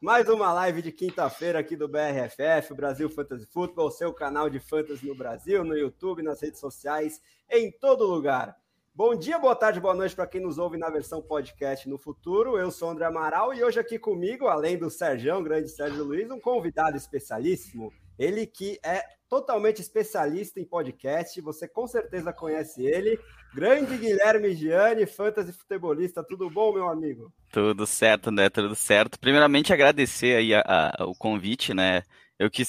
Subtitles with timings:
[0.00, 5.06] Mais uma live de quinta-feira aqui do BRFF, Brasil Fantasy Football, seu canal de fantasy
[5.06, 8.54] no Brasil, no YouTube, nas redes sociais, em todo lugar.
[8.94, 12.58] Bom dia, boa tarde, boa noite para quem nos ouve na versão podcast no futuro.
[12.58, 16.38] Eu sou André Amaral e hoje aqui comigo, além do Sérgio, grande Sérgio Luiz, um
[16.38, 17.90] convidado especialíssimo.
[18.18, 23.18] Ele que é totalmente especialista em podcast, você com certeza conhece ele.
[23.54, 27.32] Grande Guilherme Gianni, fantasy futebolista, tudo bom, meu amigo?
[27.50, 28.48] Tudo certo, né?
[28.48, 29.18] Tudo certo.
[29.18, 32.02] Primeiramente, agradecer aí a, a, o convite, né?
[32.38, 32.64] Eu que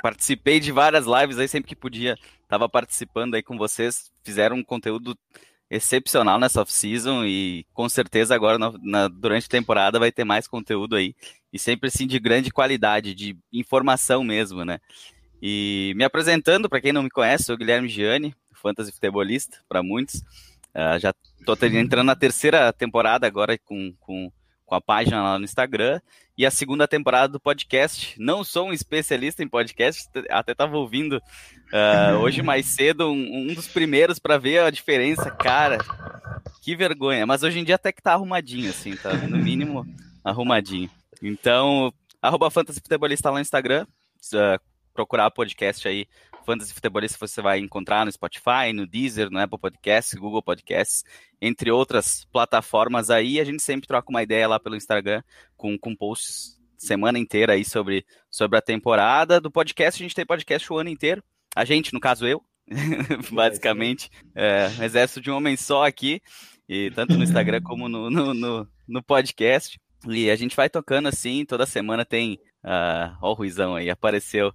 [0.00, 4.64] participei de várias lives aí sempre que podia, estava participando aí com vocês, fizeram um
[4.64, 5.16] conteúdo
[5.70, 10.46] excepcional nessa off-season e com certeza agora na, na, durante a temporada vai ter mais
[10.46, 11.14] conteúdo aí
[11.50, 14.78] e sempre assim de grande qualidade, de informação mesmo, né?
[15.44, 19.82] E me apresentando, para quem não me conhece, sou o Guilherme Gianni, fantasy futebolista, para
[19.82, 20.22] muitos.
[20.72, 24.30] Uh, já estou entrando na terceira temporada agora com, com,
[24.64, 26.00] com a página lá no Instagram
[26.38, 28.14] e a segunda temporada do podcast.
[28.20, 33.52] Não sou um especialista em podcast, até estava ouvindo uh, hoje mais cedo um, um
[33.52, 35.28] dos primeiros para ver a diferença.
[35.28, 35.78] Cara,
[36.62, 37.26] que vergonha.
[37.26, 39.84] Mas hoje em dia até que tá arrumadinho, assim, tá no mínimo
[40.22, 40.88] arrumadinho.
[41.20, 43.86] Então, arroba Fantasy Futebolista lá no Instagram.
[44.32, 46.06] Uh, procurar podcast aí,
[46.44, 51.04] Fantasy Futebolista, você vai encontrar no Spotify, no Deezer, no Apple Podcasts, Google Podcasts,
[51.40, 53.40] entre outras plataformas aí.
[53.40, 55.22] A gente sempre troca uma ideia lá pelo Instagram
[55.56, 59.40] com, com posts semana inteira aí sobre, sobre a temporada.
[59.40, 61.22] Do podcast, a gente tem podcast o ano inteiro.
[61.54, 62.42] A gente, no caso eu,
[63.30, 66.20] basicamente, é, exército de um homem só aqui,
[66.68, 69.80] e tanto no Instagram como no, no, no, no podcast.
[70.08, 74.52] E a gente vai tocando assim, toda semana tem ah, ó o Ruizão aí, apareceu.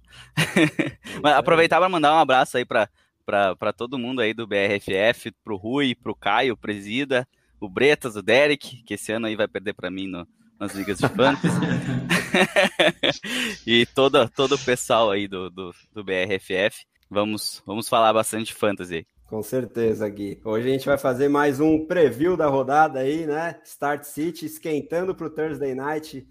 [1.22, 5.94] Mas aproveitar para mandar um abraço aí para todo mundo aí do BRFF, pro Rui,
[5.94, 7.28] pro Caio, presida,
[7.60, 10.26] o Bretas, o Derek, que esse ano aí vai perder para mim no,
[10.58, 11.58] nas ligas de fantasy.
[13.66, 16.86] e todo, todo o pessoal aí do, do, do, BRFF.
[17.10, 19.06] Vamos, vamos falar bastante de fantasy.
[19.26, 20.40] Com certeza, Gui.
[20.44, 23.58] Hoje a gente vai fazer mais um preview da rodada aí, né?
[23.64, 26.26] Start City esquentando para o Thursday Night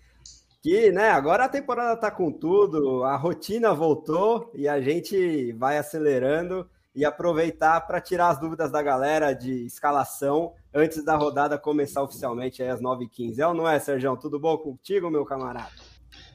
[0.68, 5.78] que, né, agora a temporada tá com tudo, a rotina voltou e a gente vai
[5.78, 12.04] acelerando e aproveitar para tirar as dúvidas da galera de escalação antes da rodada começar
[12.04, 13.40] oficialmente às 9h15.
[13.40, 14.18] É ou não é, Sérgio?
[14.18, 15.72] Tudo bom contigo, meu camarada?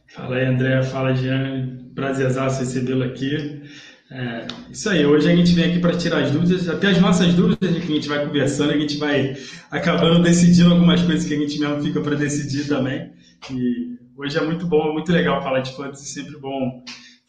[0.06, 0.82] Fala aí, André.
[0.82, 1.90] Fala, Jean.
[1.94, 3.64] Prazerzaço recebê-lo aqui.
[4.10, 7.34] É, isso aí, hoje a gente vem aqui para tirar as dúvidas, até as nossas
[7.34, 9.36] dúvidas que a gente vai conversando, a gente vai
[9.70, 13.12] acabando decidindo algumas coisas que a gente mesmo fica para decidir também.
[13.50, 16.82] E hoje é muito bom, é muito legal falar de fantasy, sempre bom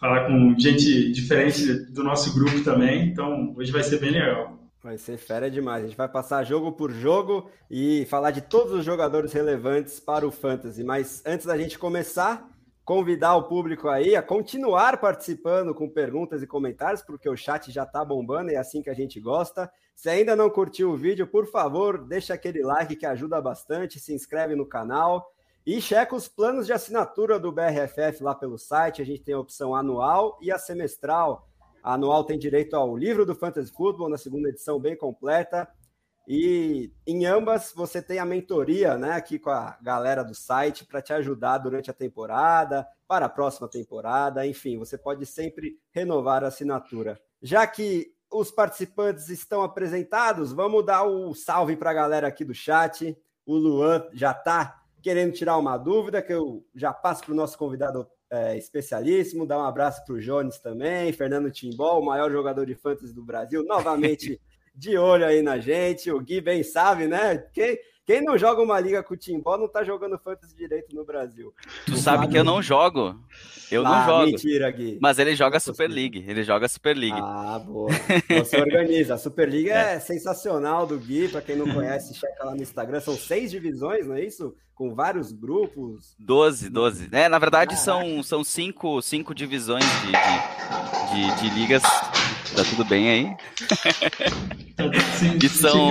[0.03, 3.07] falar com gente diferente do nosso grupo também.
[3.07, 4.59] Então, hoje vai ser bem legal.
[4.84, 5.85] Vai ser fera demais.
[5.85, 10.28] A gente vai passar jogo por jogo e falar de todos os jogadores relevantes para
[10.28, 10.84] o Fantasy.
[10.84, 12.45] Mas antes da gente começar,
[12.84, 17.84] convidar o público aí a continuar participando com perguntas e comentários, porque o chat já
[17.84, 19.72] está bombando e é assim que a gente gosta.
[19.95, 24.13] Se ainda não curtiu o vídeo, por favor, deixa aquele like que ajuda bastante, se
[24.13, 25.32] inscreve no canal
[25.66, 29.01] e checa os planos de assinatura do BRFF lá pelo site.
[29.01, 31.47] A gente tem a opção anual e a semestral.
[31.81, 35.68] A anual tem direito ao livro do Fantasy Football, na segunda edição, bem completa.
[36.28, 41.01] E em ambas você tem a mentoria, né, aqui com a galera do site para
[41.01, 46.47] te ajudar durante a temporada, para a próxima temporada, enfim, você pode sempre renovar a
[46.47, 47.19] assinatura.
[47.41, 52.45] Já que os participantes estão apresentados, vamos dar o um salve para a galera aqui
[52.45, 53.16] do chat.
[53.45, 57.57] O Luan já está querendo tirar uma dúvida, que eu já passo para o nosso
[57.57, 62.65] convidado é, especialíssimo, dar um abraço para o Jones também, Fernando Timbó, o maior jogador
[62.65, 64.39] de fantasy do Brasil, novamente
[64.73, 66.09] de olho aí na gente.
[66.09, 67.37] O Gui bem sabe, né?
[67.53, 71.05] Quem, quem não joga uma liga com o Timbó não tá jogando fantasy direito no
[71.05, 71.53] Brasil.
[71.85, 73.17] Tu sabe que eu não jogo.
[73.71, 74.25] Eu ah, não jogo.
[74.31, 74.99] Mentira, Gui.
[75.01, 76.23] Mas ele joga Super League.
[76.27, 77.17] Ele joga Super League.
[77.17, 77.89] Ah, boa.
[78.39, 79.13] Você organiza.
[79.13, 79.95] A Super League é.
[79.95, 81.29] é sensacional do Gui.
[81.29, 82.99] Para quem não conhece, checa lá no Instagram.
[82.99, 84.53] São seis divisões, não é isso?
[84.75, 86.13] Com vários grupos.
[86.19, 87.07] Doze, doze.
[87.11, 91.83] É, na verdade, são, são cinco, cinco divisões de, de, de, de ligas.
[92.55, 93.38] Tá tudo bem aí?
[95.17, 95.89] Sim, e são...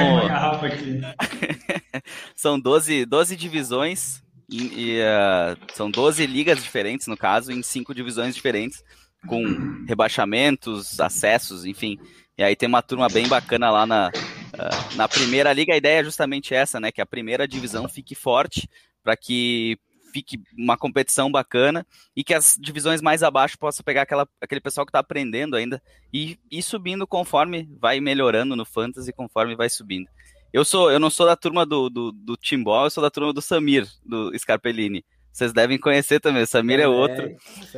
[2.37, 7.94] são 12, 12 divisões e, e uh, são 12 ligas diferentes, no caso, em cinco
[7.94, 8.85] divisões diferentes,
[9.26, 9.43] com
[9.88, 11.99] rebaixamentos, acessos, enfim.
[12.37, 15.73] E aí tem uma turma bem bacana lá na, uh, na primeira liga.
[15.73, 16.93] A ideia é justamente essa, né?
[16.93, 18.69] Que a primeira divisão fique forte
[19.03, 19.79] para que
[20.12, 24.85] fique uma competição bacana e que as divisões mais abaixo possam pegar aquela, aquele pessoal
[24.85, 25.82] que está aprendendo ainda
[26.12, 30.09] e ir subindo conforme vai melhorando no fantasy, conforme vai subindo.
[30.53, 33.32] Eu sou, eu não sou da turma do, do, do Timbó, eu sou da turma
[33.32, 35.03] do Samir, do Scarpellini.
[35.32, 36.43] vocês devem conhecer também.
[36.43, 37.35] O Samir é, é outro.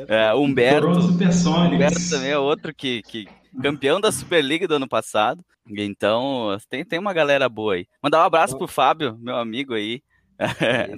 [0.08, 0.88] É, Humberto.
[0.88, 3.28] Humberto também é outro que, que
[3.62, 5.44] campeão da Superliga do ano passado.
[5.66, 7.86] Então, tem, tem uma galera boa aí.
[8.02, 10.02] Mandar um abraço pro Fábio, meu amigo aí.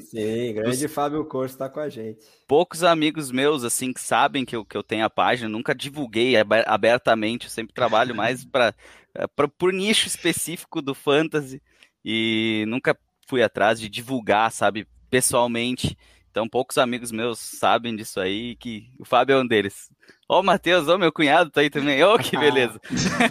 [0.00, 0.92] Sim, grande Os...
[0.92, 2.24] Fábio Corso está com a gente.
[2.46, 6.34] Poucos amigos meus, assim, que sabem que eu, que eu tenho a página, nunca divulguei
[6.66, 8.74] abertamente, eu sempre trabalho mais para
[9.56, 11.62] por nicho específico do fantasy
[12.04, 12.96] e nunca
[13.26, 15.96] fui atrás de divulgar, sabe, pessoalmente.
[16.36, 19.88] Então, poucos amigos meus sabem disso aí, que o Fábio é um deles.
[20.28, 22.04] Ó, o Matheus, ó, meu cunhado tá aí também.
[22.04, 22.78] Ó, oh, que beleza.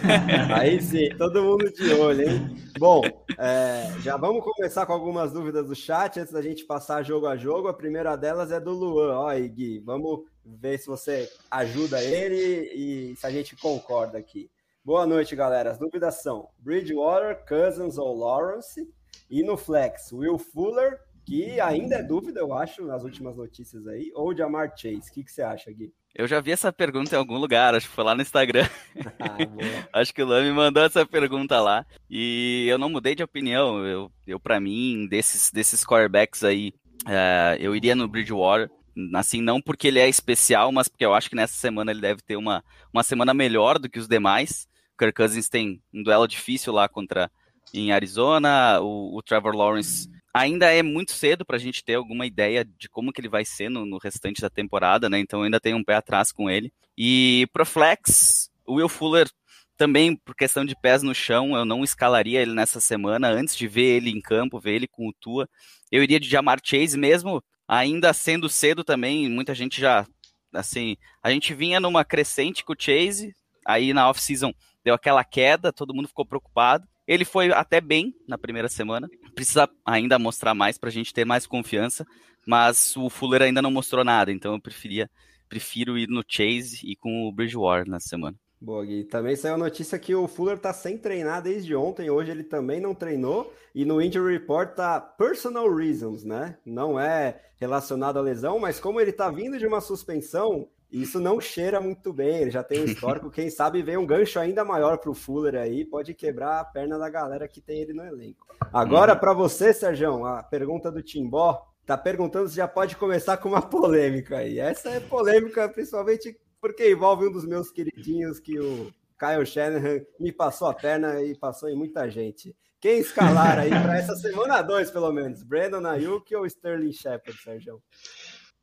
[0.52, 2.56] aí sim, todo mundo de olho, hein?
[2.80, 3.02] Bom,
[3.38, 7.36] é, já vamos começar com algumas dúvidas do chat antes da gente passar jogo a
[7.36, 7.68] jogo.
[7.68, 9.16] A primeira delas é do Luan.
[9.20, 14.50] Ó, aí, Gui, vamos ver se você ajuda ele e se a gente concorda aqui.
[14.84, 15.70] Boa noite, galera.
[15.70, 18.84] As dúvidas são Bridgewater, Cousins ou Lawrence?
[19.30, 24.12] E no Flex, Will Fuller que ainda é dúvida, eu acho, nas últimas notícias aí,
[24.14, 25.10] ou de Amar Chase.
[25.10, 25.92] O que, que você acha, Gui?
[26.14, 28.66] Eu já vi essa pergunta em algum lugar, acho que foi lá no Instagram.
[29.18, 29.36] Ah,
[30.00, 31.84] acho que o Lame mandou essa pergunta lá.
[32.08, 33.84] E eu não mudei de opinião.
[33.84, 36.72] Eu, eu para mim, desses, desses quarterbacks aí,
[37.06, 38.70] é, eu iria no Bridgewater.
[39.14, 42.22] Assim, não porque ele é especial, mas porque eu acho que nessa semana ele deve
[42.22, 44.66] ter uma, uma semana melhor do que os demais.
[44.94, 47.30] O Kirk Cousins tem um duelo difícil lá contra
[47.74, 48.80] em Arizona.
[48.80, 52.90] O, o Trevor Lawrence ainda é muito cedo para a gente ter alguma ideia de
[52.90, 55.18] como que ele vai ser no, no, restante da temporada, né?
[55.18, 56.70] Então ainda tem um pé atrás com ele.
[56.96, 59.30] E pro flex, o Will Fuller
[59.78, 63.66] também por questão de pés no chão, eu não escalaria ele nessa semana antes de
[63.66, 65.48] ver ele em campo, ver ele com o Tua.
[65.90, 70.06] Eu iria de Jamar Chase mesmo, ainda sendo cedo também, muita gente já
[70.52, 73.34] assim, a gente vinha numa crescente com o Chase,
[73.66, 76.86] aí na off-season deu aquela queda, todo mundo ficou preocupado.
[77.06, 79.08] Ele foi até bem na primeira semana.
[79.34, 82.06] Precisa ainda mostrar mais para a gente ter mais confiança,
[82.46, 85.10] mas o Fuller ainda não mostrou nada, então eu preferia,
[85.48, 88.36] prefiro ir no Chase e com o Bridgewater na semana.
[88.58, 89.04] Boa, Gui.
[89.04, 92.08] Também saiu a notícia que o Fuller tá sem treinar desde ontem.
[92.08, 93.52] Hoje ele também não treinou.
[93.74, 96.56] E no injury report tá personal reasons, né?
[96.64, 101.40] Não é relacionado à lesão, mas como ele tá vindo de uma suspensão, isso não
[101.40, 103.30] cheira muito bem, ele já tem um histórico.
[103.30, 106.98] Quem sabe vem um gancho ainda maior para o Fuller aí, pode quebrar a perna
[106.98, 108.46] da galera que tem ele no elenco.
[108.72, 109.18] Agora, uhum.
[109.18, 113.62] para você, Sérgio, a pergunta do Timbó tá perguntando se já pode começar com uma
[113.62, 114.58] polêmica aí.
[114.58, 120.32] Essa é polêmica, principalmente porque envolve um dos meus queridinhos que o Kyle Shanahan me
[120.32, 122.54] passou a perna e passou em muita gente.
[122.80, 125.42] Quem escalar aí para essa semana 2, pelo menos?
[125.42, 127.82] Brandon Ayuk ou Sterling Shepard, Sérgio?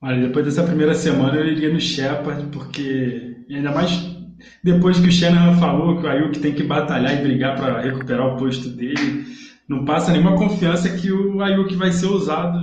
[0.03, 3.89] Olha, depois dessa primeira semana eu iria no Shepard, porque ainda mais
[4.61, 8.27] depois que o Shanahan falou que o Ayuk tem que batalhar e brigar para recuperar
[8.27, 9.25] o posto dele,
[9.65, 12.59] não passa nenhuma confiança que o Ayuk vai ser usado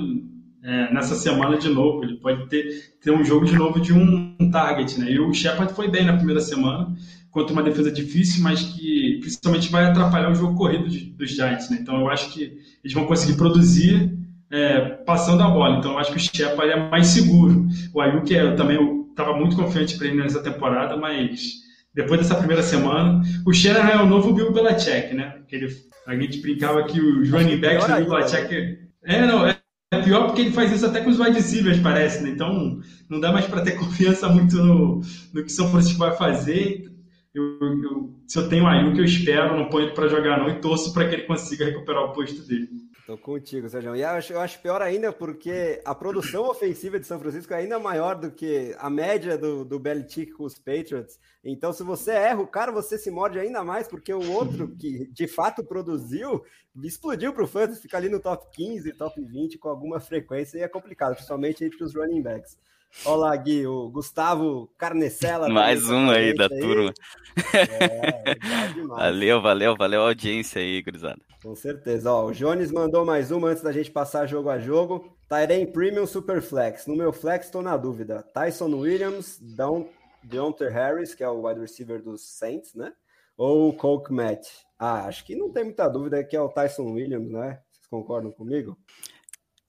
[0.62, 2.04] é, nessa semana de novo.
[2.04, 5.10] Ele pode ter, ter um jogo de novo de um, um target, né?
[5.10, 6.94] E o Shepard foi bem na primeira semana,
[7.30, 11.70] contra uma defesa difícil, mas que principalmente vai atrapalhar o jogo corrido de, dos Giants,
[11.70, 11.78] né?
[11.80, 14.19] Então eu acho que eles vão conseguir produzir
[14.50, 15.78] é, passando a bola.
[15.78, 17.66] Então, eu acho que o Shepard é mais seguro.
[17.94, 18.78] O Ayuk, eu também
[19.10, 21.60] estava muito confiante para ele nessa temporada, mas
[21.94, 25.40] depois dessa primeira semana, o Shanahan é o novo Bill Belichick, né?
[25.48, 25.68] Que ele,
[26.06, 28.78] a gente brincava que os running backs do Bill Belichick...
[29.04, 29.56] É, não, é,
[29.92, 32.30] é pior porque ele faz isso até com os wide receivers, parece, né?
[32.30, 35.00] Então, não dá mais para ter confiança muito no,
[35.32, 36.90] no que São Francisco vai fazer.
[37.34, 40.48] Eu, eu, se eu tenho o Ayuk, eu espero, não ponho ele para jogar não
[40.48, 42.68] e torço para que ele consiga recuperar o posto dele.
[43.10, 43.96] Tô contigo, Sérgio.
[43.96, 48.14] E eu acho, pior ainda porque a produção ofensiva de São Francisco é ainda maior
[48.14, 51.18] do que a média do, do Belichick com os Patriots.
[51.42, 55.08] Então, se você erra o cara, você se morde ainda mais, porque o outro que
[55.10, 56.44] de fato produziu
[56.84, 60.62] explodiu para o Fantasy, fica ali no top 15, top 20 com alguma frequência e
[60.62, 62.56] é complicado, principalmente entre os running backs.
[63.04, 65.48] Olá, Gui, o Gustavo Carnecela.
[65.48, 66.60] Mais um aí da aí.
[66.60, 66.92] turma.
[67.54, 68.34] É,
[68.86, 71.20] valeu, valeu, valeu a audiência aí, gurizada.
[71.42, 72.12] Com certeza.
[72.12, 75.16] Ó, o Jones mandou mais uma antes da gente passar jogo a jogo.
[75.28, 76.86] Tyrene Premium Superflex.
[76.86, 78.22] No meu flex, estou na dúvida.
[78.34, 79.88] Tyson Williams, Don,
[80.22, 82.92] Deontay Harris, que é o wide receiver dos Saints, né?
[83.36, 84.46] Ou o Coke Matt.
[84.78, 87.60] Ah, acho que não tem muita dúvida que é o Tyson Williams, né?
[87.70, 88.76] Vocês concordam comigo?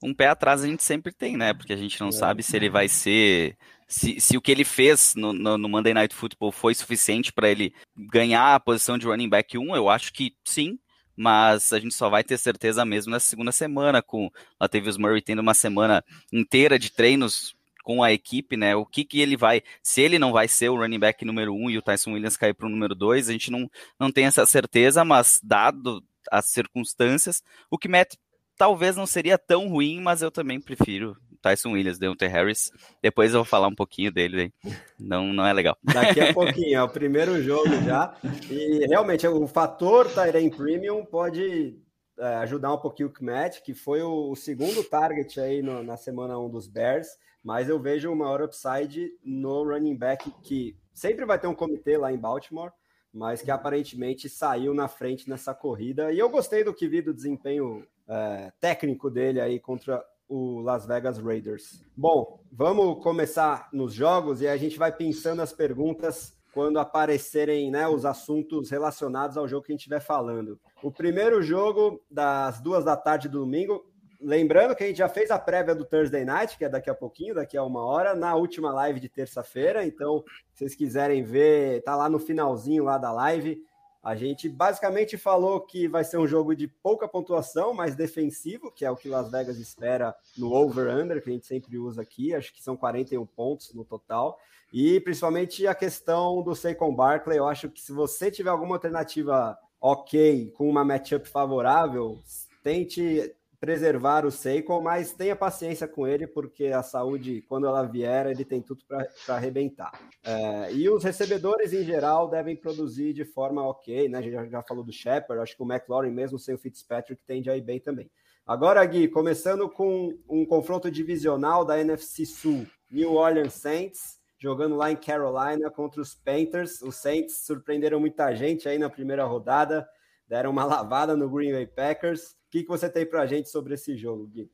[0.02, 1.54] Um pé atrás a gente sempre tem, né?
[1.54, 2.12] Porque a gente não é.
[2.12, 3.56] sabe se ele vai ser.
[3.86, 7.48] Se, se o que ele fez no, no, no Monday Night Football foi suficiente para
[7.48, 10.78] ele ganhar a posição de running back 1, eu acho que sim,
[11.14, 15.40] mas a gente só vai ter certeza mesmo na segunda semana, com Latavius Murray tendo
[15.40, 18.74] uma semana inteira de treinos com a equipe, né?
[18.74, 21.70] O que que ele vai, se ele não vai ser o running back número 1
[21.70, 24.46] e o Tyson Williams cair para o número 2, a gente não, não tem essa
[24.46, 28.14] certeza, mas dado as circunstâncias, o que Matt
[28.56, 32.70] talvez não seria tão ruim, mas eu também prefiro Tyson Williams, Deontay Harris.
[33.02, 34.54] Depois eu vou falar um pouquinho dele,
[34.98, 35.76] não, não é legal.
[35.82, 38.14] Daqui a pouquinho, é o primeiro jogo já.
[38.48, 41.76] E realmente, o fator Tyrene Premium pode
[42.18, 45.96] é, ajudar um pouquinho o Kmet, que foi o, o segundo target aí no, na
[45.96, 47.08] semana 1 dos Bears,
[47.42, 51.96] mas eu vejo o maior upside no running back que sempre vai ter um comitê
[51.96, 52.70] lá em Baltimore,
[53.12, 56.12] mas que aparentemente saiu na frente nessa corrida.
[56.12, 60.86] E eu gostei do que vi do desempenho é, técnico dele aí contra o Las
[60.86, 61.84] Vegas Raiders.
[61.96, 67.88] Bom, vamos começar nos jogos e a gente vai pensando as perguntas quando aparecerem né,
[67.88, 70.60] os assuntos relacionados ao jogo que a gente estiver falando.
[70.82, 73.82] O primeiro jogo das duas da tarde do domingo
[74.24, 76.94] Lembrando que a gente já fez a prévia do Thursday Night, que é daqui a
[76.94, 79.84] pouquinho, daqui a uma hora, na última live de terça-feira.
[79.84, 83.60] Então, se vocês quiserem ver, tá lá no finalzinho lá da live.
[84.02, 88.84] A gente basicamente falou que vai ser um jogo de pouca pontuação, mais defensivo, que
[88.84, 92.34] é o que Las Vegas espera no over-under, que a gente sempre usa aqui.
[92.34, 94.38] Acho que são 41 pontos no total.
[94.72, 97.38] E principalmente a questão do Saquon Barkley.
[97.38, 102.20] Eu acho que se você tiver alguma alternativa ok, com uma matchup favorável,
[102.62, 103.32] tente
[103.62, 108.44] preservar o Seiko, mas tenha paciência com ele, porque a saúde, quando ela vier, ele
[108.44, 109.92] tem tudo para arrebentar.
[110.24, 114.18] É, e os recebedores, em geral, devem produzir de forma ok, né?
[114.18, 117.22] A gente já, já falou do Shepard, acho que o McLaurin, mesmo sem o Fitzpatrick,
[117.24, 118.10] tende a ir bem também.
[118.44, 124.90] Agora, Gui, começando com um confronto divisional da NFC Sul, New Orleans Saints, jogando lá
[124.90, 126.82] em Carolina contra os Panthers.
[126.82, 129.86] Os Saints surpreenderam muita gente aí na primeira rodada,
[130.26, 133.74] deram uma lavada no Green Bay Packers que, que você tem para a gente sobre
[133.74, 134.50] esse jogo, Gui?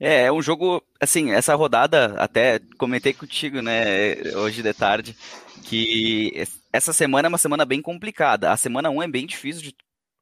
[0.00, 5.16] É, é um jogo, assim, essa rodada, até comentei contigo, né, hoje de tarde,
[5.62, 6.32] que
[6.72, 8.50] essa semana é uma semana bem complicada.
[8.50, 9.76] A semana 1 é bem difícil de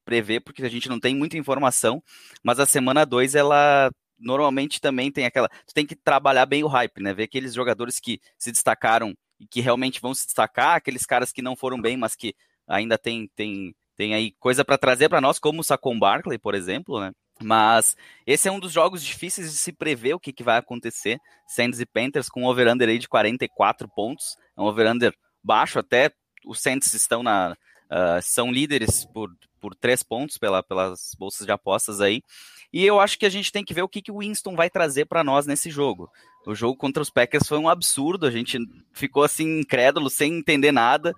[0.05, 2.03] prever, porque a gente não tem muita informação,
[2.43, 5.49] mas a semana 2, ela normalmente também tem aquela.
[5.49, 7.15] Tu tem que trabalhar bem o hype, né?
[7.15, 11.41] Ver aqueles jogadores que se destacaram e que realmente vão se destacar, aqueles caras que
[11.41, 12.35] não foram bem, mas que
[12.67, 16.55] ainda tem, tem tem aí coisa para trazer para nós, como o Sacon Barkley, por
[16.55, 17.13] exemplo, né?
[17.43, 17.97] Mas
[18.27, 21.19] esse é um dos jogos difíceis de se prever o que, que vai acontecer.
[21.47, 24.37] Saints e Panthers com um over-under aí de 44 pontos.
[24.57, 26.13] É um over-under baixo até.
[26.47, 27.57] Os Saints estão na,
[27.91, 29.31] uh, são líderes por,
[29.61, 32.23] por três pontos pela, pelas bolsas de apostas aí.
[32.73, 34.71] E eu acho que a gente tem que ver o que, que o Winston vai
[34.71, 36.11] trazer para nós nesse jogo.
[36.45, 38.59] O jogo contra os Packers foi um absurdo, a gente
[38.93, 41.15] ficou assim incrédulo, sem entender nada.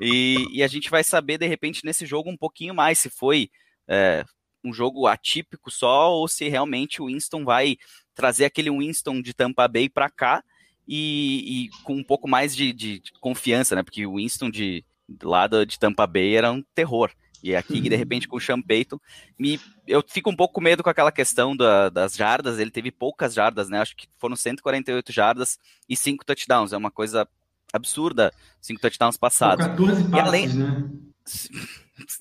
[0.00, 3.50] E, e a gente vai saber, de repente, nesse jogo um pouquinho mais se foi
[3.86, 4.24] é,
[4.64, 7.76] um jogo atípico só ou se realmente o Winston vai
[8.14, 10.42] trazer aquele Winston de Tampa Bay para cá
[10.86, 13.82] e, e, com um pouco mais de, de, de, confiança, né?
[13.82, 14.84] Porque o Winston de
[15.22, 17.10] lado de Tampa Bay era um terror.
[17.44, 18.98] E aqui, de repente, com o Sean Payton,
[19.38, 22.58] me, eu fico um pouco com medo com aquela questão da, das jardas.
[22.58, 23.80] Ele teve poucas jardas, né?
[23.80, 26.72] Acho que foram 148 jardas e 5 touchdowns.
[26.72, 27.28] É uma coisa
[27.70, 28.32] absurda,
[28.62, 29.66] 5 touchdowns passados.
[29.66, 30.48] 14 passes, e além...
[30.48, 30.88] né?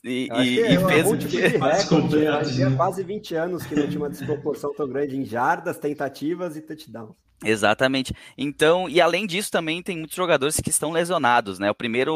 [0.03, 4.73] E, e, é e fez tipo recorde, quase 20 anos que não tinha uma desproporção
[4.73, 7.15] tão grande em jardas, tentativas e touchdowns.
[7.43, 8.13] Exatamente.
[8.37, 11.69] Então, e além disso, também tem muitos jogadores que estão lesionados, né?
[11.69, 12.13] O primeiro,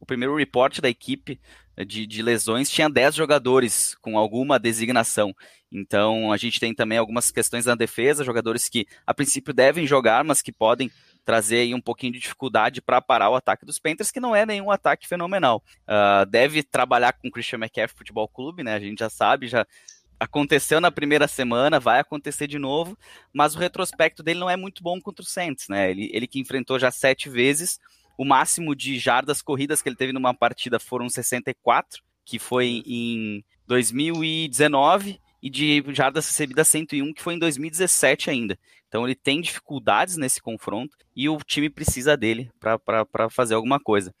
[0.00, 1.38] o primeiro report da equipe
[1.86, 5.34] de, de lesões tinha 10 jogadores com alguma designação.
[5.70, 10.24] Então, a gente tem também algumas questões na defesa, jogadores que a princípio devem jogar,
[10.24, 10.90] mas que podem
[11.24, 14.44] trazer aí um pouquinho de dificuldade para parar o ataque dos Panthers, que não é
[14.44, 15.62] nenhum ataque fenomenal.
[15.82, 18.74] Uh, deve trabalhar com o Christian McCaffrey Futebol Clube, né?
[18.74, 19.66] A gente já sabe, já
[20.18, 22.96] aconteceu na primeira semana, vai acontecer de novo,
[23.32, 25.90] mas o retrospecto dele não é muito bom contra o Saints, né?
[25.90, 27.80] Ele, ele que enfrentou já sete vezes,
[28.18, 33.42] o máximo de jardas corridas que ele teve numa partida foram 64, que foi em
[33.66, 38.58] 2019, e de jardas recebidas 101, que foi em 2017 ainda.
[38.88, 44.14] Então ele tem dificuldades nesse confronto e o time precisa dele para fazer alguma coisa.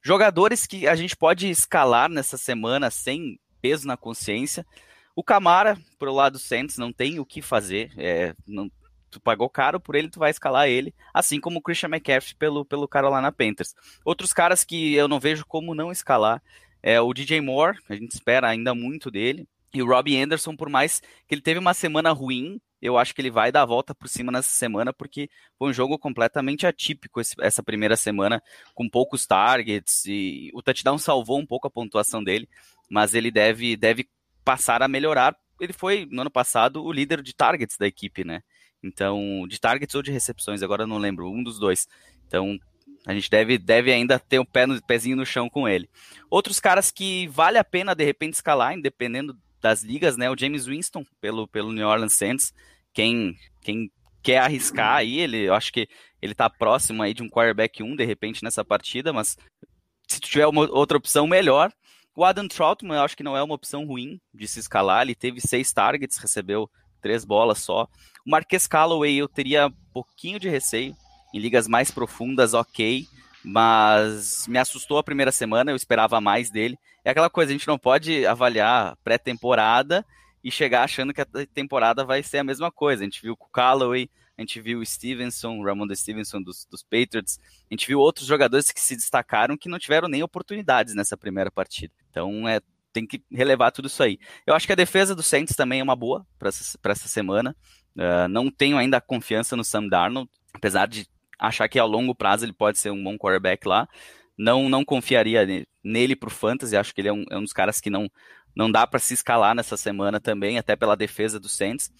[0.00, 4.66] Jogadores que a gente pode escalar nessa semana sem peso na consciência.
[5.14, 7.92] O Camara, pro lado do Saints, não tem o que fazer.
[7.96, 8.70] É, não,
[9.10, 12.64] tu pagou caro por ele, tu vai escalar ele, assim como o Christian McCaffrey pelo,
[12.64, 13.74] pelo Carolina Panthers.
[14.04, 16.42] Outros caras que eu não vejo como não escalar
[16.82, 20.68] é o DJ Moore, a gente espera ainda muito dele, e o Robbie Anderson, por
[20.68, 23.94] mais que ele teve uma semana ruim, eu acho que ele vai dar a volta
[23.94, 28.42] por cima nessa semana, porque foi um jogo completamente atípico esse, essa primeira semana,
[28.74, 32.48] com poucos targets, e o touchdown salvou um pouco a pontuação dele,
[32.90, 34.08] mas ele deve, deve
[34.44, 35.36] passar a melhorar.
[35.60, 38.42] Ele foi, no ano passado, o líder de targets da equipe, né?
[38.82, 41.86] Então, de targets ou de recepções, agora não lembro, um dos dois.
[42.26, 42.58] Então,
[43.06, 45.88] a gente deve, deve ainda ter um pé no, pezinho no chão com ele.
[46.28, 50.28] Outros caras que vale a pena, de repente, escalar, independendo das ligas, né?
[50.30, 52.52] O James Winston, pelo, pelo New Orleans Saints.
[52.92, 53.90] Quem, quem
[54.22, 55.88] quer arriscar aí, ele, eu acho que
[56.20, 59.36] ele tá próximo aí de um quarterback 1, de repente, nessa partida, mas
[60.06, 61.72] se tiver uma outra opção, melhor.
[62.14, 65.14] O Adam Troutman, eu acho que não é uma opção ruim de se escalar, ele
[65.14, 67.88] teve seis targets, recebeu três bolas só.
[68.26, 70.94] O Marques Callaway eu teria um pouquinho de receio,
[71.32, 73.06] em ligas mais profundas, ok,
[73.42, 76.78] mas me assustou a primeira semana, eu esperava mais dele.
[77.04, 80.04] É aquela coisa, a gente não pode avaliar pré-temporada
[80.42, 83.02] e chegar achando que a temporada vai ser a mesma coisa.
[83.02, 86.82] A gente viu o Callaway, a gente viu o Stevenson, o Ramon Stevenson dos, dos
[86.82, 87.38] Patriots,
[87.70, 91.50] a gente viu outros jogadores que se destacaram que não tiveram nem oportunidades nessa primeira
[91.50, 91.92] partida.
[92.10, 92.60] Então é,
[92.92, 94.18] tem que relevar tudo isso aí.
[94.46, 97.56] Eu acho que a defesa do Saints também é uma boa para essa, essa semana.
[97.96, 101.06] Uh, não tenho ainda confiança no Sam Darnold, apesar de
[101.38, 103.88] achar que ao longo prazo ele pode ser um bom quarterback lá.
[104.36, 105.46] Não, não confiaria
[105.84, 108.10] nele para o Fantasy, acho que ele é um, é um dos caras que não,
[108.54, 111.90] não dá para se escalar nessa semana também, até pela defesa do Saints.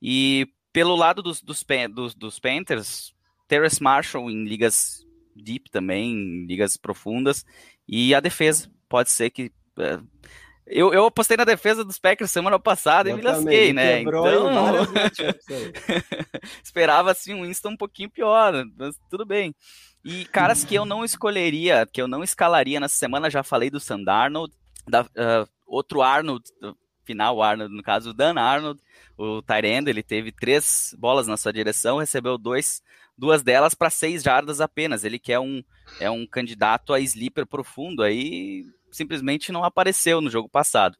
[0.00, 3.14] E pelo lado dos, dos, dos, dos Panthers,
[3.46, 7.44] Terrace Marshall em ligas deep também, em ligas profundas,
[7.86, 9.52] e a defesa pode ser que.
[9.78, 9.98] É,
[10.66, 14.02] eu, eu apostei na defesa dos Packers semana passada eu e me lasquei, né?
[14.02, 14.22] Então,
[16.62, 19.54] esperava assim um Winston um pouquinho pior, mas tudo bem.
[20.04, 23.80] E caras que eu não escolheria, que eu não escalaria nessa semana, já falei do
[23.80, 24.54] Sandarnold,
[24.86, 26.44] da, uh, outro Arnold,
[27.04, 28.80] final Arnold, no caso, o Dan Arnold,
[29.16, 32.82] o Tyrande, ele teve três bolas na sua direção, recebeu dois,
[33.16, 35.04] duas delas para seis jardas apenas.
[35.04, 35.62] Ele que é um,
[35.98, 40.96] é um candidato a sleeper profundo, aí simplesmente não apareceu no jogo passado.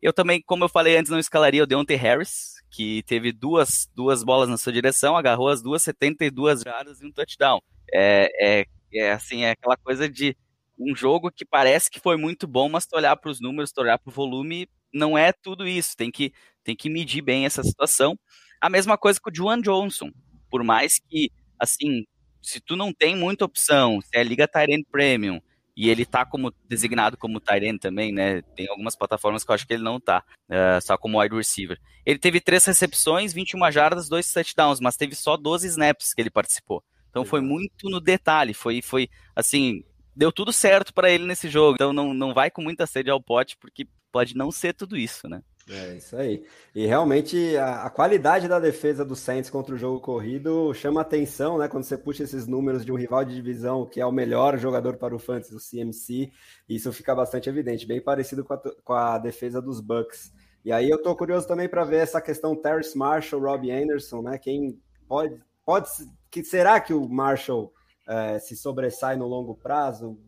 [0.00, 4.24] Eu também, como eu falei antes, não escalaria o Deontay Harris, que teve duas, duas
[4.24, 7.60] bolas na sua direção, agarrou as duas, 72 jardas e um touchdown.
[7.92, 10.36] É, é, é assim, é aquela coisa de
[10.78, 13.80] um jogo que parece que foi muito bom, mas tu olhar para os números, tu
[13.80, 15.96] olhar para o volume, não é tudo isso.
[15.96, 16.32] Tem que,
[16.64, 18.18] tem que medir bem essa situação.
[18.60, 20.10] A mesma coisa com o Juan Johnson.
[20.50, 22.04] Por mais que, assim,
[22.42, 25.40] se tu não tem muita opção, se é Liga Tyrant Premium,
[25.76, 28.42] e ele tá como designado como Tyrant também, né?
[28.54, 31.78] Tem algumas plataformas que eu acho que ele não tá, uh, só como wide receiver.
[32.04, 36.30] Ele teve três recepções, 21 jardas, dois touchdowns, mas teve só 12 snaps que ele
[36.30, 36.84] participou.
[37.12, 39.84] Então foi muito no detalhe, foi, foi assim,
[40.16, 41.74] deu tudo certo para ele nesse jogo.
[41.74, 45.28] Então não, não vai com muita sede ao pote, porque pode não ser tudo isso,
[45.28, 45.42] né?
[45.68, 46.44] É isso aí.
[46.74, 51.58] E realmente a, a, qualidade da defesa do Saints contra o jogo corrido chama atenção,
[51.58, 51.68] né?
[51.68, 54.96] Quando você puxa esses números de um rival de divisão que é o melhor jogador
[54.96, 56.32] para o Fantasy, o CMC,
[56.68, 60.32] isso fica bastante evidente, bem parecido com a, com a defesa dos Bucks.
[60.64, 64.38] E aí eu tô curioso também para ver essa questão Terrence Marshall, Robbie Anderson, né?
[64.38, 65.88] Quem pode, pode,
[66.32, 67.70] que será que o Marshall
[68.08, 70.18] é, se sobressai no longo prazo,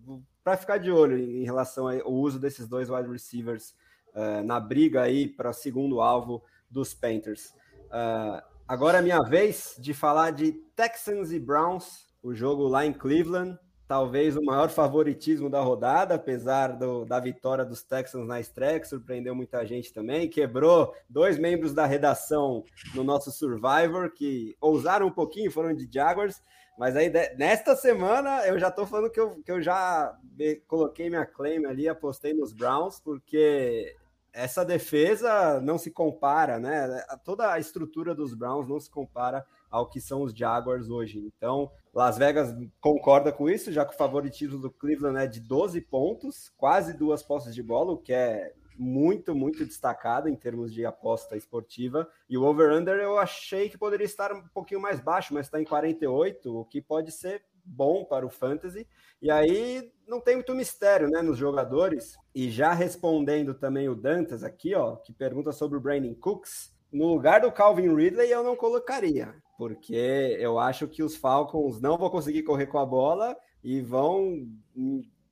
[0.45, 3.75] para ficar de olho em relação ao uso desses dois wide receivers
[4.15, 7.55] é, na briga aí para segundo alvo dos Panthers.
[7.91, 12.93] É, agora é minha vez de falar de Texans e Browns, o jogo lá em
[12.93, 13.59] Cleveland.
[13.87, 18.89] Talvez o maior favoritismo da rodada, apesar do, da vitória dos Texans na estreia, que
[18.89, 20.29] surpreendeu muita gente também.
[20.29, 26.43] Quebrou dois membros da redação no nosso Survivor, que ousaram um pouquinho, foram de Jaguars.
[26.79, 30.19] Mas aí, nesta semana, eu já tô falando que eu, que eu já
[30.67, 33.95] coloquei minha claim ali, apostei nos Browns, porque
[34.33, 37.05] essa defesa não se compara, né?
[37.23, 41.21] Toda a estrutura dos Browns não se compara ao que são os Jaguars hoje.
[41.21, 45.81] Então, Las Vegas concorda com isso, já que o favoritismo do Cleveland é de 12
[45.83, 50.85] pontos, quase duas posses de bola, o que é muito, muito destacado em termos de
[50.85, 52.09] aposta esportiva.
[52.29, 55.65] E o over-under eu achei que poderia estar um pouquinho mais baixo, mas está em
[55.65, 58.87] 48, o que pode ser bom para o fantasy.
[59.23, 62.17] E aí não tem muito mistério, né, nos jogadores.
[62.35, 67.07] E já respondendo também o Dantas aqui, ó, que pergunta sobre o Brandon Cooks, no
[67.07, 72.11] lugar do Calvin Ridley eu não colocaria, porque eu acho que os Falcons não vão
[72.11, 74.47] conseguir correr com a bola e vão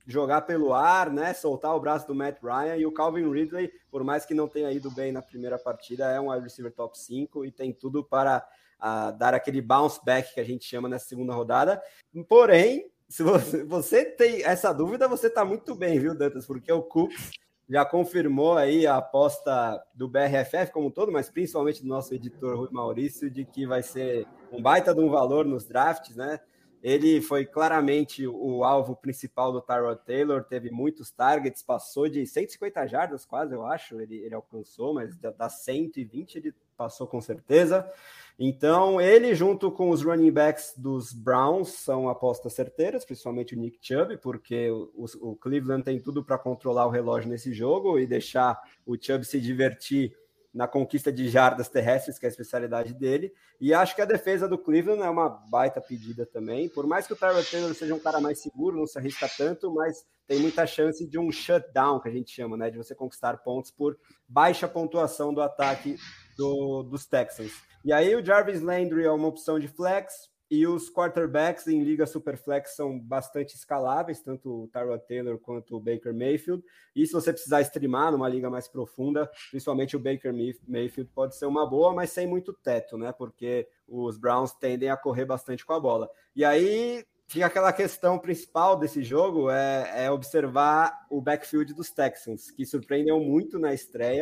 [0.05, 1.33] jogar pelo ar, né?
[1.33, 4.71] Soltar o braço do Matt Ryan e o Calvin Ridley, por mais que não tenha
[4.71, 8.45] ido bem na primeira partida, é um wide receiver top 5 e tem tudo para
[8.79, 11.81] uh, dar aquele bounce back que a gente chama nessa segunda rodada.
[12.27, 16.45] Porém, se você, você tem essa dúvida, você está muito bem, viu, Dantas?
[16.45, 17.31] Porque o Cooks
[17.69, 22.57] já confirmou aí a aposta do BRFF como um todo, mas principalmente do nosso editor
[22.57, 26.39] Rui Maurício, de que vai ser um baita de um valor nos drafts, né?
[26.83, 32.85] Ele foi claramente o alvo principal do Tyrod Taylor, teve muitos targets, passou de 150
[32.87, 37.89] jardas quase, eu acho, ele, ele alcançou, mas das 120 ele passou com certeza.
[38.37, 43.77] Então, ele junto com os running backs dos Browns são apostas certeiras, principalmente o Nick
[43.81, 48.59] Chubb, porque o, o, Cleveland tem tudo para controlar o relógio nesse jogo e deixar
[48.85, 50.15] o Chubb se divertir
[50.53, 53.33] na conquista de jardas terrestres, que é a especialidade dele.
[53.59, 56.69] E acho que a defesa do Cleveland é uma baita pedida também.
[56.69, 59.73] Por mais que o Tyrell Taylor seja um cara mais seguro, não se arrisca tanto,
[59.73, 62.69] mas tem muita chance de um shutdown, que a gente chama, né?
[62.69, 65.97] De você conquistar pontos por baixa pontuação do ataque
[66.37, 67.51] do, dos Texans.
[67.83, 72.05] E aí o Jarvis Landry é uma opção de flex, e os quarterbacks em liga
[72.05, 76.63] superflex são bastante escaláveis, tanto o Tyrod Taylor quanto o Baker Mayfield.
[76.95, 80.31] E se você precisar streamar numa liga mais profunda, principalmente o Baker
[80.67, 83.11] Mayfield pode ser uma boa, mas sem muito teto, né?
[83.11, 86.07] Porque os Browns tendem a correr bastante com a bola.
[86.35, 92.51] E aí fica aquela questão principal desse jogo é, é observar o backfield dos Texans,
[92.51, 94.21] que surpreendeu muito na estreia.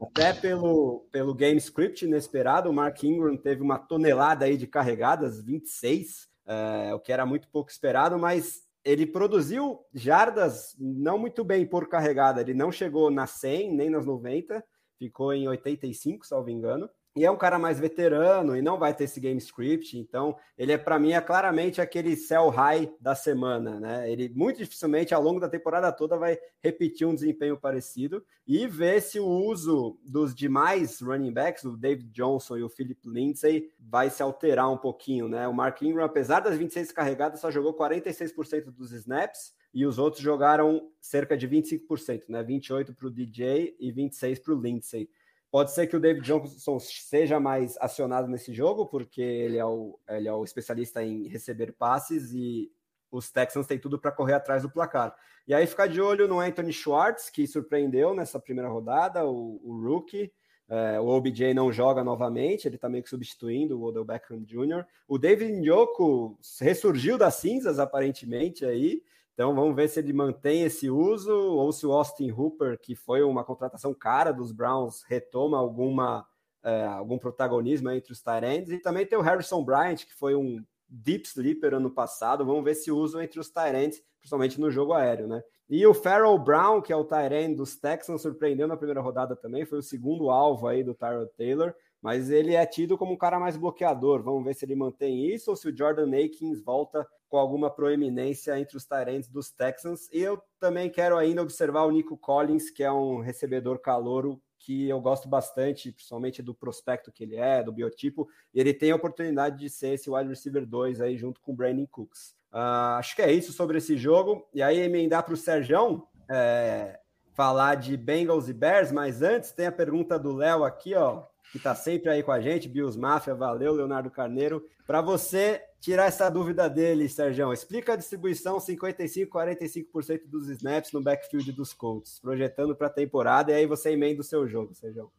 [0.00, 5.40] Até pelo, pelo game script inesperado, o Mark Ingram teve uma tonelada aí de carregadas,
[5.40, 11.66] 26, é, o que era muito pouco esperado, mas ele produziu jardas não muito bem
[11.66, 12.40] por carregada.
[12.40, 14.64] Ele não chegou nas 100, nem nas 90,
[14.98, 19.04] ficou em 85, salvo engano e é um cara mais veterano e não vai ter
[19.04, 23.80] esse game script, então ele é para mim é claramente aquele sell high da semana,
[23.80, 24.10] né?
[24.10, 29.02] Ele muito dificilmente ao longo da temporada toda vai repetir um desempenho parecido e ver
[29.02, 34.10] se o uso dos demais running backs, o David Johnson e o Philip Lindsay, vai
[34.10, 35.48] se alterar um pouquinho, né?
[35.48, 40.22] O Mark Ingram, apesar das 26 carregadas, só jogou 46% dos snaps e os outros
[40.22, 42.42] jogaram cerca de 25%, né?
[42.42, 45.10] 28 para o DJ e 26 para o Lindsay.
[45.50, 49.98] Pode ser que o David Johnson seja mais acionado nesse jogo, porque ele é o,
[50.08, 52.70] ele é o especialista em receber passes e
[53.10, 55.16] os Texans têm tudo para correr atrás do placar.
[55.46, 59.80] E aí ficar de olho no Anthony Schwartz, que surpreendeu nessa primeira rodada, o, o
[59.80, 60.30] rookie.
[60.68, 64.84] É, o OBJ não joga novamente, ele está meio que substituindo o Odell Beckham Jr.
[65.08, 69.02] O David Njoku ressurgiu das cinzas, aparentemente, aí.
[69.38, 73.22] Então vamos ver se ele mantém esse uso ou se o Austin Hooper, que foi
[73.22, 76.26] uma contratação cara dos Browns, retoma alguma,
[76.60, 78.68] é, algum protagonismo entre os Tyrants.
[78.68, 82.44] E também tem o Harrison Bryant, que foi um deep sleeper ano passado.
[82.44, 85.40] Vamos ver se usa entre os Tyrants, principalmente no jogo aéreo, né?
[85.70, 89.64] E o Farrell Brown, que é o Tyrant dos Texans, surpreendeu na primeira rodada também,
[89.64, 93.40] foi o segundo alvo aí do Tyrell Taylor mas ele é tido como um cara
[93.40, 94.22] mais bloqueador.
[94.22, 98.58] Vamos ver se ele mantém isso ou se o Jordan Akins volta com alguma proeminência
[98.58, 100.08] entre os Tyrants dos Texans.
[100.12, 104.88] E eu também quero ainda observar o Nico Collins, que é um recebedor calouro que
[104.88, 108.96] eu gosto bastante, principalmente do prospecto que ele é, do biotipo, e ele tem a
[108.96, 112.36] oportunidade de ser esse wide receiver 2 aí junto com o Brandon Cooks.
[112.52, 114.48] Uh, acho que é isso sobre esse jogo.
[114.52, 116.98] E aí emendar para o Serjão, é,
[117.34, 121.56] falar de Bengals e Bears, mas antes tem a pergunta do Léo aqui, ó que
[121.56, 124.64] está sempre aí com a gente, Bios Máfia, valeu, Leonardo Carneiro.
[124.86, 131.52] Para você tirar essa dúvida dele, Sérgio, explica a distribuição 55-45% dos snaps no backfield
[131.52, 135.10] dos Colts, projetando para a temporada, e aí você emenda o seu jogo, Sérgio.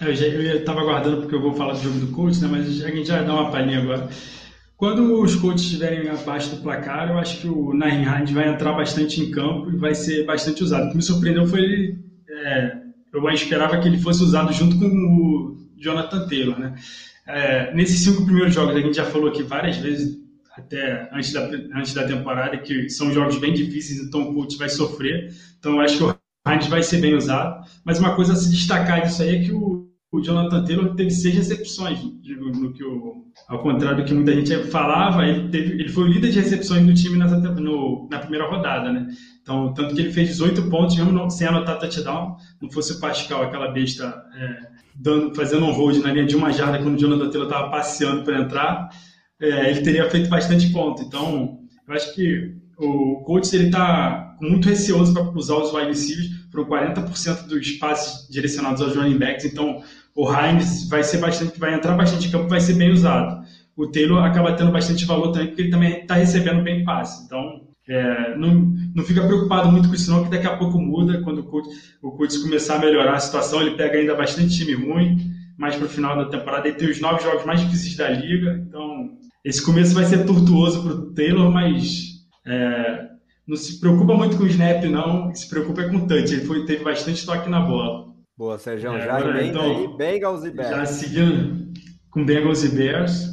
[0.00, 2.88] É, eu estava aguardando porque eu vou falar do jogo do Colts, né, mas a
[2.88, 4.08] gente já dá uma palhinha agora.
[4.76, 9.20] Quando os Colts estiverem abaixo do placar, eu acho que o Nahin vai entrar bastante
[9.20, 10.86] em campo e vai ser bastante usado.
[10.86, 11.96] O que me surpreendeu foi
[12.28, 16.74] é, eu esperava que ele fosse usado junto com o Jonathan Taylor, né?
[17.26, 20.18] É, nesses cinco primeiros jogos, a gente já falou aqui várias vezes,
[20.56, 21.40] até antes da,
[21.74, 25.32] antes da temporada, que são jogos bem difíceis, então o Colts vai sofrer.
[25.58, 27.64] Então acho que o Hines vai ser bem usado.
[27.84, 31.10] Mas uma coisa a se destacar disso aí é que o, o Jonathan Taylor teve
[31.10, 35.72] seis recepções, digo, no que o, ao contrário do que muita gente falava, ele, teve,
[35.72, 39.08] ele foi o líder de recepções do time nessa, no, na primeira rodada, né?
[39.42, 43.42] Então, tanto que ele fez 18 pontos, mesmo sem anotar touchdown, não fosse o Pascal,
[43.42, 47.30] aquela besta, é, dando, fazendo um hold na linha de uma jarda quando o Jonathan
[47.30, 48.88] Taylor estava passeando para entrar,
[49.40, 51.02] é, ele teria feito bastante ponto.
[51.02, 56.66] Então, eu acho que o Colts está muito receoso para usar os wide receivers, foram
[56.66, 59.82] 40% dos passes direcionados aos running backs, então
[60.14, 63.44] o Hines vai ser bastante, vai entrar bastante em campo, vai ser bem usado.
[63.76, 67.24] O Taylor acaba tendo bastante valor também, porque ele também está recebendo bem passe.
[67.24, 71.20] Então, é, não, não fica preocupado muito com isso não, que daqui a pouco muda,
[71.22, 74.74] quando o Colts, o Colts começar a melhorar a situação, ele pega ainda bastante time
[74.74, 75.18] ruim,
[75.58, 78.64] mais para o final da temporada, ele tem os nove jogos mais difíceis da liga,
[78.66, 79.10] então
[79.44, 82.14] esse começo vai ser tortuoso para o Taylor, mas
[82.46, 83.08] é,
[83.46, 86.64] não se preocupa muito com o snap não, se preocupa com o touch, ele foi,
[86.64, 88.14] teve bastante toque na bola.
[88.36, 90.70] Boa, Sérgio, é, já emenda então, aí, Bengals e Bears.
[90.70, 91.72] Já seguindo
[92.10, 93.28] com Bengals e Bears,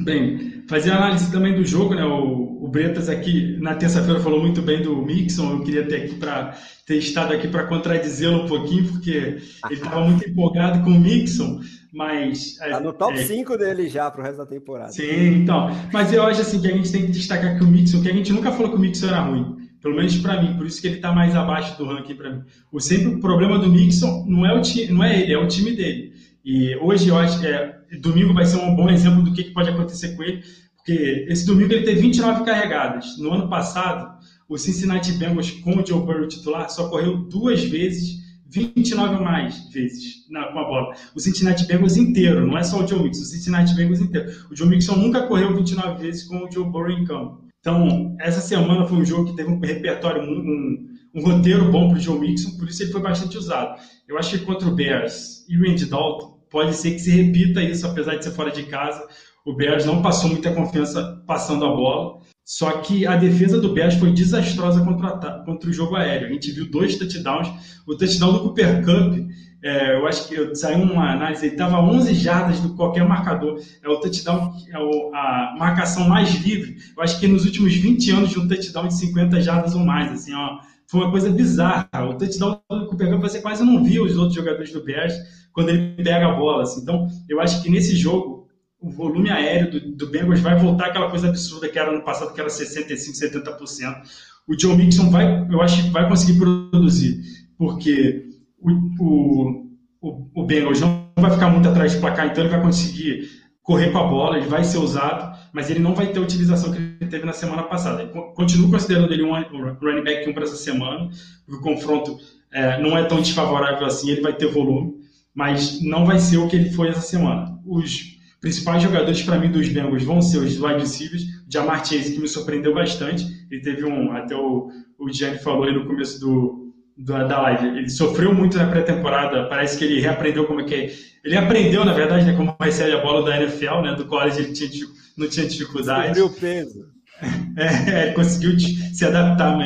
[0.00, 2.43] bem, fazer análise também do jogo, né, o
[2.74, 5.52] Bretas aqui na terça-feira falou muito bem do Mixon.
[5.52, 10.00] Eu queria ter aqui para ter estado aqui para contradizê-lo um pouquinho, porque ele estava
[10.04, 11.60] muito empolgado com o Mixon,
[11.92, 14.90] mas está no top é, 5 dele já para o resto da temporada.
[14.90, 15.70] Sim, então.
[15.92, 18.12] Mas eu acho assim que a gente tem que destacar que o Mixon, que a
[18.12, 19.56] gente nunca falou que o Mixon era ruim.
[19.80, 22.42] Pelo menos para mim, por isso que ele está mais abaixo do ranking para mim.
[22.72, 25.46] O sempre o problema do Mixon não é o time, não é ele, é o
[25.46, 26.12] time dele.
[26.44, 29.50] E hoje eu acho que é, domingo vai ser um bom exemplo do que, que
[29.50, 30.42] pode acontecer com ele,
[30.84, 33.16] porque esse domingo ele teve 29 carregadas.
[33.18, 38.22] No ano passado, o Cincinnati Bengals com o Joe Burrow titular só correu duas vezes
[38.50, 40.94] 29 ou mais vezes na, com a bola.
[41.14, 44.30] O Cincinnati Bengals inteiro, não é só o Joe Mixon, o Cincinnati Bengals inteiro.
[44.50, 47.42] O Joe Mixon nunca correu 29 vezes com o Joe Burrow em campo.
[47.60, 51.88] Então, essa semana foi um jogo que teve um repertório, um, um, um roteiro bom
[51.88, 53.80] para o Joe Mixon, por isso ele foi bastante usado.
[54.06, 57.62] Eu acho que contra o Bears e o Andy Dalton, pode ser que se repita
[57.62, 59.08] isso, apesar de ser fora de casa.
[59.44, 62.18] O Bears não passou muita confiança passando a bola.
[62.44, 66.28] Só que a defesa do Bears foi desastrosa contra, contra o jogo aéreo.
[66.28, 67.48] A gente viu dois touchdowns.
[67.86, 69.28] O touchdown do Cooper Cup,
[69.62, 73.60] é, eu acho que saiu uma análise, ele estava 11 jardas do qualquer marcador.
[73.82, 76.76] É o touchdown, é o, a marcação mais livre.
[76.96, 80.10] Eu acho que nos últimos 20 anos de um touchdown de 50 jardas ou mais.
[80.10, 81.88] Assim, ó, foi uma coisa bizarra.
[82.08, 85.14] O touchdown do Cooper Cup você quase não viu os outros jogadores do Bears
[85.52, 86.62] quando ele pega a bola.
[86.62, 86.80] Assim.
[86.80, 88.43] Então, eu acho que nesse jogo
[88.84, 92.34] o volume aéreo do, do Bengals vai voltar aquela coisa absurda que era no passado,
[92.34, 94.02] que era 65%, 70%.
[94.46, 97.22] O Joe Mixon vai, eu acho que vai conseguir produzir,
[97.56, 98.28] porque
[98.60, 98.70] o,
[99.00, 99.66] o,
[100.02, 103.30] o, o Bengals não vai ficar muito atrás do placar, então ele vai conseguir
[103.62, 106.70] correr com a bola, ele vai ser usado, mas ele não vai ter a utilização
[106.70, 108.06] que ele teve na semana passada.
[108.34, 111.08] Continuo considerando ele um running back 1 para essa semana,
[111.48, 112.18] o confronto
[112.52, 114.92] é, não é tão desfavorável assim, ele vai ter volume,
[115.34, 117.58] mas não vai ser o que ele foi essa semana.
[117.64, 118.13] Os
[118.44, 121.22] principais jogadores para mim dos Bengals vão ser os wide receivers.
[121.48, 123.24] Jamar Chase, que me surpreendeu bastante.
[123.50, 127.66] Ele teve um, até o, o Gianni falou aí no começo do, do, da live,
[127.68, 129.48] ele sofreu muito na pré-temporada.
[129.48, 130.94] Parece que ele reaprendeu como é que é.
[131.24, 133.94] Ele aprendeu, na verdade, né, como recebe a bola da NFL, né?
[133.94, 134.68] Do college ele tinha,
[135.16, 136.20] não tinha dificuldade.
[136.20, 136.93] O peso.
[137.56, 139.56] É, conseguiu se adaptar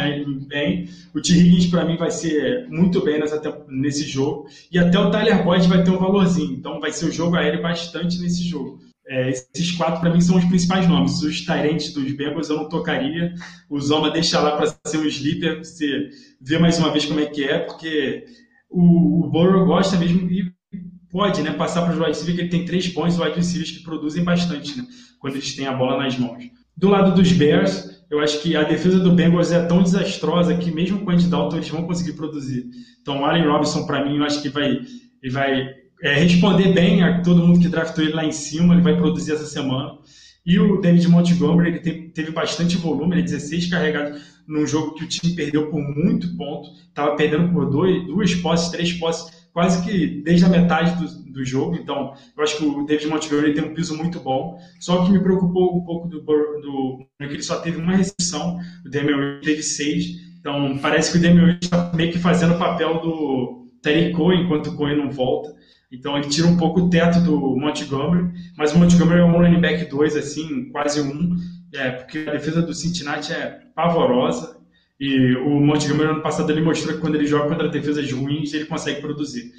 [0.47, 0.89] bem.
[1.15, 1.33] O T.
[1.33, 4.47] Higgins, para mim, vai ser muito bem nessa, nesse jogo.
[4.71, 6.53] E até o Tyler Boyd vai ter um valorzinho.
[6.53, 8.79] Então, vai ser o jogo aéreo bastante nesse jogo.
[9.07, 11.23] É, esses quatro, para mim, são os principais nomes.
[11.23, 13.33] Os Tyrants dos Bengals eu não tocaria.
[13.71, 17.27] O Zoma deixa lá para ser um sleeper, você vê mais uma vez como é
[17.27, 18.27] que é, porque
[18.69, 20.53] o, o gosta mesmo e
[21.11, 23.83] pode né, passar para os wide receivers, que ele tem três bons wide receivers que
[23.83, 24.87] produzem bastante né,
[25.19, 26.45] quando eles têm a bola nas mãos.
[26.79, 30.71] Do lado dos Bears, eu acho que a defesa do Bengals é tão desastrosa que
[30.71, 32.67] mesmo com o Andy Dalton eles vão conseguir produzir.
[33.03, 34.79] Então, o Allen Robinson, para mim, eu acho que vai,
[35.21, 35.71] ele vai
[36.05, 39.33] é, responder bem a todo mundo que draftou ele lá em cima, ele vai produzir
[39.33, 39.99] essa semana.
[40.47, 45.09] E o David Montgomery, ele teve, bastante volume, ele 16 carregados num jogo que o
[45.09, 50.23] time perdeu por muito ponto, estava perdendo por dois, duas posses, três posses quase que
[50.23, 51.77] desde a metade do, do jogo.
[51.77, 54.59] Então, eu acho que o David Montgomery tem um piso muito bom.
[54.81, 58.91] Só que me preocupou um pouco do, do que ele só teve uma recepção, o
[58.91, 60.29] Damian teve seis.
[60.41, 64.69] Então, parece que o Damian está meio que fazendo o papel do Terry Cohen enquanto
[64.69, 65.55] o Cohen não volta.
[65.91, 69.61] Então, ele tira um pouco o teto do Montgomery, mas o Montgomery é um running
[69.61, 71.37] back 2, assim, quase um,
[71.75, 74.59] é, porque a defesa do Cincinnati é pavorosa.
[75.01, 78.67] E o Montgomery ano passado ele mostrou que quando ele joga contra defesas ruins, ele
[78.67, 79.53] consegue produzir.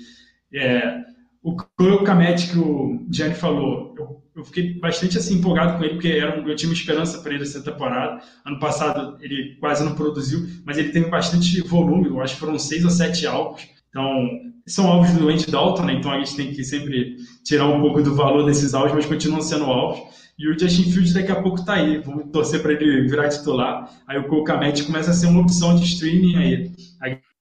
[0.54, 1.02] É,
[1.42, 6.10] o Kamet que o Gianni falou, eu, eu, fiquei bastante assim empolgado com ele, porque
[6.10, 8.22] era eu tinha uma esperança para ele essa temporada.
[8.46, 12.60] Ano passado ele quase não produziu, mas ele teve bastante volume, eu acho que foram
[12.60, 13.68] seis ou sete alvos.
[13.90, 14.30] Então,
[14.68, 15.94] são alvos do Andy Dalton, né?
[15.94, 19.42] então a gente tem que sempre tirar um pouco do valor desses alvos, mas continuam
[19.42, 20.20] sendo alvos.
[20.38, 21.98] E o Justin Fields daqui a pouco tá aí.
[21.98, 23.92] Vamos torcer para ele virar titular.
[24.08, 26.72] Aí o Colcamete começa a ser uma opção de streaming aí.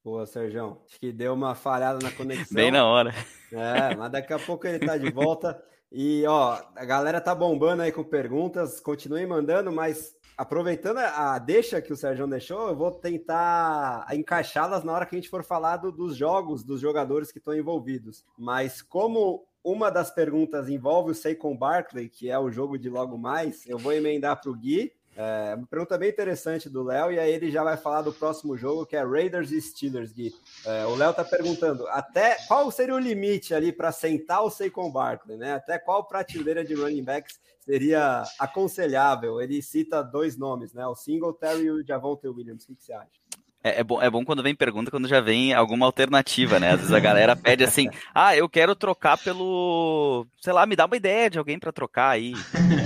[0.08, 0.78] Boa, Sérgio.
[0.88, 2.54] Acho que deu uma falhada na conexão.
[2.54, 3.14] Bem na hora.
[3.52, 5.62] É, mas daqui a pouco ele tá de volta.
[5.92, 8.80] E, ó, a galera tá bombando aí com perguntas.
[8.80, 14.94] Continuem mandando, mas aproveitando a deixa que o Sérgio deixou, eu vou tentar encaixá-las na
[14.94, 18.24] hora que a gente for falar do, dos jogos, dos jogadores que estão envolvidos.
[18.38, 23.18] Mas como uma das perguntas envolve o Saquon Barkley, que é o jogo de logo
[23.18, 23.66] mais.
[23.66, 24.90] Eu vou emendar para o Gui.
[25.20, 28.56] É uma pergunta bem interessante do Léo, e aí ele já vai falar do próximo
[28.56, 30.32] jogo, que é Raiders e Steelers, Gui.
[30.64, 34.92] É, o Léo está perguntando até qual seria o limite ali para sentar o Saquon
[34.92, 35.54] Barkley, né?
[35.54, 39.40] Até qual prateleira de running backs seria aconselhável?
[39.42, 40.86] Ele cita dois nomes, né?
[40.86, 42.62] O Singletary e o Javonte Williams.
[42.62, 43.27] O que, que você acha?
[43.62, 46.70] É, é, bom, é bom quando vem pergunta, quando já vem alguma alternativa, né?
[46.70, 50.26] Às vezes a galera pede assim, ah, eu quero trocar pelo.
[50.40, 52.34] Sei lá, me dá uma ideia de alguém para trocar aí.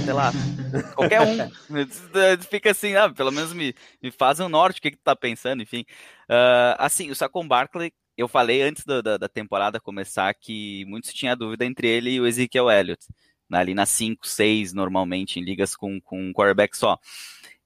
[0.05, 0.33] Sei lá,
[0.95, 1.37] qualquer um.
[2.49, 5.15] Fica assim, ah, pelo menos me, me faz um norte, o que, que tu tá
[5.15, 5.85] pensando, enfim.
[6.29, 11.13] Uh, assim, o Sacon Barkley, eu falei antes da, da, da, temporada começar que muitos
[11.13, 13.05] tinham dúvida entre ele e o Ezekiel Elliott.
[13.49, 13.59] Né?
[13.59, 16.99] Ali nas 5, 6, normalmente, em ligas com, com um quarterback só.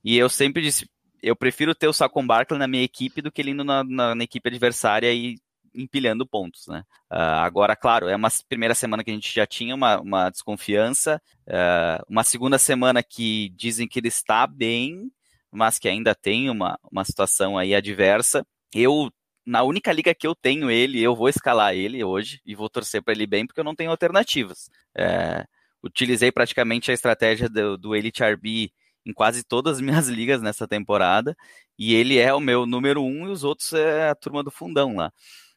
[0.03, 0.89] E eu sempre disse,
[1.23, 4.15] eu prefiro ter o Saquon Barkley na minha equipe do que ele indo na, na,
[4.15, 5.37] na equipe adversária e
[5.77, 6.83] empilhando pontos, né?
[7.13, 11.21] Uh, agora, claro, é uma primeira semana que a gente já tinha uma, uma desconfiança,
[11.47, 15.11] uh, uma segunda semana que dizem que ele está bem,
[15.53, 18.45] mas que ainda tem uma, uma situação aí adversa.
[18.75, 19.11] Eu,
[19.45, 23.03] na única liga que eu tenho ele, eu vou escalar ele hoje e vou torcer
[23.03, 24.71] para ele bem, porque eu não tenho alternativas.
[24.97, 25.47] Uh,
[25.83, 28.73] utilizei praticamente a estratégia do, do Elite RB
[29.07, 31.37] em quase todas as minhas ligas nessa temporada,
[31.79, 34.97] e ele é o meu número um e os outros é a turma do fundão
[34.97, 35.13] lá.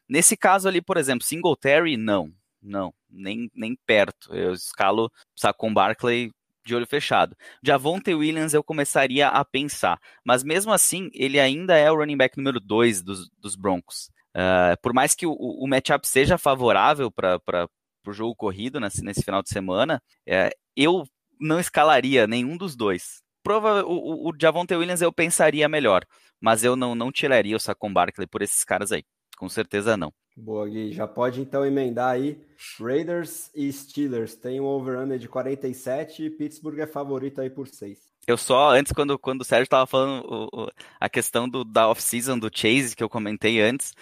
[0.08, 2.32] Nesse caso ali, por exemplo, Singletary, não,
[2.62, 4.34] não, nem, nem perto.
[4.34, 6.32] Eu escalo Saquon Barkley
[6.64, 7.36] de olho fechado.
[7.62, 12.36] Javonte Williams eu começaria a pensar, mas mesmo assim, ele ainda é o running back
[12.36, 14.10] número 2 dos, dos Broncos.
[14.30, 17.68] Uh, por mais que o, o matchup seja favorável para
[18.06, 21.04] o jogo corrido nesse, nesse final de semana, uh, eu
[21.40, 23.22] não escalaria nenhum dos dois.
[23.42, 26.04] Prova, o, o, Javonte Williams eu pensaria melhor,
[26.40, 29.04] mas eu não, não tiraria o Saquon Barkley por esses caras aí
[29.40, 30.12] com certeza não.
[30.36, 30.92] Boa, Gui.
[30.92, 32.38] Já pode então emendar aí.
[32.78, 37.98] Raiders e Steelers tem um over-under de 47 e Pittsburgh é favorito aí por 6.
[38.26, 40.68] Eu só, antes, quando, quando o Sérgio estava falando o, o,
[41.00, 43.94] a questão do, da off-season do Chase, que eu comentei antes,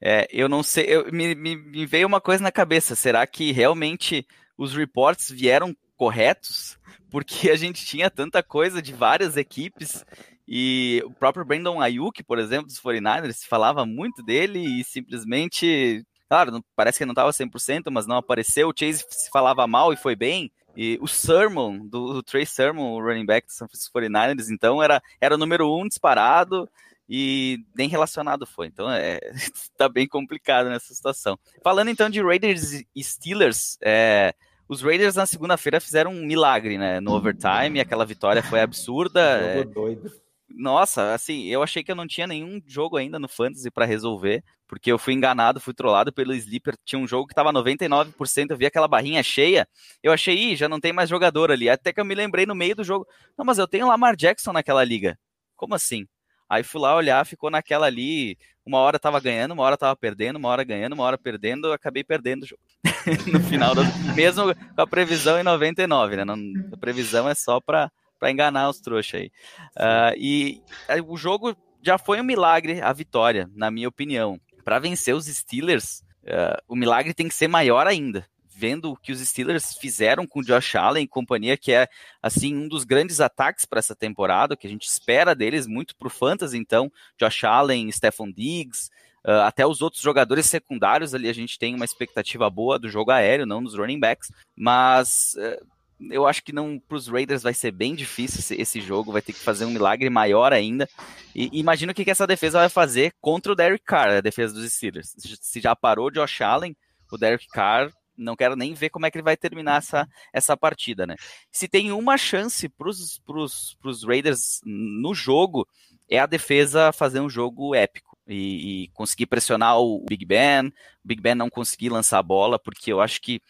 [0.00, 2.96] é, eu não sei, eu, me, me, me veio uma coisa na cabeça.
[2.96, 6.78] Será que realmente os reports vieram corretos?
[7.10, 10.04] Porque a gente tinha tanta coisa de várias equipes
[10.48, 16.04] e o próprio Brandon Ayuk, por exemplo, dos 49ers, se falava muito dele e simplesmente,
[16.28, 18.68] claro, parece que não estava 100%, mas não apareceu.
[18.68, 20.50] O Chase se falava mal e foi bem.
[20.76, 24.82] E o Sermon, do, do Trey Sermon, o running back do San Francisco 49ers, então
[24.82, 26.68] era, era o número um disparado
[27.08, 28.68] e nem relacionado foi.
[28.68, 29.18] Então é,
[29.76, 31.38] tá bem complicado nessa situação.
[31.64, 34.34] Falando então de Raiders e Steelers, é,
[34.68, 37.00] os Raiders na segunda-feira fizeram um milagre, né?
[37.00, 39.20] No overtime, aquela vitória foi absurda.
[39.46, 40.10] É, doido
[40.48, 44.42] nossa, assim, eu achei que eu não tinha nenhum jogo ainda no Fantasy para resolver,
[44.66, 46.74] porque eu fui enganado, fui trollado pelo Sleeper.
[46.84, 49.68] Tinha um jogo que tava 99%, eu vi aquela barrinha cheia.
[50.02, 51.68] Eu achei, ih, já não tem mais jogador ali.
[51.68, 53.06] Até que eu me lembrei no meio do jogo.
[53.36, 55.18] Não, mas eu tenho Lamar Jackson naquela liga.
[55.56, 56.06] Como assim?
[56.48, 58.38] Aí fui lá olhar, ficou naquela ali.
[58.64, 61.68] Uma hora tava ganhando, uma hora tava perdendo, uma hora ganhando, uma hora perdendo.
[61.68, 62.60] Eu acabei perdendo o jogo.
[63.32, 63.82] no final, do...
[64.14, 66.24] mesmo com a previsão em 99, né?
[66.24, 66.36] Não,
[66.72, 67.90] a previsão é só para
[68.24, 69.30] enganar os trouxas aí.
[69.76, 74.40] Uh, e uh, o jogo já foi um milagre a vitória, na minha opinião.
[74.64, 78.26] Para vencer os Steelers, uh, o milagre tem que ser maior ainda.
[78.56, 81.88] Vendo o que os Steelers fizeram com o Josh Allen e companhia, que é
[82.22, 86.08] assim um dos grandes ataques para essa temporada, que a gente espera deles muito para
[86.08, 88.90] o Fantasy, então, Josh Allen, Stephon Diggs,
[89.26, 93.10] Uh, até os outros jogadores secundários ali a gente tem uma expectativa boa do jogo
[93.10, 95.66] aéreo, não nos running backs, mas uh,
[96.10, 99.22] eu acho que não para os Raiders vai ser bem difícil esse, esse, jogo, vai
[99.22, 100.88] ter que fazer um milagre maior ainda.
[101.34, 104.54] E, imagina o que, que essa defesa vai fazer contra o Derek Carr, a defesa
[104.54, 105.14] dos Steelers.
[105.40, 106.76] Se já parou de Josh Allen,
[107.10, 110.56] o Derek Carr, não quero nem ver como é que ele vai terminar essa, essa
[110.56, 111.14] partida, né?
[111.50, 115.66] Se tem uma chance para os Raiders no jogo,
[116.08, 118.16] é a defesa fazer um jogo épico.
[118.28, 120.72] E, e conseguir pressionar o Big Ben, o
[121.04, 123.40] Big Ben não conseguir lançar a bola, porque eu acho que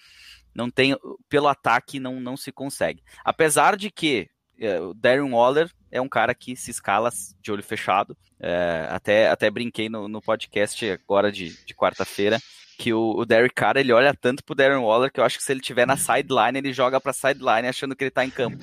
[0.55, 0.95] não tem
[1.31, 3.03] pelo ataque não, não se consegue.
[3.25, 7.63] Apesar de que é, o Darren Waller é um cara que se escala de olho
[7.63, 8.17] fechado.
[8.39, 12.39] É, até, até brinquei no, no podcast agora de, de quarta-feira
[12.79, 15.45] que o, o Derek Carr ele olha tanto pro Darren Waller que eu acho que
[15.45, 18.59] se ele tiver na sideline ele joga para sideline achando que ele tá em campo.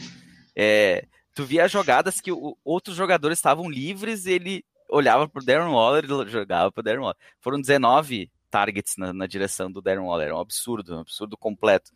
[0.56, 5.72] É, tu via jogadas que o, outros jogadores estavam livres e ele olhava pro Darren
[5.72, 7.18] Waller e jogava pro Darren Waller.
[7.40, 10.30] Foram 19 targets na, na, direção do Darren Waller.
[10.30, 11.92] É um absurdo, um absurdo completo.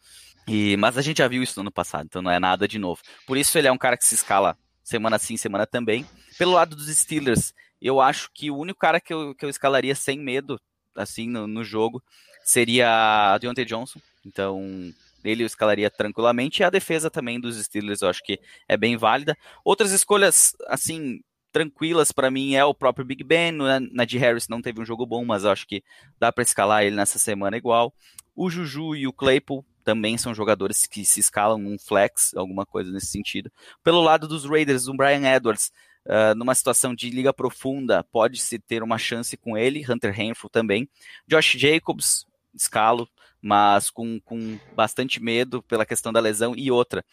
[0.48, 2.80] E, mas a gente já viu isso no ano passado, então não é nada de
[2.80, 3.02] novo.
[3.28, 6.06] Por isso ele é um cara que se escala semana sim, semana também.
[6.38, 9.94] Pelo lado dos Steelers, eu acho que o único cara que eu, que eu escalaria
[9.94, 10.60] sem medo,
[10.98, 12.04] assim, no, no jogo,
[12.44, 14.00] seria Deontay Johnson.
[14.26, 16.62] Então, ele eu escalaria tranquilamente.
[16.62, 19.38] E a defesa também dos Steelers eu acho que é bem válida.
[19.64, 23.52] Outras escolhas, assim, tranquilas para mim é o próprio Big Ben.
[23.92, 25.84] Na de Harris não teve um jogo bom, mas acho que
[26.20, 27.94] dá para escalar ele nessa semana igual.
[28.36, 32.92] O Juju e o Claypool também são jogadores que se escalam um flex, alguma coisa
[32.92, 33.50] nesse sentido.
[33.84, 35.72] Pelo lado dos Raiders, o Brian Edwards,
[36.08, 40.90] uh, numa situação de liga profunda, pode-se ter uma chance com ele, Hunter Renfrew também.
[41.28, 43.08] Josh Jacobs, escalo,
[43.42, 46.56] mas com, com bastante medo pela questão da lesão.
[46.56, 47.04] E outra,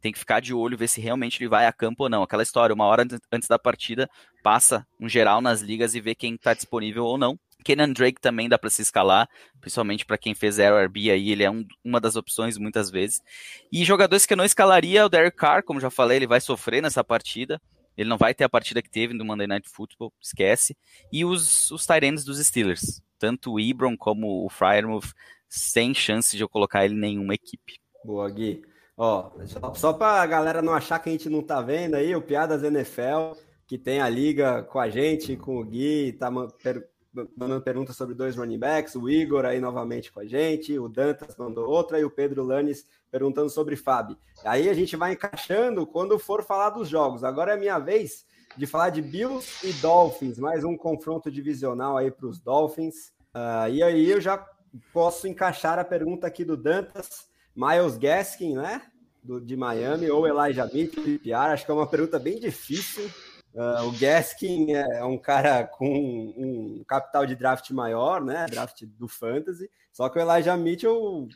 [0.00, 2.22] tem que ficar de olho, ver se realmente ele vai a campo ou não.
[2.22, 4.10] Aquela história, uma hora antes da partida,
[4.42, 7.38] passa um geral nas ligas e vê quem está disponível ou não.
[7.62, 9.28] Kenan Drake também dá para se escalar,
[9.60, 13.22] principalmente para quem fez RB aí, ele é um, uma das opções muitas vezes.
[13.70, 16.82] E jogadores que eu não escalaria, o Derek Carr, como já falei, ele vai sofrer
[16.82, 17.60] nessa partida.
[17.96, 20.76] Ele não vai ter a partida que teve no Monday Night Football, esquece.
[21.12, 25.12] E os, os Tyrants dos Steelers, tanto o Ibron como o Fryermuth,
[25.48, 27.78] sem chance de eu colocar ele em nenhuma equipe.
[28.04, 28.62] Boa, Gui.
[28.96, 32.14] Ó, só, só para a galera não achar que a gente não tá vendo aí,
[32.14, 37.62] o Piadas NFL, que tem a liga com a gente, com o Gui, tá mandando
[37.62, 41.68] perguntas sobre dois running backs, o Igor aí novamente com a gente, o Dantas mandou
[41.68, 44.16] outra e o Pedro Lanes perguntando sobre Fábio.
[44.42, 47.22] Aí a gente vai encaixando quando for falar dos jogos.
[47.22, 48.24] Agora é minha vez
[48.56, 53.12] de falar de Bills e Dolphins, mais um confronto divisional aí para os Dolphins.
[53.34, 54.44] Uh, e aí eu já
[54.92, 58.82] posso encaixar a pergunta aqui do Dantas, Miles Gaskin, né?
[59.22, 61.52] Do, de Miami, ou Elijah Mitchell, PPR.
[61.52, 63.08] Acho que é uma pergunta bem difícil.
[63.54, 68.46] Uh, o Gaskin é um cara com um capital de draft maior, né?
[68.50, 69.70] Draft do Fantasy.
[69.92, 71.28] Só que o Elijah Mitchell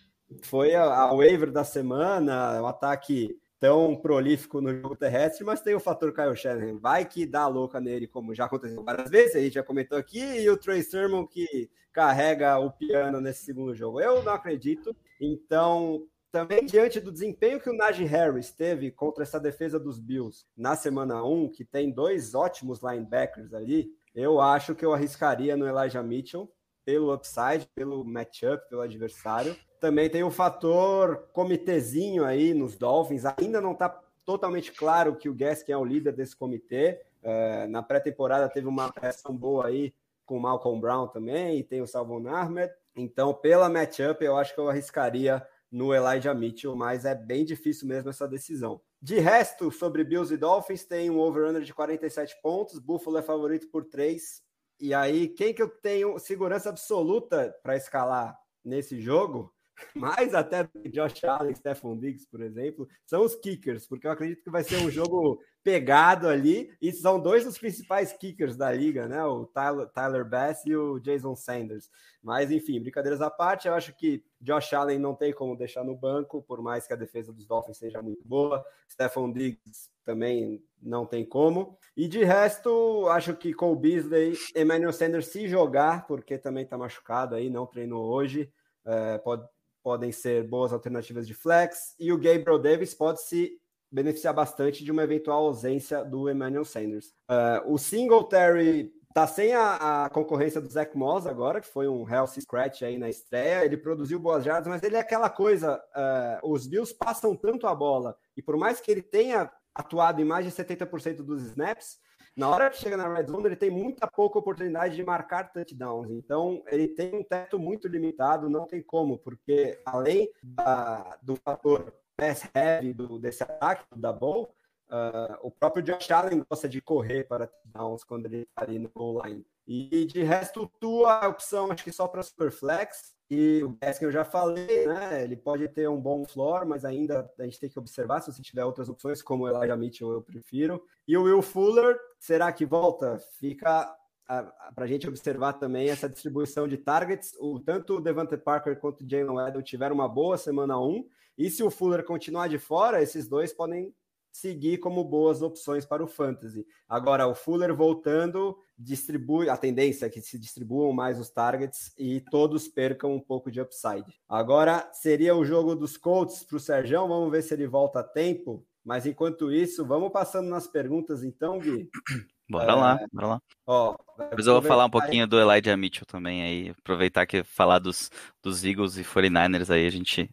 [0.42, 5.74] foi a, a waiver da semana, um ataque tão prolífico no jogo terrestre, mas tem
[5.74, 6.78] o fator Kyle Shanahan.
[6.78, 10.20] Vai que dá louca nele, como já aconteceu várias vezes, a gente já comentou aqui,
[10.20, 14.00] e o Trey Sermon que carrega o piano nesse segundo jogo.
[14.00, 14.94] Eu não acredito.
[15.18, 20.44] Então, também diante do desempenho que o Najee Harris teve contra essa defesa dos Bills
[20.54, 25.66] na semana 1, que tem dois ótimos linebackers ali, eu acho que eu arriscaria no
[25.66, 26.50] Elijah Mitchell
[26.84, 29.56] pelo upside, pelo matchup, pelo adversário.
[29.80, 33.24] Também tem o fator comitezinho aí nos Dolphins.
[33.24, 33.88] Ainda não está
[34.24, 37.00] totalmente claro que o Gaskin é o líder desse comitê.
[37.22, 39.94] É, na pré-temporada teve uma pressão boa aí
[40.26, 42.72] com o Malcolm Brown também, e tem o Salvon Ahmed.
[42.96, 47.86] Então, pela matchup, eu acho que eu arriscaria no Elijah Mitchell, mas é bem difícil
[47.86, 48.80] mesmo essa decisão.
[49.00, 53.68] De resto, sobre Bills e Dolphins, tem um over-under de 47 pontos, Buffalo é favorito
[53.68, 54.42] por 3.
[54.80, 59.54] E aí, quem que eu tenho segurança absoluta para escalar nesse jogo?
[59.94, 64.42] Mais até do Josh Allen, Stephon Diggs, por exemplo, são os kickers, porque eu acredito
[64.42, 69.08] que vai ser um jogo pegado ali, e são dois dos principais kickers da liga,
[69.08, 69.24] né?
[69.24, 71.90] O Tyler, Tyler Bass e o Jason Sanders.
[72.22, 75.96] Mas, enfim, brincadeiras à parte, eu acho que Josh Allen não tem como deixar no
[75.96, 78.64] banco, por mais que a defesa dos Dolphins seja muito boa.
[78.88, 81.76] Stephon Diggs também não tem como.
[81.96, 87.34] E de resto, acho que Cole Beasley, Emmanuel Sanders, se jogar, porque também está machucado
[87.34, 88.52] aí, não treinou hoje,
[88.84, 89.44] é, pode,
[89.86, 93.52] podem ser boas alternativas de flex, e o Gabriel Davis pode se
[93.88, 97.14] beneficiar bastante de uma eventual ausência do Emmanuel Sanders.
[97.30, 102.04] Uh, o Singletary tá sem a, a, concorrência do Zach Moss agora, que foi um
[102.04, 106.50] healthy scratch aí na estreia, ele produziu boas jardas, mas ele é aquela coisa, uh,
[106.50, 110.44] os Bills passam tanto a bola, e por mais que ele tenha atuado em mais
[110.44, 111.98] de 70% dos snaps,
[112.36, 116.10] na hora que chega na red zone, ele tem muita pouca oportunidade de marcar touchdowns.
[116.10, 121.94] Então, ele tem um teto muito limitado, não tem como, porque além da, do fator
[122.14, 124.54] pass heavy do, desse ataque, da ball,
[124.90, 128.90] uh, o próprio Josh Allen gosta de correr para touchdowns quando ele está ali no
[128.90, 129.46] goal line.
[129.66, 133.15] E de resto, tua opção, acho que só para Superflex.
[133.28, 135.24] E o Gaskin eu já falei, né?
[135.24, 138.40] Ele pode ter um bom floor, mas ainda a gente tem que observar se você
[138.40, 140.82] tiver outras opções, como o Elijah Mitchell eu prefiro.
[141.08, 143.18] E o Will Fuller, será que volta?
[143.38, 143.92] Fica
[144.26, 147.34] para a gente observar também essa distribuição de targets.
[147.38, 151.08] O, tanto o Devante Parker quanto o Jalen Waddle tiveram uma boa semana 1.
[151.38, 153.94] E se o Fuller continuar de fora, esses dois podem
[154.36, 156.66] seguir como boas opções para o fantasy.
[156.86, 162.20] Agora, o Fuller voltando, distribui a tendência é que se distribuam mais os targets e
[162.20, 164.04] todos percam um pouco de upside.
[164.28, 168.04] Agora, seria o jogo dos Colts para o Serjão, vamos ver se ele volta a
[168.04, 168.64] tempo.
[168.84, 171.88] Mas enquanto isso, vamos passando nas perguntas então, Gui.
[172.48, 172.74] Bora é...
[172.76, 173.42] lá, bora lá.
[173.66, 173.96] Ó,
[174.30, 178.08] Depois eu vou falar um pouquinho do Elijah Mitchell também aí, aproveitar que falar dos,
[178.40, 180.30] dos Eagles e 49ers aí, a gente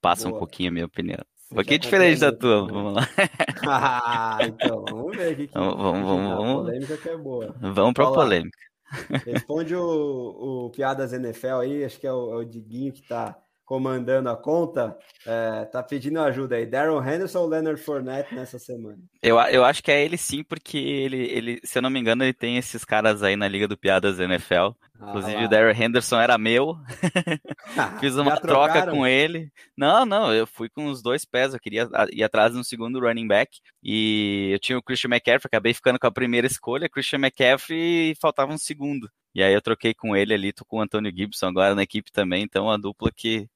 [0.00, 0.34] passa Boa.
[0.34, 1.20] um pouquinho a minha opinião.
[1.52, 3.08] Um pouquinho diferente da tua, vamos lá.
[3.68, 5.50] ah, então, vamos ver aqui.
[5.52, 6.50] Vamos, vamos, vamos, vamos.
[6.50, 7.54] A polêmica que é boa.
[7.60, 8.58] Vamos para a polêmica.
[9.26, 13.38] Responde o, o Piadas NFL aí, acho que é o, é o Diguinho que está
[13.64, 14.96] comandando a conta,
[15.26, 16.66] é, tá pedindo ajuda aí.
[16.66, 18.98] Darren Henderson ou Leonard Fournette nessa semana?
[19.22, 22.24] Eu, eu acho que é ele sim, porque ele, ele, se eu não me engano,
[22.24, 24.74] ele tem esses caras aí na Liga do Piadas NFL.
[25.00, 25.44] Ah, Inclusive lá.
[25.44, 26.76] o Darren Henderson era meu.
[28.00, 29.50] Fiz uma troca com ele.
[29.76, 31.54] Não, não, eu fui com os dois pés.
[31.54, 33.58] Eu queria ir atrás no segundo running back.
[33.82, 36.88] E eu tinha o Christian McCaffrey, acabei ficando com a primeira escolha.
[36.88, 39.08] Christian McCaffrey e faltava um segundo.
[39.34, 42.12] E aí eu troquei com ele ali, tô com o Antônio Gibson agora na equipe
[42.12, 43.48] também, então a dupla que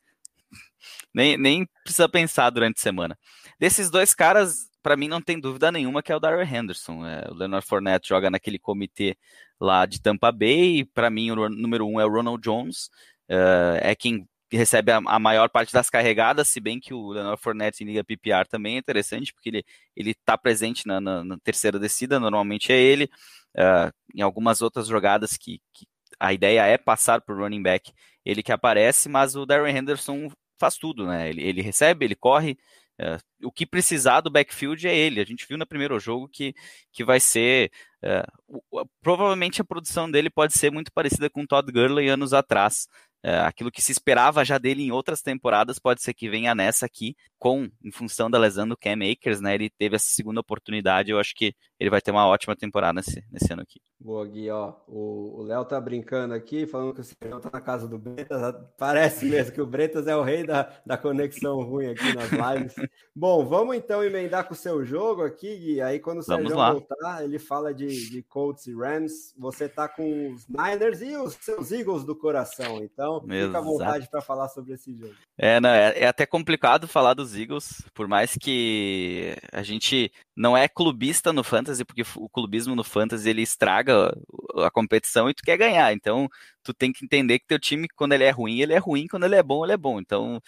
[1.12, 3.18] nem, nem precisa pensar durante a semana.
[3.58, 7.06] Desses dois caras, para mim não tem dúvida nenhuma que é o Darrell Henderson.
[7.06, 9.16] É, o Leonard Fournette joga naquele comitê
[9.60, 12.90] lá de Tampa Bay, para mim o número um é o Ronald Jones,
[13.28, 17.40] é, é quem recebe a, a, maior parte das carregadas, se bem que o Leonard
[17.42, 19.64] Fournette em Liga PPR também é interessante, porque ele
[19.96, 23.10] ele está presente na, na, na, terceira descida, normalmente é ele.
[23.56, 25.86] Uh, em algumas outras jogadas que, que
[26.20, 27.92] a ideia é passar para o running back,
[28.24, 31.28] ele que aparece, mas o Darren Henderson faz tudo, né?
[31.28, 32.56] Ele, ele recebe, ele corre.
[33.00, 35.20] Uh, o que precisar do backfield é ele.
[35.20, 36.54] A gente viu no primeiro jogo que,
[36.92, 37.70] que vai ser.
[38.02, 42.88] Uh, provavelmente a produção dele pode ser muito parecida com o Todd Gurley anos atrás.
[43.26, 46.86] É, aquilo que se esperava já dele em outras temporadas pode ser que venha nessa
[46.86, 49.56] aqui, com em função da lesão do Cam Akers, né?
[49.56, 53.24] Ele teve essa segunda oportunidade, eu acho que ele vai ter uma ótima temporada nesse,
[53.30, 53.80] nesse ano aqui.
[53.98, 54.74] Boa, Gui, ó.
[54.86, 58.54] O Léo tá brincando aqui, falando que o Serão tá na casa do Bretas.
[58.78, 62.74] Parece mesmo que o Bretas é o rei da, da conexão ruim aqui nas lives.
[63.14, 65.80] Bom, vamos então emendar com o seu jogo aqui, Gui.
[65.80, 69.34] Aí quando o Sérgio voltar, ele fala de, de Colts e Rams.
[69.38, 72.82] Você tá com os Niners e os seus Eagles do coração.
[72.82, 73.46] Então, Exato.
[73.46, 75.14] fica à vontade para falar sobre esse jogo.
[75.38, 80.56] É, não, é, é até complicado falar dos Eagles, por mais que a gente não
[80.56, 84.16] é clubista no Fantasy, porque o clubismo no Fantasy ele estraga
[84.56, 85.92] a competição e tu quer ganhar.
[85.92, 86.28] Então,
[86.62, 89.24] tu tem que entender que teu time, quando ele é ruim, ele é ruim, quando
[89.24, 90.00] ele é bom, ele é bom.
[90.00, 90.40] Então,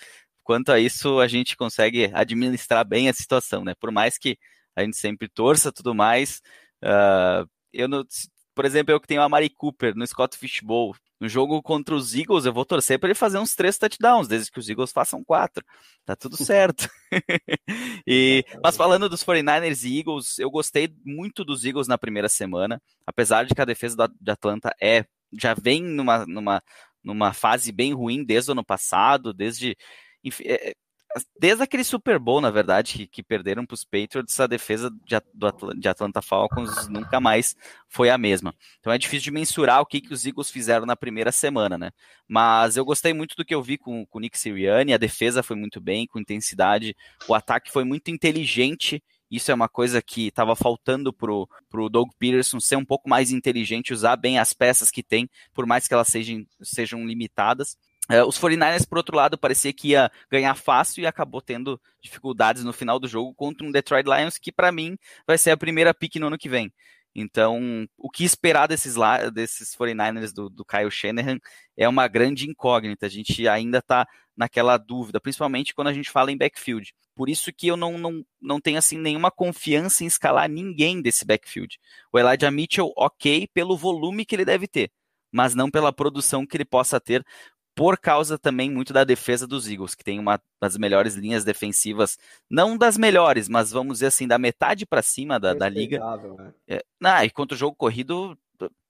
[0.43, 3.75] quanto a isso, a gente consegue administrar bem a situação, né?
[3.79, 4.39] Por mais que
[4.75, 6.41] a gente sempre torça tudo mais.
[6.83, 8.05] Uh, eu não,
[8.59, 12.13] por exemplo, eu que tenho a Mari Cooper no Scott Fishbowl, no jogo contra os
[12.13, 15.23] Eagles, eu vou torcer para ele fazer uns três touchdowns, desde que os Eagles façam
[15.23, 15.65] quatro.
[16.05, 16.91] Tá tudo certo.
[18.05, 22.83] e, mas falando dos 49ers e Eagles, eu gostei muito dos Eagles na primeira semana,
[23.07, 26.61] apesar de que a defesa de Atlanta é já vem numa, numa,
[27.01, 29.77] numa fase bem ruim desde o ano passado, desde.
[30.25, 30.75] Enfim, é,
[31.39, 35.17] desde aquele Super Bowl, na verdade, que, que perderam para os Patriots, a defesa de,
[35.33, 37.57] do, de Atlanta Falcons nunca mais
[37.89, 38.55] foi a mesma.
[38.79, 41.91] Então é difícil de mensurar o que, que os Eagles fizeram na primeira semana, né?
[42.27, 45.57] Mas eu gostei muito do que eu vi com, o Nick Sirianni, a defesa foi
[45.57, 46.95] muito bem, com intensidade,
[47.27, 52.09] o ataque foi muito inteligente isso é uma coisa que estava faltando pro, pro Doug
[52.19, 55.93] Peterson ser um pouco mais inteligente, usar bem as peças que tem, por mais que
[55.93, 57.77] elas sejam, sejam limitadas.
[58.11, 62.65] Uh, os 49ers, por outro lado, parecia que ia ganhar fácil e acabou tendo dificuldades
[62.65, 64.97] no final do jogo contra um Detroit Lions, que para mim
[65.27, 66.73] vai ser a primeira pick no ano que vem.
[67.15, 68.95] Então, o que esperar desses,
[69.33, 71.39] desses 49ers do, do Kyle Shanahan
[71.77, 73.07] é uma grande incógnita.
[73.07, 74.07] A gente ainda está
[74.37, 76.95] naquela dúvida, principalmente quando a gente fala em backfield.
[77.17, 81.25] Por isso que eu não, não, não tenho assim nenhuma confiança em escalar ninguém desse
[81.25, 81.79] backfield.
[82.13, 84.93] O Elijah Mitchell, ok, pelo volume que ele deve ter,
[85.33, 87.27] mas não pela produção que ele possa ter,
[87.79, 92.19] por causa também muito da defesa dos Eagles, que tem uma das melhores linhas defensivas,
[92.51, 96.01] não das melhores, mas vamos dizer assim, da metade para cima da, da liga.
[96.01, 96.53] Né?
[96.67, 98.37] É, ah, e contra o jogo corrido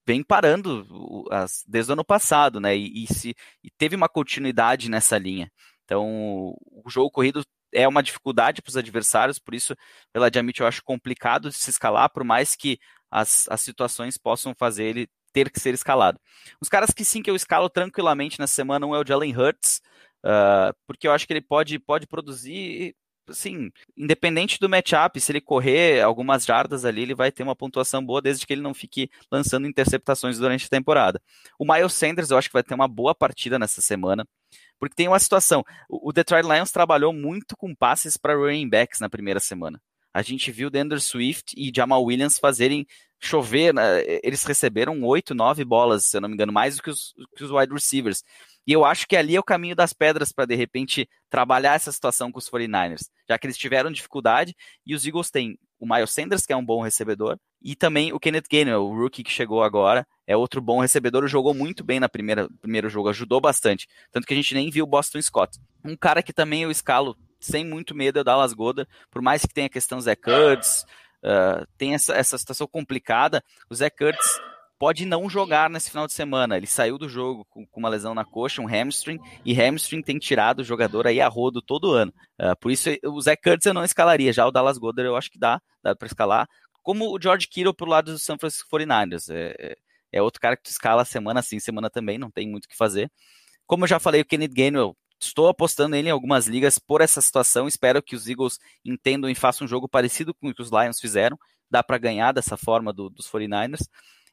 [0.06, 2.74] vem parando as, desde o ano passado, né?
[2.74, 5.52] E, e, se, e teve uma continuidade nessa linha.
[5.84, 9.76] Então, o jogo corrido é uma dificuldade para os adversários, por isso,
[10.14, 12.78] pela Diamante, eu acho complicado de se escalar, por mais que
[13.10, 16.18] as, as situações possam fazer ele ter que ser escalado.
[16.60, 19.80] Os caras que sim que eu escalo tranquilamente nessa semana, um é o Jalen Hurts,
[20.24, 22.94] uh, porque eu acho que ele pode, pode produzir,
[23.28, 28.04] assim, independente do matchup, se ele correr algumas jardas ali, ele vai ter uma pontuação
[28.04, 31.20] boa, desde que ele não fique lançando interceptações durante a temporada.
[31.58, 34.26] O Miles Sanders, eu acho que vai ter uma boa partida nessa semana.
[34.78, 39.10] Porque tem uma situação, o Detroit Lions trabalhou muito com passes para running backs na
[39.10, 39.80] primeira semana.
[40.12, 42.86] A gente viu Dender Swift e Jamal Williams fazerem
[43.20, 44.02] chover, né?
[44.22, 47.44] eles receberam oito, nove bolas, se eu não me engano, mais do que os, que
[47.44, 48.22] os wide receivers.
[48.66, 51.90] E eu acho que ali é o caminho das pedras para, de repente, trabalhar essa
[51.90, 54.54] situação com os 49ers, já que eles tiveram dificuldade
[54.86, 58.18] e os Eagles têm o Miles Sanders, que é um bom recebedor, e também o
[58.18, 62.08] Kenneth Gainwell, o rookie que chegou agora, é outro bom recebedor, jogou muito bem na
[62.08, 65.58] primeira primeiro jogo, ajudou bastante, tanto que a gente nem viu o Boston Scott.
[65.84, 69.42] Um cara que também eu escalo sem muito medo é o Dallas Goddard, por mais
[69.42, 70.84] que tenha a questão Zé Kurtz,
[71.22, 73.42] uh, tem essa, essa situação complicada.
[73.70, 74.40] O Zé Kurtz
[74.78, 76.56] pode não jogar nesse final de semana.
[76.56, 80.60] Ele saiu do jogo com, uma lesão na coxa, um hamstring, e hamstring tem tirado
[80.60, 82.12] o jogador aí a rodo todo ano.
[82.40, 84.32] Uh, por isso, o Zé Kurtz eu não escalaria.
[84.32, 86.48] Já o Dallas Goddard eu acho que dá, dá para escalar.
[86.82, 89.34] Como o George Kittle pro lado do San Francisco 49ers.
[89.34, 89.76] É, é,
[90.12, 92.76] é outro cara que tu escala semana sim, semana também, não tem muito o que
[92.76, 93.10] fazer.
[93.66, 97.20] Como eu já falei, o Kenneth Gainwell Estou apostando nele em algumas ligas por essa
[97.20, 97.66] situação.
[97.66, 101.00] Espero que os Eagles entendam e façam um jogo parecido com o que os Lions
[101.00, 101.38] fizeram.
[101.70, 103.80] Dá para ganhar dessa forma do, dos 49ers.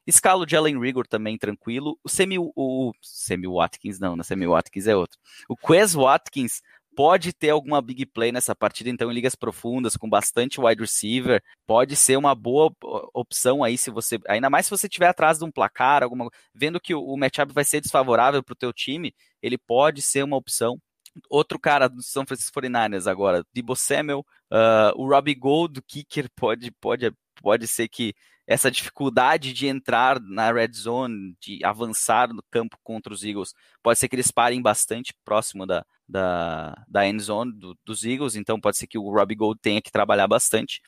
[0.06, 1.98] Escalo de Allen Rigor também tranquilo.
[2.04, 5.18] O Semi, o Semi Watkins, não, não é Semi Watkins é outro.
[5.48, 6.62] O Quez Watkins
[6.96, 11.42] pode ter alguma big play nessa partida, então em ligas profundas, com bastante wide receiver,
[11.66, 12.74] pode ser uma boa
[13.12, 16.80] opção aí se você, ainda mais se você tiver atrás de um placar, alguma, vendo
[16.80, 20.80] que o, matchup vai ser desfavorável para o teu time, ele pode ser uma opção.
[21.28, 26.70] Outro cara do São Francisco 49ers agora, Debo Samuel, uh, o Robbie Gold, kicker, pode,
[26.80, 28.14] pode, pode ser que
[28.46, 33.98] essa dificuldade de entrar na red zone, de avançar no campo contra os Eagles, pode
[33.98, 38.60] ser que eles parem bastante próximo da, da, da end zone do, dos Eagles, então
[38.60, 40.80] pode ser que o Robbie Gold tenha que trabalhar bastante.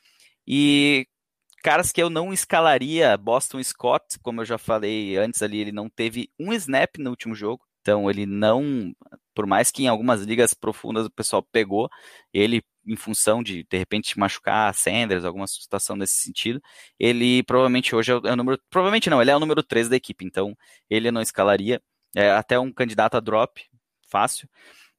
[0.47, 1.07] E
[1.63, 5.89] caras que eu não escalaria, Boston Scott, como eu já falei antes ali, ele não
[5.89, 8.93] teve um snap no último jogo, então ele não,
[9.33, 11.89] por mais que em algumas ligas profundas o pessoal pegou,
[12.33, 16.61] ele em função de de repente machucar Sanders, alguma situação nesse sentido,
[16.99, 19.89] ele provavelmente hoje é o, é o número, provavelmente não, ele é o número 3
[19.89, 20.55] da equipe, então
[20.89, 21.81] ele não escalaria,
[22.15, 23.61] é até um candidato a drop,
[24.09, 24.49] fácil.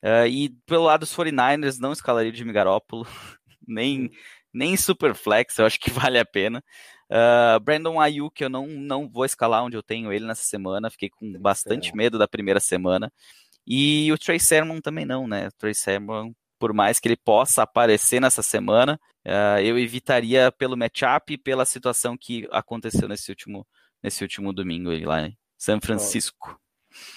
[0.02, 3.06] Uh, e pelo lado dos 49ers, não escalaria de Garoppolo,
[3.66, 4.10] nem,
[4.52, 6.62] nem Superflex, eu acho que vale a pena.
[7.10, 11.10] Uh, Brandon Ayuk, eu não, não vou escalar onde eu tenho ele nessa semana, fiquei
[11.10, 13.12] com bastante medo da primeira semana.
[13.66, 15.48] E o Trey Sermon também não, né?
[15.48, 20.76] O Trey Sermon, por mais que ele possa aparecer nessa semana, uh, eu evitaria pelo
[20.76, 23.66] matchup e pela situação que aconteceu nesse último,
[24.02, 26.58] nesse último domingo lá em São Francisco.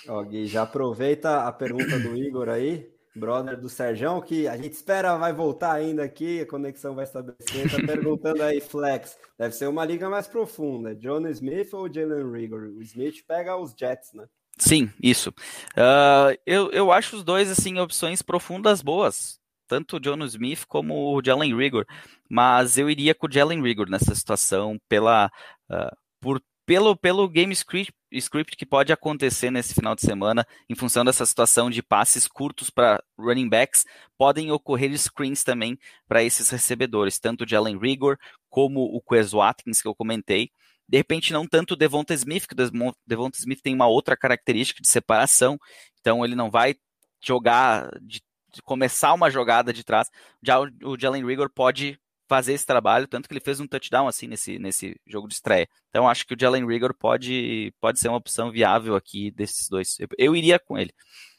[0.07, 4.73] Ó, Gui, já aproveita a pergunta do Igor aí, brother do Serjão, que a gente
[4.73, 7.71] espera vai voltar ainda aqui, a conexão vai estabelecer.
[7.71, 12.69] Tá perguntando aí, Flex, deve ser uma liga mais profunda, John Smith ou Jalen Rigor?
[12.75, 14.25] O Smith pega os Jets, né?
[14.57, 15.29] Sim, isso.
[15.75, 19.39] Uh, eu, eu acho os dois, assim, opções profundas boas.
[19.67, 21.85] Tanto o John Smith como o Jalen Rigor.
[22.29, 25.31] Mas eu iria com o Jalen Rigor nessa situação, pela,
[25.71, 30.75] uh, por, pelo, pelo game script, script que pode acontecer nesse final de semana, em
[30.75, 33.85] função dessa situação de passes curtos para running backs,
[34.17, 38.17] podem ocorrer screens também para esses recebedores, tanto o Jalen Rigor
[38.49, 40.51] como o Quez Watkins, que eu comentei.
[40.87, 44.81] De repente, não tanto o Devonta Smith, que o Devonta Smith tem uma outra característica
[44.81, 45.57] de separação,
[45.99, 46.75] então ele não vai
[47.21, 48.21] jogar, de,
[48.53, 50.09] de começar uma jogada de trás.
[50.41, 54.07] Já o, o Jalen Rigor pode fazer esse trabalho, tanto que ele fez um touchdown
[54.07, 55.67] assim nesse, nesse jogo de estreia.
[55.89, 59.99] Então acho que o Jalen Rigor pode, pode ser uma opção viável aqui desses dois.
[59.99, 60.93] Eu, eu iria com ele.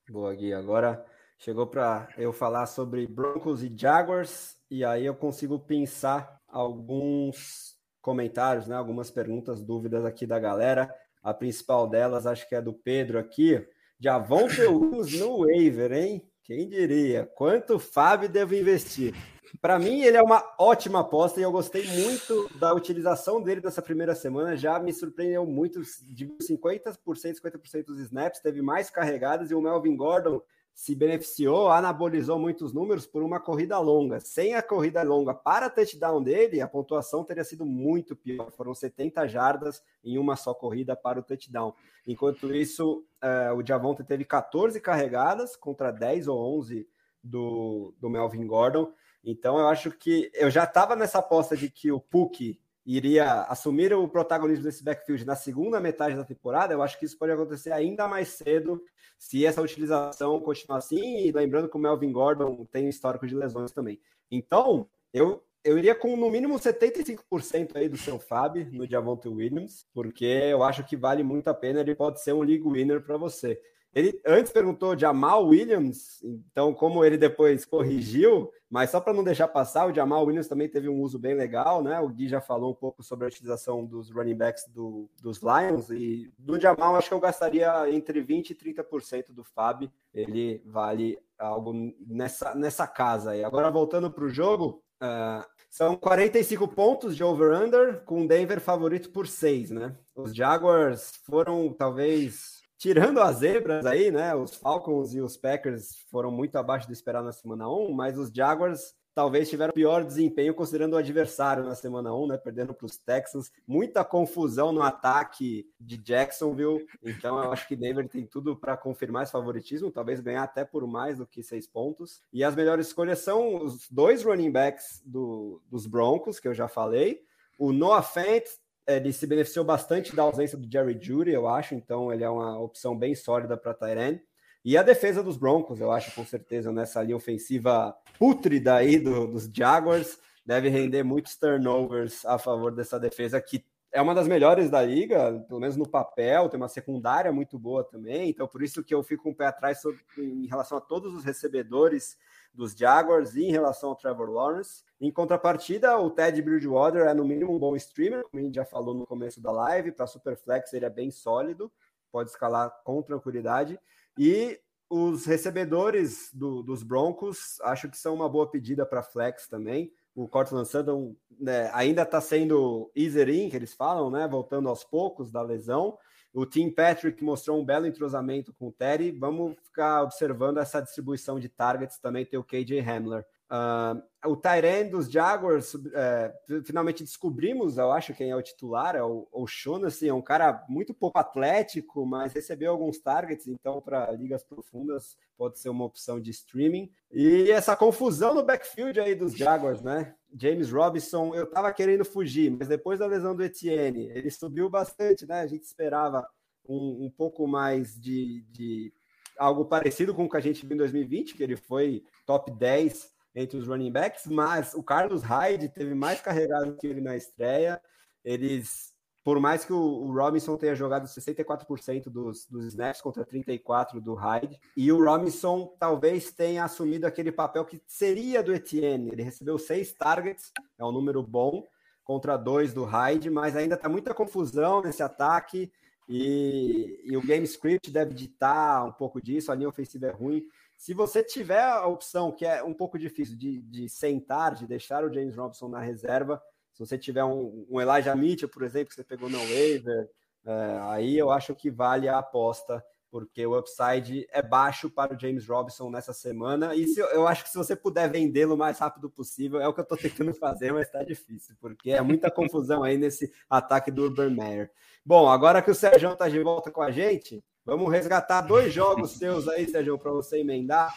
[0.08, 0.52] Boa, Gui.
[0.52, 1.04] Agora
[1.38, 8.66] chegou para eu falar sobre Broncos e Jaguars, e aí eu consigo pensar alguns comentários,
[8.66, 8.76] né?
[8.76, 10.94] Algumas perguntas, dúvidas aqui da galera.
[11.22, 13.66] A principal delas, acho que é do Pedro aqui.
[13.98, 16.22] Já vão ter uns no waiver, hein?
[16.42, 17.24] Quem diria?
[17.34, 19.14] Quanto Fábio deve investir?
[19.60, 23.80] Para mim, ele é uma ótima aposta e eu gostei muito da utilização dele nessa
[23.80, 24.56] primeira semana.
[24.56, 29.96] Já me surpreendeu muito de 50%, 50% dos snaps, teve mais carregadas e o Melvin
[29.96, 30.40] Gordon
[30.74, 34.18] se beneficiou, anabolizou muitos números por uma corrida longa.
[34.18, 38.50] Sem a corrida longa para touchdown dele, a pontuação teria sido muito pior.
[38.50, 41.72] Foram 70 jardas em uma só corrida para o touchdown.
[42.06, 46.88] Enquanto isso, uh, o Javonte teve 14 carregadas contra 10 ou 11
[47.22, 48.92] do, do Melvin Gordon.
[49.24, 53.94] Então eu acho que eu já estava nessa aposta de que o Puck iria assumir
[53.94, 57.72] o protagonismo desse backfield na segunda metade da temporada, eu acho que isso pode acontecer
[57.72, 58.82] ainda mais cedo
[59.18, 63.72] se essa utilização continuar assim, e lembrando que o Melvin Gordon tem histórico de lesões
[63.72, 63.98] também.
[64.30, 69.86] Então, eu, eu iria com no mínimo 75% aí do seu Fab no Javonte Williams,
[69.94, 73.16] porque eu acho que vale muito a pena, ele pode ser um league winner para
[73.16, 73.58] você.
[73.94, 79.46] Ele antes perguntou Jamal Williams, então como ele depois corrigiu, mas só para não deixar
[79.46, 82.00] passar, o Jamal Williams também teve um uso bem legal, né?
[82.00, 85.90] O Gui já falou um pouco sobre a utilização dos running backs do, dos Lions
[85.90, 89.88] e do Jamal acho que eu gastaria entre 20 e 30% do Fab.
[90.12, 91.72] Ele vale algo
[92.04, 93.44] nessa, nessa casa aí.
[93.44, 99.28] Agora voltando para o jogo, uh, são 45 pontos de over-under, com Denver favorito por
[99.28, 99.96] 6, né?
[100.16, 104.34] Os Jaguars foram talvez tirando as zebras aí, né?
[104.34, 108.30] Os Falcons e os Packers foram muito abaixo do esperado na semana 1, mas os
[108.30, 112.36] Jaguars talvez tiveram pior desempenho considerando o adversário na semana 1, né?
[112.36, 113.50] Perdendo para os Texans.
[113.66, 116.84] Muita confusão no ataque de Jacksonville.
[117.02, 120.86] Então eu acho que Denver tem tudo para confirmar esse favoritismo, talvez ganhar até por
[120.86, 122.20] mais do que seis pontos.
[122.32, 126.66] E as melhores escolhas são os dois running backs do, dos Broncos, que eu já
[126.66, 127.22] falei.
[127.56, 128.44] O Noah Fant
[128.86, 132.58] ele se beneficiou bastante da ausência do Jerry Judy, eu acho, então ele é uma
[132.58, 134.20] opção bem sólida para Tyrene.
[134.64, 139.26] E a defesa dos Broncos, eu acho, com certeza, nessa linha ofensiva pútrida aí do,
[139.26, 143.64] dos Jaguars, deve render muitos turnovers a favor dessa defesa, que
[143.94, 147.84] é uma das melhores da liga, pelo menos no papel, tem uma secundária muito boa
[147.84, 151.14] também, então por isso que eu fico um pé atrás sobre, em relação a todos
[151.14, 152.18] os recebedores
[152.52, 154.82] dos Jaguars em relação ao Trevor Lawrence.
[155.00, 158.64] Em contrapartida, o Ted Bridgewater é no mínimo um bom streamer, como a gente já
[158.64, 159.92] falou no começo da live.
[159.92, 161.70] Para Superflex ele é bem sólido,
[162.10, 163.78] pode escalar com tranquilidade.
[164.18, 169.92] E os recebedores do, dos Broncos acho que são uma boa pedida para flex também.
[170.14, 174.28] O Cortland Sutton né, ainda está sendo easer in, que eles falam, né?
[174.28, 175.98] Voltando aos poucos da lesão.
[176.32, 179.12] O Tim Patrick mostrou um belo entrosamento com o Terry.
[179.12, 182.24] Vamos ficar observando essa distribuição de targets também.
[182.24, 183.24] Tem o KJ Hamler.
[183.54, 186.34] Uh, o Tyrene dos Jaguars, é,
[186.64, 190.64] finalmente descobrimos, eu acho, quem é o titular, é o, o Shaughnessy, é um cara
[190.68, 196.18] muito pouco atlético, mas recebeu alguns targets, então para ligas profundas pode ser uma opção
[196.18, 196.90] de streaming.
[197.12, 200.14] E essa confusão no backfield aí dos Jaguars, né?
[200.34, 205.26] James Robinson, eu tava querendo fugir, mas depois da lesão do Etienne, ele subiu bastante,
[205.26, 205.40] né?
[205.40, 206.26] A gente esperava
[206.68, 208.92] um, um pouco mais de, de
[209.38, 213.13] algo parecido com o que a gente viu em 2020, que ele foi top 10
[213.34, 217.80] entre os running backs, mas o Carlos Hyde teve mais carregado que ele na estreia.
[218.24, 224.14] Eles, por mais que o, Robinson tenha jogado 64% dos, dos snaps contra 34% do
[224.14, 229.10] Hyde, e o Robinson talvez tenha assumido aquele papel que seria do Etienne.
[229.10, 231.66] Ele recebeu seis targets, é um número bom,
[232.04, 235.72] contra dois do Hyde, mas ainda está muita confusão nesse ataque.
[236.06, 240.46] E, e, o game script deve ditar um pouco disso, a linha ofensiva é ruim.
[240.84, 245.02] Se você tiver a opção, que é um pouco difícil, de, de sentar, de deixar
[245.02, 246.42] o James Robinson na reserva,
[246.74, 250.10] se você tiver um, um Elijah Mitchell, por exemplo, que você pegou no waiver,
[250.44, 255.18] é, aí eu acho que vale a aposta, porque o upside é baixo para o
[255.18, 256.74] James Robinson nessa semana.
[256.74, 259.72] E se, eu acho que se você puder vendê-lo o mais rápido possível, é o
[259.72, 263.90] que eu estou tentando fazer, mas está difícil, porque é muita confusão aí nesse ataque
[263.90, 264.70] do Urban Meyer.
[265.02, 269.12] Bom, agora que o Sérgio está de volta com a gente, Vamos resgatar dois jogos
[269.12, 270.94] seus aí, Sérgio, para você emendar.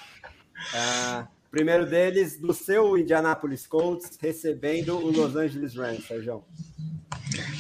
[0.74, 6.43] Uh, primeiro deles, do seu Indianapolis Colts, recebendo o Los Angeles Rams, Sérgio.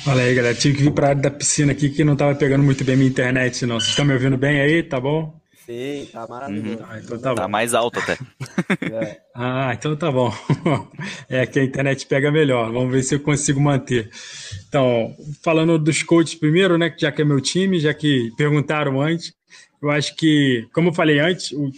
[0.03, 0.53] Fala aí, galera.
[0.53, 2.97] Tive que vir para a área da piscina aqui que não estava pegando muito bem
[2.97, 3.79] minha internet, não.
[3.79, 4.83] Vocês estão me ouvindo bem aí?
[4.83, 5.33] Tá bom?
[5.67, 6.79] Sim, tá maravilhoso.
[6.79, 6.85] Uhum.
[6.89, 8.17] Ah, então tá, tá mais alto até.
[8.89, 9.17] É.
[9.35, 10.33] Ah, então tá bom.
[11.29, 12.71] É que a internet pega melhor.
[12.71, 14.09] Vamos ver se eu consigo manter.
[14.69, 15.13] Então,
[15.43, 16.93] falando dos coaches primeiro, né?
[16.97, 19.33] Já que é meu time, já que perguntaram antes,
[19.81, 21.69] eu acho que, como eu falei antes, o,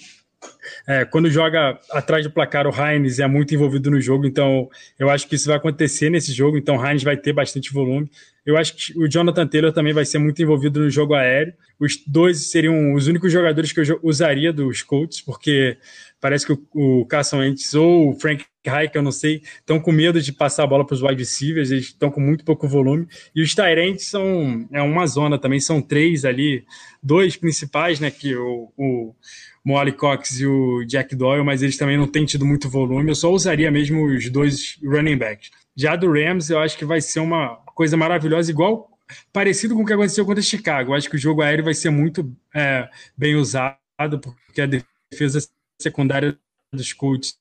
[0.88, 5.10] é, quando joga atrás do placar, o Heinz é muito envolvido no jogo, então eu
[5.10, 8.10] acho que isso vai acontecer nesse jogo, então o Heinz vai ter bastante volume.
[8.50, 11.54] Eu acho que o Jonathan Taylor também vai ser muito envolvido no jogo aéreo.
[11.80, 15.78] Os dois seriam os únicos jogadores que eu usaria dos Colts, porque
[16.20, 20.20] parece que o, Carson Wentz ou o Frank Reich, eu não sei, estão com medo
[20.20, 23.08] de passar a bola para os wide receivers, eles estão com muito pouco volume.
[23.36, 26.66] E os Tyrants são é uma zona também, são três ali,
[27.04, 29.16] dois principais, né, que o, o
[29.64, 33.12] Molly Cox e o Jack Doyle, mas eles também não têm tido muito volume.
[33.12, 35.52] Eu só usaria mesmo os dois running backs.
[35.76, 38.91] Já do Rams, eu acho que vai ser uma coisa maravilhosa, igual
[39.32, 40.91] parecido com o que aconteceu contra Chicago.
[40.91, 45.39] Eu acho que o jogo aéreo vai ser muito é, bem usado, porque a defesa
[45.82, 46.38] secundária
[46.73, 47.39] dos Colts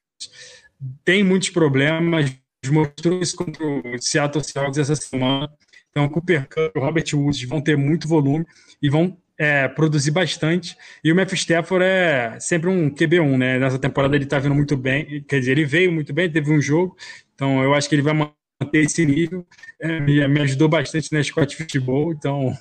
[1.04, 2.32] tem muitos problemas.
[2.70, 5.50] Mostrou isso contra o Seattle Seahawks essa semana.
[5.90, 8.46] Então, Cooper Cup o Robert Woods vão ter muito volume
[8.80, 10.76] e vão é, produzir bastante.
[11.02, 13.58] E o Matthew Stafford é sempre um QB1, né?
[13.58, 16.60] Nessa temporada ele tá vindo muito bem, quer dizer, ele veio muito bem, teve um
[16.60, 16.96] jogo,
[17.34, 18.14] então eu acho que ele vai
[18.60, 19.46] manter esse nível.
[19.80, 22.52] É, me, ajudou bastante na Scott Futebol, então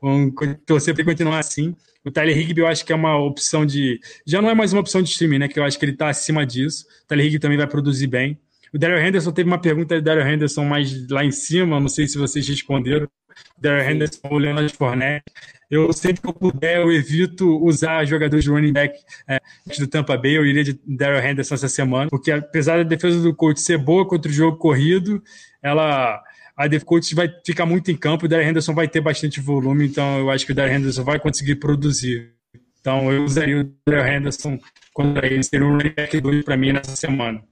[0.00, 0.32] vamos
[0.66, 1.76] torcer para continuar assim.
[2.04, 4.00] O Tyler Higby eu acho que é uma opção de.
[4.26, 5.48] Já não é mais uma opção de streaming, né?
[5.48, 6.84] Que eu acho que ele está acima disso.
[7.04, 8.38] O Tyler Higby também vai produzir bem.
[8.72, 12.08] O Daryl Henderson teve uma pergunta do Daryl Henderson mais lá em cima, não sei
[12.08, 13.06] se vocês responderam.
[13.58, 15.24] Daryl Henderson ou Leonard Fournette.
[15.72, 18.94] Eu sempre que eu puder, eu evito usar jogadores de running back
[19.26, 19.40] é,
[19.78, 20.36] do Tampa Bay.
[20.36, 24.06] Eu iria de Daryl Henderson essa semana, porque apesar da defesa do coach ser boa
[24.06, 25.22] contra o jogo corrido,
[25.62, 26.22] ela
[26.54, 28.26] a coach vai ficar muito em campo.
[28.26, 31.18] O Daryl Henderson vai ter bastante volume, então eu acho que o Daryl Henderson vai
[31.18, 32.34] conseguir produzir.
[32.78, 34.58] Então eu usaria o Daryl Henderson
[34.92, 37.42] contra ele, seria um running back 2 para mim nessa semana.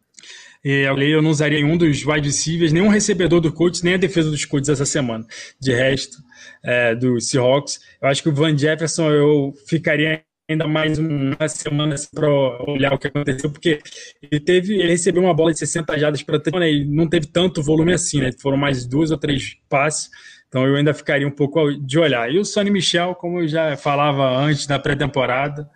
[0.63, 4.31] E eu não usaria nenhum dos wide receivers, nenhum recebedor do Colts, nem a defesa
[4.31, 5.25] dos Colts essa semana.
[5.59, 6.19] De resto,
[6.63, 11.95] é, do Seahawks, eu acho que o Van Jefferson eu ficaria ainda mais uma semana
[11.95, 12.29] assim, para
[12.69, 13.81] olhar o que aconteceu, porque
[14.21, 17.63] ele teve, ele recebeu uma bola de 60 jardas para né, e não teve tanto
[17.63, 18.31] volume assim, né?
[18.41, 20.11] Foram mais duas ou três passes.
[20.49, 22.29] Então eu ainda ficaria um pouco de olhar.
[22.33, 25.71] E o Sonny Michel, como eu já falava antes da pré-temporada,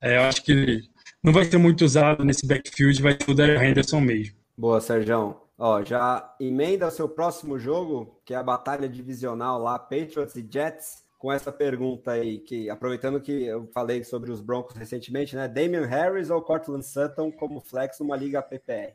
[0.00, 0.82] é, eu acho que
[1.22, 4.36] não vai ser muito usado nesse backfield, vai ser o Henderson mesmo.
[4.56, 5.47] Boa, Sérgio.
[5.58, 11.04] Ó, já emenda seu próximo jogo, que é a batalha divisional lá, Patriots e Jets.
[11.18, 15.48] com essa pergunta aí, que aproveitando que eu falei sobre os Broncos recentemente, né?
[15.48, 18.94] Damian Harris ou Cortland Sutton como flex numa liga PPR?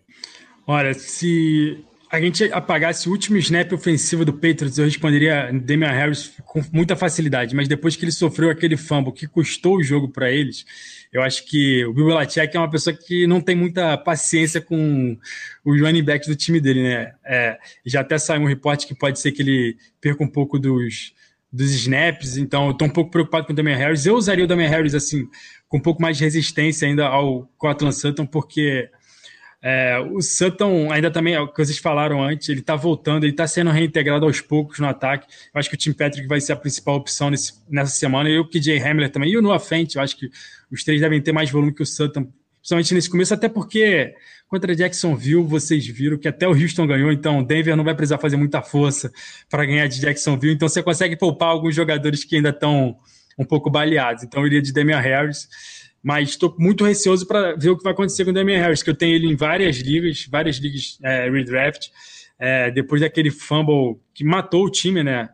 [0.65, 6.31] Olha, se a gente apagasse o último snap ofensivo do Patriots, eu responderia Damian Harris
[6.45, 10.29] com muita facilidade, mas depois que ele sofreu aquele fumble que custou o jogo para
[10.29, 10.63] eles,
[11.11, 15.17] eu acho que o Bill Belichick é uma pessoa que não tem muita paciência com
[15.65, 17.13] os running backs do time dele, né?
[17.25, 21.15] É, já até saiu um reporte que pode ser que ele perca um pouco dos,
[21.51, 24.05] dos snaps, então eu tô um pouco preocupado com o Damian Harris.
[24.05, 25.27] Eu usaria o Damian Harris, assim,
[25.67, 28.87] com um pouco mais de resistência ainda ao Cortland Sutton, porque
[29.65, 33.31] é, o Sutton, ainda também, é o que vocês falaram antes, ele está voltando, ele
[33.31, 35.25] está sendo reintegrado aos poucos no ataque.
[35.53, 38.29] Eu acho que o Tim Patrick vai ser a principal opção nesse, nessa semana.
[38.29, 39.31] E o KJ Hamler também.
[39.31, 40.29] E o Noah Fent, eu acho que
[40.69, 42.27] os três devem ter mais volume que o Sutton,
[42.59, 44.13] principalmente nesse começo, até porque
[44.49, 48.35] contra Jacksonville vocês viram que até o Houston ganhou, então Denver não vai precisar fazer
[48.35, 49.13] muita força
[49.49, 50.55] para ganhar de Jacksonville.
[50.55, 52.97] Então você consegue poupar alguns jogadores que ainda estão
[53.39, 54.23] um pouco baleados.
[54.23, 55.47] Então eu iria de Damian Harris
[56.03, 58.89] mas estou muito receoso para ver o que vai acontecer com o Damian Harris, que
[58.89, 61.89] eu tenho ele em várias ligas, várias ligas é, redraft,
[62.37, 65.29] é, depois daquele fumble que matou o time, né?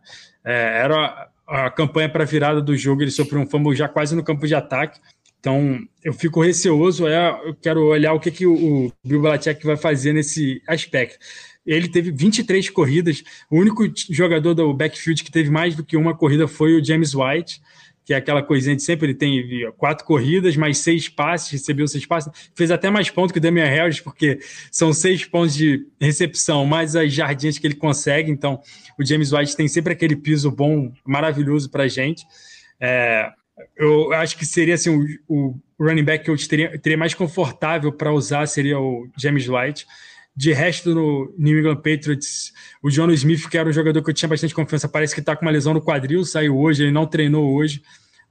[0.45, 4.15] É, era a, a campanha para virada do jogo, ele sofreu um fumble já quase
[4.15, 4.99] no campo de ataque.
[5.39, 9.65] Então, eu fico receoso, é, eu quero olhar o que, que o, o Bill Belichick
[9.65, 11.17] vai fazer nesse aspecto.
[11.65, 16.15] Ele teve 23 corridas, o único jogador do backfield que teve mais do que uma
[16.15, 17.61] corrida foi o James White,
[18.09, 22.07] que é aquela coisinha de sempre, ele tem quatro corridas, mais seis passes, recebeu seis
[22.07, 24.39] passes, fez até mais pontos que o Damian Harris, porque
[24.71, 28.63] são seis pontos de recepção, mais as jardinhas que ele consegue, então
[28.97, 32.25] o James White tem sempre aquele piso bom, maravilhoso para a gente.
[32.81, 33.29] É,
[33.77, 37.91] eu acho que seria assim, o, o running back que eu teria, teria mais confortável
[37.91, 39.85] para usar seria o James White.
[40.39, 44.13] De resto, no New England Patriots, o John Smith, que era um jogador que eu
[44.13, 47.05] tinha bastante confiança, parece que está com uma lesão no quadril, saiu hoje, ele não
[47.05, 47.81] treinou hoje.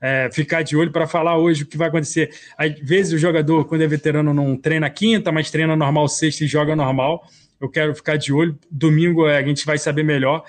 [0.01, 2.31] É, ficar de olho para falar hoje o que vai acontecer.
[2.57, 6.47] Às vezes o jogador, quando é veterano, não treina quinta, mas treina normal sexta e
[6.47, 7.23] joga normal.
[7.61, 8.59] Eu quero ficar de olho.
[8.71, 10.43] Domingo é, a gente vai saber melhor.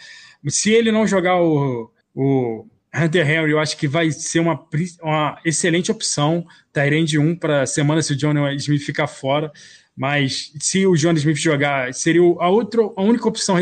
[0.47, 4.65] Se ele não jogar o, o Hunter Henry, eu acho que vai ser uma,
[5.01, 6.45] uma excelente opção.
[6.71, 9.51] Tyrande 1 para semana se o John Smith ficar fora.
[9.99, 13.57] Mas se o Johnny Smith jogar, seria a, outra, a única opção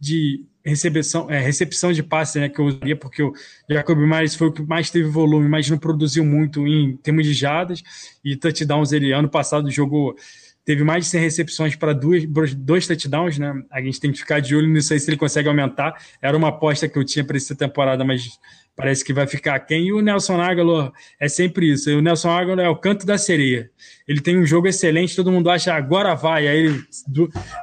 [0.00, 3.34] de recepção, é, recepção de passe né, que eu usaria, porque o
[3.68, 7.34] Jacob Myers foi o que mais teve volume, mas não produziu muito em termos de
[7.34, 7.82] jadas
[8.24, 8.90] e touchdowns.
[8.90, 10.16] Ele, ano passado, jogou
[10.64, 13.52] teve mais de 100 recepções para dois, touchdowns, né?
[13.70, 15.94] A gente tem que ficar de olho nisso aí se ele consegue aumentar.
[16.20, 18.38] Era uma aposta que eu tinha para essa temporada, mas
[18.76, 19.88] parece que vai ficar quem.
[19.88, 21.90] E o Nelson Aguilar é sempre isso.
[21.90, 23.70] O Nelson Aguilar é o canto da sereia.
[24.06, 26.80] Ele tem um jogo excelente, todo mundo acha agora vai, aí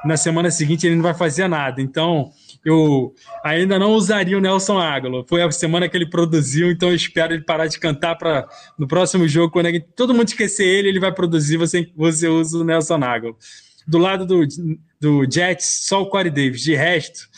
[0.04, 1.80] na semana seguinte ele não vai fazer nada.
[1.80, 2.30] Então,
[2.64, 5.24] eu ainda não usaria o Nelson Aguilar.
[5.26, 8.46] Foi a semana que ele produziu, então eu espero ele parar de cantar para
[8.78, 12.64] no próximo jogo, quando todo mundo esquecer ele, ele vai produzir, você, você usa o
[12.64, 13.36] Nelson Aguilar.
[13.86, 14.46] Do lado do,
[15.00, 16.60] do Jets, só o Corey Davis.
[16.60, 17.28] De resto,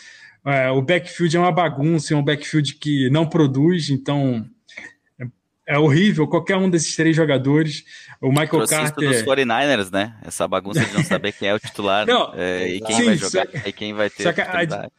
[0.44, 4.44] é, o backfield é uma bagunça, é um backfield que não produz, então
[5.18, 7.84] é, é horrível qualquer um desses três jogadores.
[8.20, 9.08] O Michael Carter.
[9.08, 10.16] dos 49ers, né?
[10.22, 13.16] Essa bagunça de não saber quem é o titular não, é, e quem sim, vai
[13.16, 14.24] jogar só, e quem vai ter.
[14.24, 14.90] Só que a,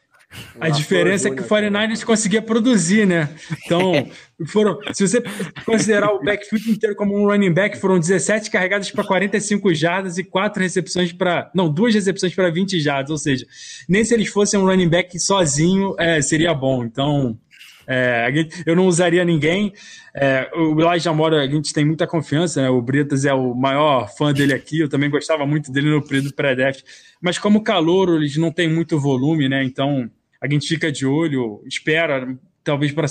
[0.60, 3.28] a diferença é que o 49ers conseguia produzir, né?
[3.64, 4.08] Então,
[4.46, 5.22] foram, se você
[5.64, 10.24] considerar o backfield inteiro como um running back, foram 17 carregadas para 45 jardas e
[10.24, 11.50] quatro recepções para.
[11.54, 13.46] Não, duas recepções para 20 jardas, ou seja,
[13.88, 16.84] nem se eles fossem um running back sozinho é, seria bom.
[16.84, 17.38] Então,
[17.86, 18.30] é,
[18.66, 19.72] eu não usaria ninguém.
[20.14, 22.70] É, o Elijah Mora, a gente tem muita confiança, né?
[22.70, 24.80] O Bretas é o maior fã dele aqui.
[24.80, 26.82] Eu também gostava muito dele no período pré-draft.
[27.20, 29.64] Mas como calor, eles não têm muito volume, né?
[29.64, 30.10] Então
[30.40, 33.06] a gente fica de olho, espera, talvez para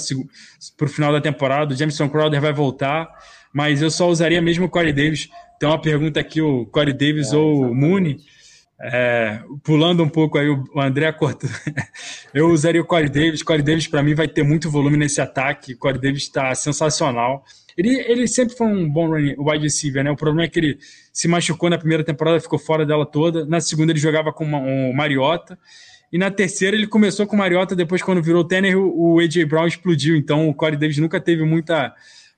[0.85, 1.73] o final da temporada.
[1.73, 3.07] O Jameson Crowder vai voltar,
[3.53, 5.29] mas eu só usaria mesmo o Corey Davis.
[5.59, 8.17] Tem uma pergunta aqui: o Corey Davis é, ou o Mooney?
[8.81, 11.49] É, pulando um pouco aí, o André cortou.
[12.33, 13.41] eu usaria o Corey Davis.
[13.41, 15.73] Corey Davis, para mim, vai ter muito volume nesse ataque.
[15.73, 17.43] O Corey Davis está sensacional.
[17.77, 20.11] Ele, ele sempre foi um bom running, wide receiver, né?
[20.11, 20.77] O problema é que ele
[21.11, 23.45] se machucou na primeira temporada, ficou fora dela toda.
[23.45, 25.57] Na segunda, ele jogava com uma, um Mariota.
[26.11, 29.45] E na terceira ele começou com o Mariota, depois quando virou o Tanner, o AJ
[29.45, 30.15] Brown explodiu.
[30.15, 31.91] Então o Corey Davis nunca teve muita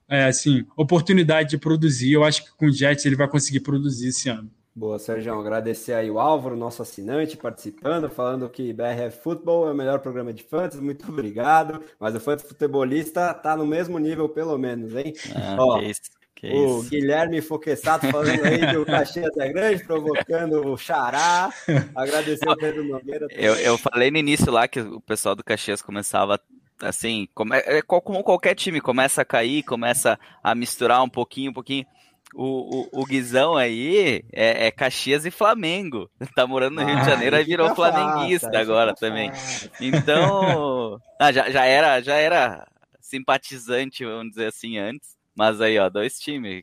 [0.08, 2.12] é, assim, oportunidade de produzir.
[2.12, 4.50] Eu acho que com o Jets ele vai conseguir produzir esse ano.
[4.76, 5.32] Boa, Sérgio.
[5.32, 10.34] Agradecer aí o Álvaro, nosso assinante, participando, falando que BRF Futebol é o melhor programa
[10.34, 10.82] de fantasy.
[10.82, 11.82] Muito obrigado.
[11.98, 15.14] Mas o fantasy futebolista tá no mesmo nível, pelo menos, hein?
[15.34, 16.02] Ah, Ó, que isso.
[16.34, 16.90] Que o isso.
[16.90, 21.50] Guilherme Foquessato falando aí que o Caxias é grande, provocando o Xará.
[21.94, 23.28] Agradecer o Pedro Nogueira.
[23.30, 26.38] Eu, eu falei no início lá que o pessoal do Caxias começava
[26.80, 31.54] assim, como, é, como qualquer time, começa a cair, começa a misturar um pouquinho, um
[31.54, 31.86] pouquinho.
[32.34, 36.10] O, o, o Guizão aí é, é, Caxias e Flamengo.
[36.34, 39.30] Tá morando no Rio de Janeiro, aí virou flamenguista fácil, agora também.
[39.30, 39.70] Fácil.
[39.80, 42.66] Então, ah, já, já, era, já era
[43.00, 45.16] simpatizante, vamos dizer assim, antes.
[45.34, 46.62] Mas aí, ó, dois times.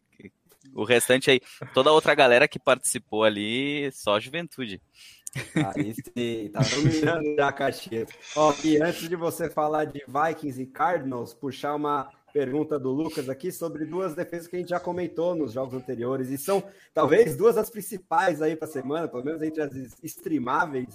[0.75, 1.41] O restante aí,
[1.73, 4.81] toda a outra galera que participou ali, só juventude.
[5.55, 8.09] Aí sim, tá dominando já Caxias.
[8.35, 13.29] Ó, e antes de você falar de Vikings e Cardinals, puxar uma pergunta do Lucas
[13.29, 17.37] aqui sobre duas defesas que a gente já comentou nos jogos anteriores e são talvez
[17.37, 19.71] duas das principais aí para a semana, pelo menos entre as
[20.03, 20.87] streamáveis,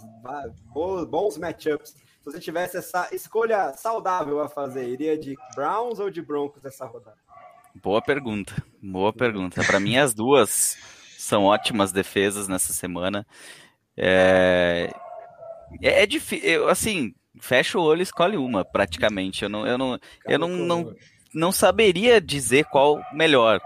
[1.08, 1.90] bons matchups.
[1.90, 6.84] Se você tivesse essa escolha saudável a fazer, iria de Browns ou de Broncos essa
[6.84, 7.16] rodada?
[7.80, 9.62] Boa pergunta, boa pergunta.
[9.62, 10.76] Para mim as duas
[11.16, 13.24] são ótimas defesas nessa semana.
[13.96, 14.92] É,
[15.80, 19.44] é, é difícil, assim, fecha o olho e escolhe uma, praticamente.
[19.44, 20.94] Eu não, eu não, eu não, não,
[21.34, 23.60] não saberia dizer qual melhor.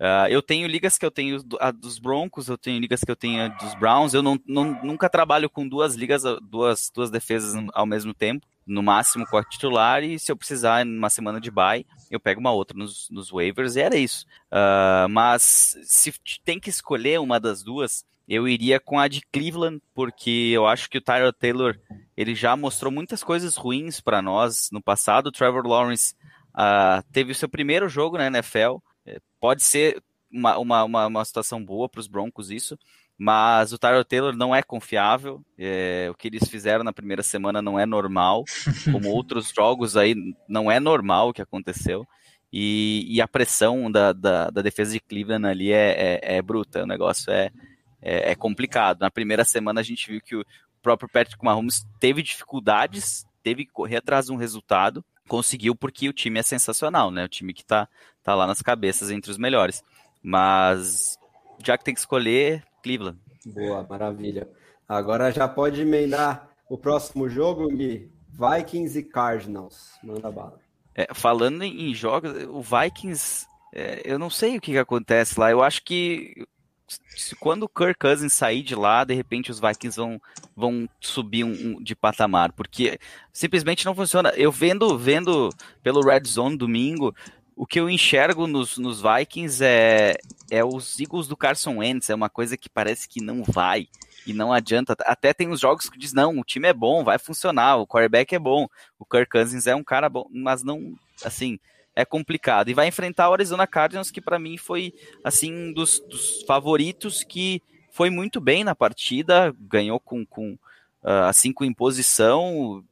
[0.00, 3.16] Uh, eu tenho ligas que eu tenho a dos Broncos, eu tenho ligas que eu
[3.16, 4.14] tenho a dos Browns.
[4.14, 8.82] Eu não, não, nunca trabalho com duas ligas, duas, duas defesas ao mesmo tempo, no
[8.82, 10.02] máximo com a titular.
[10.02, 13.76] E se eu precisar, numa semana de bye, eu pego uma outra nos, nos waivers
[13.76, 14.24] e era isso.
[14.50, 16.14] Uh, mas se
[16.46, 20.88] tem que escolher uma das duas, eu iria com a de Cleveland, porque eu acho
[20.88, 21.76] que o Tyler Taylor
[22.16, 25.26] ele já mostrou muitas coisas ruins para nós no passado.
[25.26, 26.14] O Trevor Lawrence
[26.54, 28.76] uh, teve o seu primeiro jogo na NFL.
[29.06, 32.78] É, pode ser uma, uma, uma, uma situação boa para os Broncos isso,
[33.18, 35.44] mas o Tyler Taylor não é confiável.
[35.58, 38.44] É, o que eles fizeram na primeira semana não é normal,
[38.90, 40.14] como outros jogos aí
[40.48, 42.06] não é normal o que aconteceu.
[42.52, 46.82] E, e a pressão da, da, da, defesa de Cleveland ali é, é, é bruta.
[46.82, 47.50] O negócio é,
[48.02, 49.00] é, é, complicado.
[49.00, 50.44] Na primeira semana a gente viu que o
[50.82, 56.12] próprio Patrick Mahomes teve dificuldades, teve que correr atrás de um resultado, conseguiu porque o
[56.12, 57.24] time é sensacional, né?
[57.24, 57.88] O time que tá,
[58.20, 59.84] tá lá nas cabeças entre os melhores.
[60.20, 61.16] Mas
[61.64, 63.16] já que tem que escolher, Cleveland.
[63.46, 64.50] Boa, maravilha.
[64.88, 68.10] Agora já pode emendar o próximo jogo, Gui.
[68.28, 69.92] Vikings e Cardinals.
[70.02, 70.58] Manda bala.
[70.96, 75.48] É, falando em jogos, o Vikings, é, eu não sei o que, que acontece lá.
[75.48, 76.44] Eu acho que
[77.16, 80.20] se quando o Kirk Cousins sair de lá, de repente os Vikings vão,
[80.56, 82.98] vão subir um, um, de patamar, porque
[83.32, 84.30] simplesmente não funciona.
[84.30, 85.50] Eu vendo, vendo
[85.82, 87.14] pelo Red Zone domingo,
[87.54, 90.16] o que eu enxergo nos, nos Vikings é,
[90.50, 93.86] é os Eagles do Carson Wentz, é uma coisa que parece que não vai
[94.26, 94.96] e não adianta.
[95.00, 98.34] Até tem os jogos que diz não, o time é bom, vai funcionar, o quarterback
[98.34, 98.66] é bom,
[98.98, 101.58] o Kirk Cousins é um cara bom, mas não, assim,
[102.00, 102.68] é complicado.
[102.68, 104.92] E vai enfrentar o Arizona Cardinals, que para mim foi
[105.22, 110.52] assim um dos, dos, favoritos que foi muito bem na partida, ganhou com, com
[111.02, 112.84] uh, assim com imposição.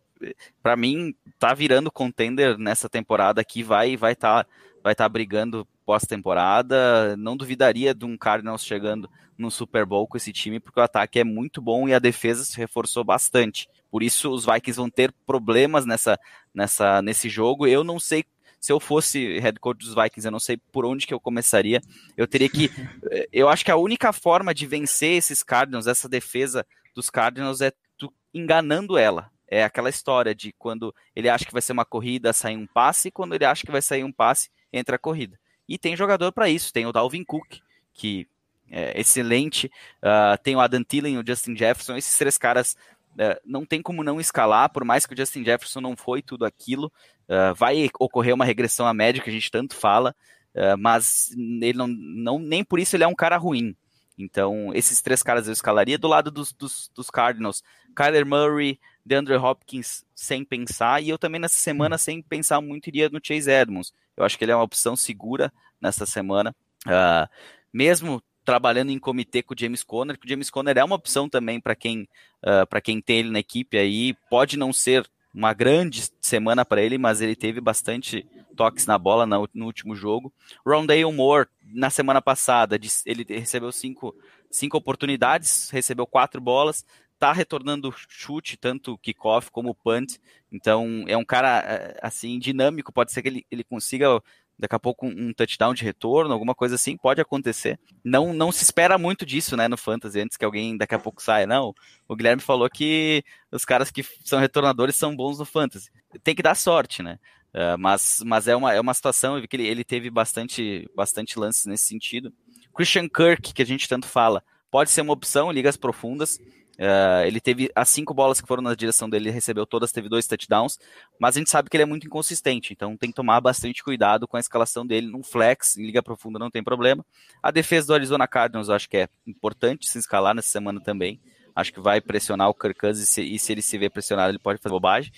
[0.63, 4.51] Para mim tá virando contender nessa temporada aqui, vai vai estar tá,
[4.83, 7.17] vai tá brigando pós-temporada.
[7.17, 11.21] Não duvidaria de um Cardinals chegando no Super Bowl com esse time, porque o ataque
[11.21, 13.69] é muito bom e a defesa se reforçou bastante.
[13.91, 16.19] Por isso os Vikings vão ter problemas nessa,
[16.53, 17.67] nessa nesse jogo.
[17.67, 18.25] Eu não sei
[18.61, 21.81] se eu fosse head coach dos Vikings, eu não sei por onde que eu começaria.
[22.17, 22.71] Eu teria que.
[23.11, 27.61] Eh, eu acho que a única forma de vencer esses Cardinals, essa defesa dos Cardinals,
[27.61, 29.31] é tu enganando ela.
[29.47, 33.09] É aquela história de quando ele acha que vai ser uma corrida, sai um passe,
[33.09, 35.39] e quando ele acha que vai sair um passe, entra a corrida.
[35.67, 37.61] E tem jogador para isso, tem o Dalvin Cook,
[37.95, 38.27] que
[38.71, 39.71] é excelente,
[40.03, 42.77] uh, tem o Adam Thielen o Justin Jefferson, esses três caras
[43.19, 46.45] uh, não tem como não escalar, por mais que o Justin Jefferson não foi tudo
[46.45, 46.93] aquilo,
[47.29, 50.17] Uh, vai ocorrer uma regressão à média que a gente tanto fala,
[50.55, 53.77] uh, mas ele não, não, nem por isso ele é um cara ruim.
[54.17, 57.63] Então, esses três caras eu escalaria do lado dos, dos, dos Cardinals.
[57.95, 61.99] Kyler Murray, DeAndre Hopkins sem pensar, e eu também nessa semana, hum.
[61.99, 63.93] sem pensar muito, iria no Chase Edmonds.
[64.17, 66.57] Eu acho que ele é uma opção segura nessa semana.
[66.87, 67.29] Uh,
[67.71, 71.29] mesmo trabalhando em comitê com o James Conner, que o James Conner é uma opção
[71.29, 72.09] também para quem,
[72.43, 74.15] uh, quem tem ele na equipe aí.
[74.31, 78.27] Pode não ser uma grande semana para ele, mas ele teve bastante
[78.57, 80.33] toques na bola no, no último jogo.
[80.67, 84.17] Rondale Moore, na semana passada, ele recebeu cinco,
[84.51, 86.87] cinco oportunidades, recebeu quatro bolas,
[87.19, 90.17] tá retornando chute, tanto kickoff como punt,
[90.51, 94.23] então é um cara é, assim dinâmico, pode ser que ele, ele consiga
[94.59, 97.79] daqui a pouco um, touchdown de retorno, alguma coisa assim, pode acontecer.
[98.05, 101.23] Não não se espera muito disso, né, no fantasy, antes que alguém daqui a pouco
[101.23, 101.47] saia.
[101.47, 101.75] Não,
[102.09, 105.91] o Guilherme falou que os caras que são retornadores são bons no fantasy.
[106.25, 107.19] Tem que dar sorte, né?
[107.55, 111.65] Uh, mas, mas é uma, é uma situação que ele, ele teve bastante, bastante lances
[111.67, 112.33] nesse sentido.
[112.75, 116.39] Christian Kirk, que a gente tanto fala, pode ser uma opção ligas profundas.
[116.79, 120.09] Uh, ele teve as cinco bolas que foram na direção dele, ele recebeu todas, teve
[120.09, 120.79] dois touchdowns,
[121.19, 124.29] mas a gente sabe que ele é muito inconsistente, então tem que tomar bastante cuidado
[124.29, 127.05] com a escalação dele num flex, em liga profunda não tem problema.
[127.43, 131.21] A defesa do Arizona Cardinals eu acho que é importante se escalar nessa semana também.
[131.59, 134.39] Acho que vai pressionar o Kirk e se, e se ele se vê pressionado, ele
[134.39, 135.11] pode fazer bobagem.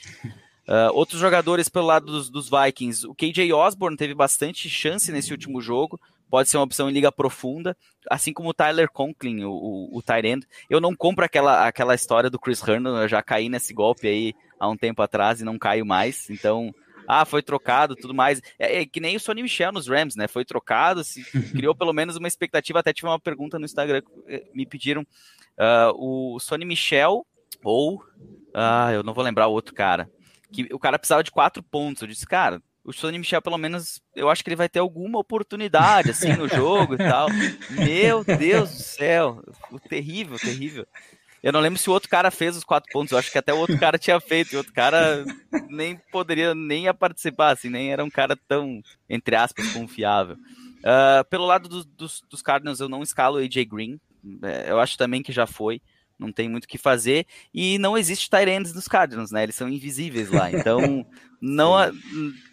[0.66, 5.32] Uh, outros jogadores pelo lado dos, dos, Vikings, o KJ Osborne teve bastante chance nesse
[5.32, 6.00] último jogo,
[6.30, 7.76] pode ser uma opção em liga profunda,
[8.08, 10.46] assim como o Tyler Conklin, o, o, o Tyrend.
[10.68, 14.34] Eu não compro aquela, aquela história do Chris Herndon, eu já caí nesse golpe aí
[14.58, 16.72] há um tempo atrás e não caio mais, então
[17.12, 18.40] ah, foi trocado, tudo mais.
[18.56, 20.28] É, é, que nem o Sonny Michel nos Rams, né?
[20.28, 22.78] Foi trocado, se criou pelo menos uma expectativa.
[22.78, 27.26] Até tive uma pergunta no Instagram, eh, me pediram uh, o Sonny Michel
[27.64, 28.00] ou.
[28.54, 30.08] Ah, eu não vou lembrar o outro cara.
[30.52, 32.02] Que o cara precisava de quatro pontos.
[32.02, 35.18] Eu disse, cara, o Sonny Michel, pelo menos, eu acho que ele vai ter alguma
[35.18, 37.28] oportunidade, assim, no jogo e tal.
[37.70, 39.42] Meu Deus do céu,
[39.88, 40.86] terrível, terrível.
[41.42, 43.52] Eu não lembro se o outro cara fez os quatro pontos, eu acho que até
[43.52, 45.24] o outro cara tinha feito, e o outro cara
[45.68, 50.36] nem poderia, nem ia participar, assim, nem era um cara tão, entre aspas, confiável.
[50.80, 53.98] Uh, pelo lado do, dos, dos Cardinals, eu não escalo o AJ Green,
[54.42, 55.80] é, eu acho também que já foi
[56.20, 57.26] não tem muito o que fazer.
[57.52, 59.42] E não existe Tyrands dos Cardinals, né?
[59.42, 60.50] Eles são invisíveis lá.
[60.60, 61.06] Então,
[61.40, 61.72] não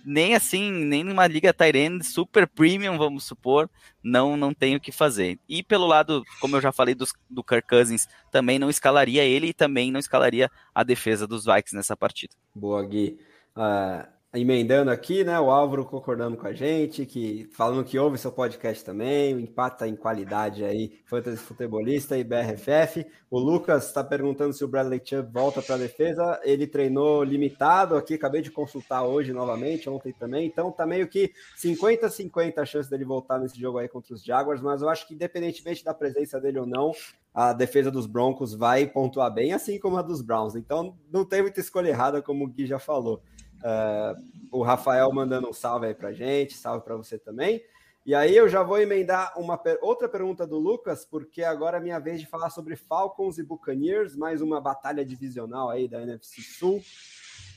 [0.06, 3.70] nem assim, nem numa liga Tyrand super premium, vamos supor,
[4.02, 5.38] não não tem o que fazer.
[5.50, 9.48] E pelo lado, como eu já falei dos, do Kirk Cousins, também não escalaria ele
[9.48, 12.34] e também não escalaria a defesa dos Vikings nessa partida.
[12.56, 13.20] Boa, Gui.
[13.56, 15.40] Uh, emendando aqui, né?
[15.40, 19.88] O Álvaro concordando com a gente, que falando que ouve seu podcast também, o empata
[19.88, 23.06] em qualidade aí, fantasy futebolista e BRFF.
[23.30, 26.40] O Lucas está perguntando se o Bradley Chubb volta para a defesa.
[26.44, 30.46] Ele treinou limitado aqui, acabei de consultar hoje novamente, ontem também.
[30.46, 34.62] Então tá meio que 50-50 a chance dele voltar nesse jogo aí contra os Jaguars,
[34.62, 36.92] mas eu acho que independentemente da presença dele ou não,
[37.34, 40.56] a defesa dos Broncos vai pontuar bem, assim como a dos Browns.
[40.56, 43.22] Então não tem muita escolha errada, como o Gui já falou.
[43.58, 47.62] Uh, o Rafael mandando um salve aí pra gente, salve para você também.
[48.08, 52.00] E aí eu já vou emendar uma outra pergunta do Lucas, porque agora é minha
[52.00, 56.82] vez de falar sobre Falcons e Buccaneers, mais uma batalha divisional aí da NFC Sul,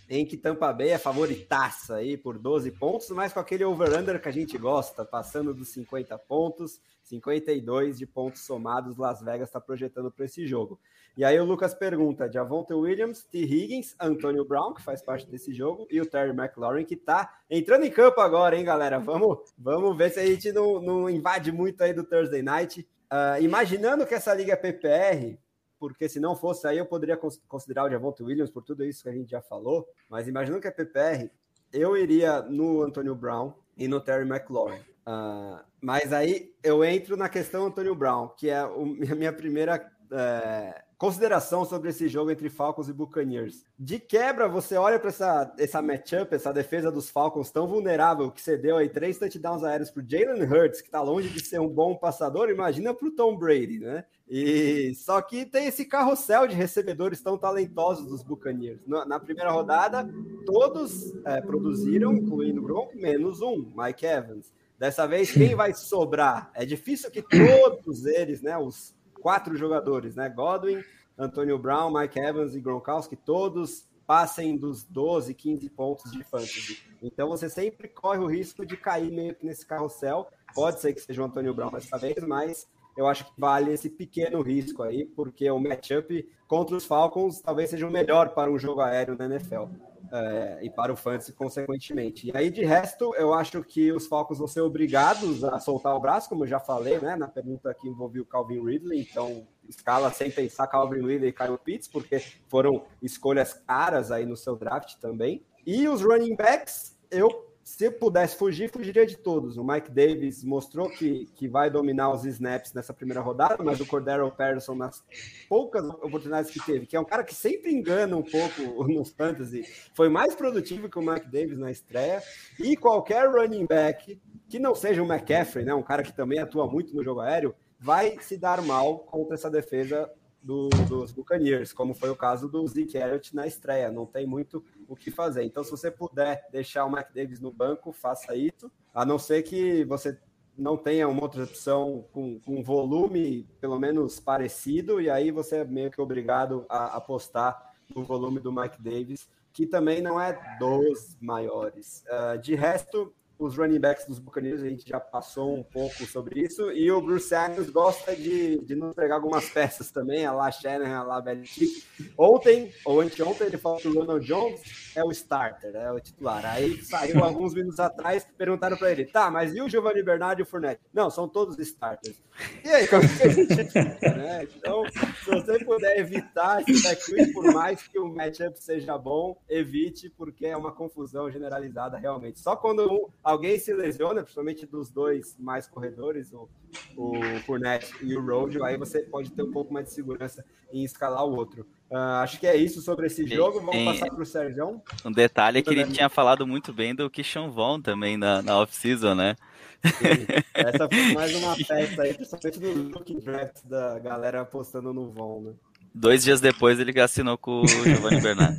[0.09, 4.29] em que Tampa Bay é favoritaça aí por 12 pontos, mas com aquele over-under que
[4.29, 10.11] a gente gosta, passando dos 50 pontos, 52 de pontos somados, Las Vegas está projetando
[10.11, 10.81] para esse jogo.
[11.17, 13.39] E aí o Lucas pergunta: Javonte Williams, T.
[13.39, 17.85] Higgins, Antonio Brown, que faz parte desse jogo, e o Terry McLaurin, que tá entrando
[17.85, 18.99] em campo agora, hein, galera?
[18.99, 22.89] Vamos, vamos ver se a gente não, não invade muito aí do Thursday Night.
[23.13, 25.37] Uh, imaginando que essa liga é PPR,
[25.79, 29.09] porque se não fosse aí eu poderia considerar o Javonte Williams por tudo isso que
[29.09, 31.29] a gente já falou, mas imaginando que é PPR,
[31.73, 34.79] eu iria no Antonio Brown e no Terry McLaurin.
[35.07, 38.69] Uh, mas aí eu entro na questão Antonio Brown, que é a
[39.17, 43.65] minha primeira é, consideração sobre esse jogo entre Falcons e Buccaneers.
[43.79, 48.43] De quebra, você olha para essa, essa matchup, essa defesa dos Falcons tão vulnerável que
[48.43, 51.95] cedeu aí três touchdowns aéreos para Jalen Hurts, que está longe de ser um bom
[51.97, 54.05] passador, imagina para o Tom Brady, né?
[54.29, 58.87] E só que tem esse carrossel de recebedores tão talentosos dos Buccaneers.
[58.87, 60.07] Na, na primeira rodada,
[60.45, 64.53] todos é, produziram, incluindo o Gronk, menos um, Mike Evans.
[64.79, 66.51] Dessa vez, quem vai sobrar?
[66.55, 70.29] É difícil que todos eles, né, os quatro jogadores, né?
[70.29, 70.83] Godwin,
[71.19, 76.83] Antonio Brown, Mike Evans e Gronkowski, todos passem dos 12, 15 pontos de fantasy.
[77.01, 80.27] Então você sempre corre o risco de cair meio que nesse carrossel.
[80.55, 82.67] Pode ser que seja o Antonio Brown dessa vez, mas
[82.97, 87.71] eu acho que vale esse pequeno risco aí, porque o matchup contra os Falcons talvez
[87.71, 89.67] seja o melhor para um jogo aéreo na NFL
[90.13, 92.29] é, e para o fantasy, consequentemente.
[92.29, 96.01] E aí, de resto, eu acho que os Falcons vão ser obrigados a soltar o
[96.01, 97.17] braço, como eu já falei, né?
[97.17, 101.59] Na pergunta que envolveu o Calvin Ridley, então escala sem pensar Calvin Ridley e Kyle
[101.59, 105.45] Pitts, porque foram escolhas caras aí no seu draft também.
[105.67, 109.57] E os running backs, eu se eu pudesse fugir, fugiria de todos.
[109.57, 113.87] O Mike Davis mostrou que, que vai dominar os snaps nessa primeira rodada, mas o
[113.87, 115.05] Cordero Patterson, nas
[115.49, 119.65] poucas oportunidades que teve, que é um cara que sempre engana um pouco nos fantasy,
[119.95, 122.21] foi mais produtivo que o Mike Davis na estreia.
[122.59, 126.67] E qualquer running back que não seja o McCaffrey, né, um cara que também atua
[126.67, 130.11] muito no jogo aéreo, vai se dar mal contra essa defesa
[130.43, 133.93] do, dos Buccaneers, como foi o caso do Zeke Elliott na estreia.
[133.93, 135.45] Não tem muito o que fazer.
[135.45, 138.69] Então, se você puder deixar o Mac Davis no banco, faça isso.
[138.93, 140.19] A não ser que você
[140.59, 145.65] não tenha uma outra opção com, com volume pelo menos parecido, e aí você é
[145.65, 151.17] meio que obrigado a apostar no volume do Mike Davis, que também não é dos
[151.21, 152.05] maiores.
[152.09, 156.43] Uh, de resto, os running backs dos Buccaneers, a gente já passou um pouco sobre
[156.43, 160.51] isso, e o Bruce Arians gosta de, de nos pegar algumas peças também, a lá
[160.51, 161.85] Shannon, a lá Belichick.
[162.19, 166.45] Ontem, ou anteontem, ele falou que o Ronald Jones é o starter, é o titular.
[166.45, 170.43] Aí saiu alguns minutos atrás, perguntaram para ele, tá, mas e o Giovanni Bernardo e
[170.43, 170.83] o Fournette?
[170.93, 172.23] Não, são todos starters.
[172.65, 174.49] E aí, como que a gente né?
[174.57, 180.11] Então, se você puder evitar esse backfield, por mais que o matchup seja bom, evite,
[180.11, 182.41] porque é uma confusão generalizada realmente.
[182.41, 186.49] Só quando um, alguém se lesiona, principalmente dos dois mais corredores, o,
[186.97, 187.13] o
[187.47, 191.25] Fournette e o Rojo, aí você pode ter um pouco mais de segurança em escalar
[191.25, 191.67] o outro.
[191.91, 193.61] Uh, acho que é isso sobre esse jogo.
[193.61, 194.81] Vamos em, passar para o Sérgio.
[195.05, 198.61] Um detalhe é que ele tinha falado muito bem do Kishon Vaughn também na, na
[198.61, 199.37] off-season, né?
[199.85, 205.11] Sim, essa foi mais uma festa aí, principalmente no look draft da galera apostando no
[205.11, 205.53] Vaughn, né?
[205.93, 208.59] Dois dias depois ele assinou com o Giovanni Bernardo.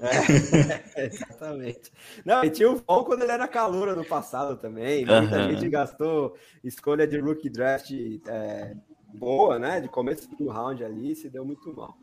[0.00, 1.92] É, exatamente.
[2.24, 5.04] Não, e tinha o Von quando ele era calor no passado também.
[5.04, 5.50] Muita uhum.
[5.50, 6.34] gente gastou
[6.64, 7.90] escolha de rookie draft
[8.26, 8.74] é,
[9.12, 9.80] boa, né?
[9.82, 11.94] De começo do round ali, se deu muito mal.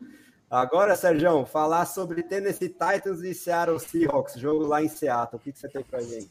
[0.48, 5.36] Agora, Sérgio, falar sobre Tennessee Titans e Seattle Seahawks, jogo lá em Seattle.
[5.36, 6.30] O que, que você tem pra gente?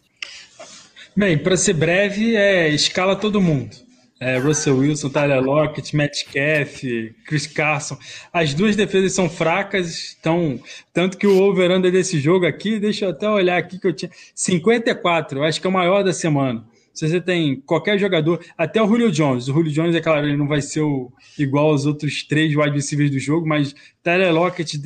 [1.15, 3.88] Bem, para ser breve, é escala todo mundo
[4.19, 6.81] é, Russell Wilson, Tyler Lockett, Metcalf,
[7.25, 7.97] Chris Carson.
[8.33, 10.59] As duas defesas são fracas, então,
[10.93, 14.11] tanto que o over-under desse jogo aqui, deixa eu até olhar aqui que eu tinha
[14.35, 16.65] 54, eu acho que é o maior da semana.
[16.93, 20.35] Se você tem qualquer jogador, até o Julio Jones, o Julio Jones, é claro, ele
[20.35, 23.73] não vai ser o, igual aos outros três wide receivers do jogo, mas
[24.03, 24.77] Tyler Lockett,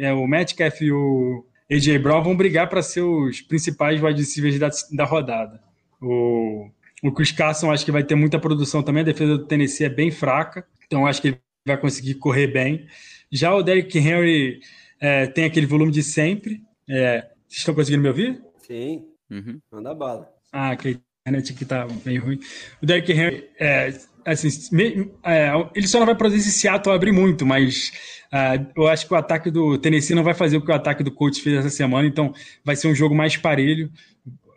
[0.00, 4.58] é, o Metcalf e o AJ Brown vão brigar para ser os principais wide receivers
[4.58, 5.60] da, da rodada.
[6.00, 6.70] O
[7.02, 9.02] o Chris Carson acho que vai ter muita produção também.
[9.02, 12.86] A defesa do Tennessee é bem fraca, então acho que ele vai conseguir correr bem.
[13.30, 14.60] Já o Derrick Henry
[15.00, 16.62] é, tem aquele volume de sempre.
[16.88, 18.42] É, vocês estão conseguindo me ouvir?
[18.66, 19.04] Sim.
[19.30, 19.60] Uhum.
[19.70, 20.28] Manda bala.
[20.52, 20.90] Ah, que a
[21.30, 22.40] internet aqui tá meio ruim.
[22.82, 23.92] O Derrick Henry, é,
[24.24, 27.92] assim, me, é, ele só não vai produzir esse Seattle abrir muito, mas
[28.32, 31.02] uh, eu acho que o ataque do Tennessee não vai fazer o que o ataque
[31.02, 32.32] do Colts fez essa semana, então
[32.64, 33.90] vai ser um jogo mais parelho.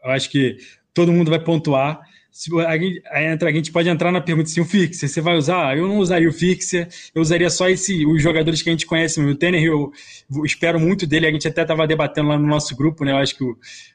[0.04, 0.58] Eu acho que
[0.94, 2.02] todo mundo vai pontuar
[2.32, 3.04] se a gente,
[3.44, 5.78] a gente pode entrar na pergunta se o fixer você vai usar?
[5.78, 9.20] Eu não usaria o fixer, eu usaria só esse, os jogadores que a gente conhece.
[9.20, 9.92] O Tanner, eu,
[10.34, 11.28] eu espero muito dele.
[11.28, 13.12] A gente até estava debatendo lá no nosso grupo, né?
[13.12, 13.44] Eu acho que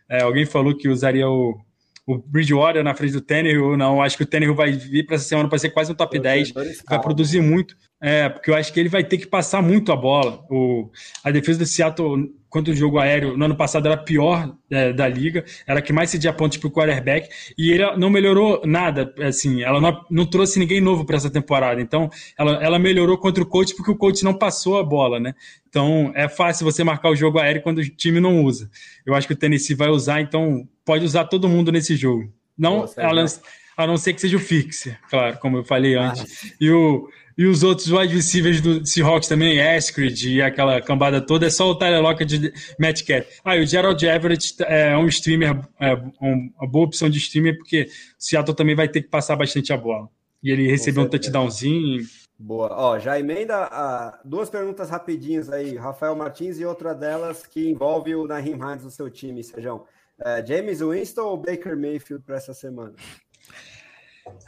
[0.09, 1.59] é, alguém falou que usaria o,
[2.07, 3.95] o Bridgewater na frente do Tanner ou não.
[3.95, 6.19] Eu acho que o Tanner vai vir para essa semana para ser quase um top
[6.19, 6.53] 10,
[6.87, 7.75] vai produzir muito.
[8.03, 10.45] É, porque eu acho que ele vai ter que passar muito a bola.
[10.51, 10.91] O,
[11.25, 15.07] a defesa do Seattle quanto o jogo aéreo no ano passado era pior é, da
[15.07, 17.29] liga, era que mais cedia pontos para o quarterback,
[17.59, 21.83] e ele não melhorou nada, assim, ela não, não trouxe ninguém novo para essa temporada,
[21.83, 22.09] então
[22.39, 25.35] ela, ela melhorou contra o coach porque o coach não passou a bola, né?
[25.69, 28.71] Então é fácil você marcar o jogo aéreo quando o time não usa.
[29.05, 32.33] Eu acho que o Tennessee vai usar, então pode usar todo mundo nesse jogo.
[32.57, 36.23] Não, Nossa, a, a não ser que seja o fixer, claro, como eu falei antes.
[36.43, 36.57] Ah.
[36.59, 37.07] E o
[37.37, 41.69] e os outros wide receivers do Seahawks também, Eskridge e aquela cambada toda, é só
[41.71, 43.29] o Tyler Lockett de Matt Cat.
[43.45, 47.83] Ah, e o Gerald Everett é um streamer, é uma boa opção de streamer, porque
[47.83, 47.89] o
[48.19, 50.09] Seattle também vai ter que passar bastante a bola.
[50.43, 52.05] E ele recebeu um touchdownzinho.
[52.39, 52.69] Boa.
[52.71, 58.15] Ó, já emenda a, duas perguntas rapidinhas aí, Rafael Martins, e outra delas que envolve
[58.15, 59.85] o Naheem Hines no seu time, Sejão.
[60.19, 62.95] É, James Winston ou Baker Mayfield para essa semana?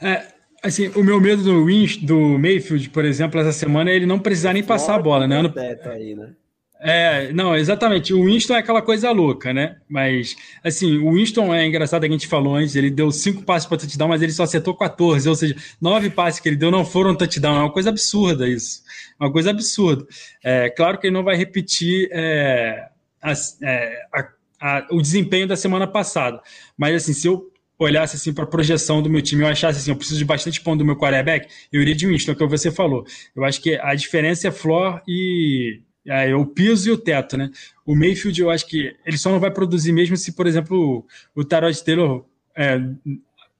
[0.03, 4.07] É, Assim, o meu medo do, Winch, do Mayfield, por exemplo, essa semana é ele
[4.07, 5.39] não precisar nem passar a bola, né?
[5.39, 5.55] Ano...
[5.87, 6.33] Aí, né?
[6.81, 8.15] É, não, exatamente.
[8.15, 9.77] O Winston é aquela coisa louca, né?
[9.89, 13.79] Mas, assim, o Winston é engraçado, a gente falou antes, ele deu cinco passes para
[13.79, 17.17] touchdown, mas ele só acertou 14, ou seja, nove passes que ele deu não foram
[17.17, 17.57] touchdown.
[17.57, 18.83] É uma coisa absurda isso.
[19.21, 20.07] É uma coisa absurda.
[20.43, 22.89] É, claro que ele não vai repetir é,
[23.21, 23.33] a,
[23.63, 24.29] é, a,
[24.61, 26.41] a, o desempenho da semana passada,
[26.77, 29.91] mas, assim, se eu olhasse assim para a projeção do meu time, eu achasse assim,
[29.91, 32.71] eu preciso de bastante ponto do meu quarterback, eu iria de Winston, que é você
[32.71, 33.05] falou.
[33.35, 37.51] Eu acho que a diferença é floor e é, o piso e o teto, né?
[37.87, 41.41] O Mayfield, eu acho que ele só não vai produzir mesmo se, por exemplo, o,
[41.41, 42.25] o Tarot Taylor
[42.57, 42.81] é,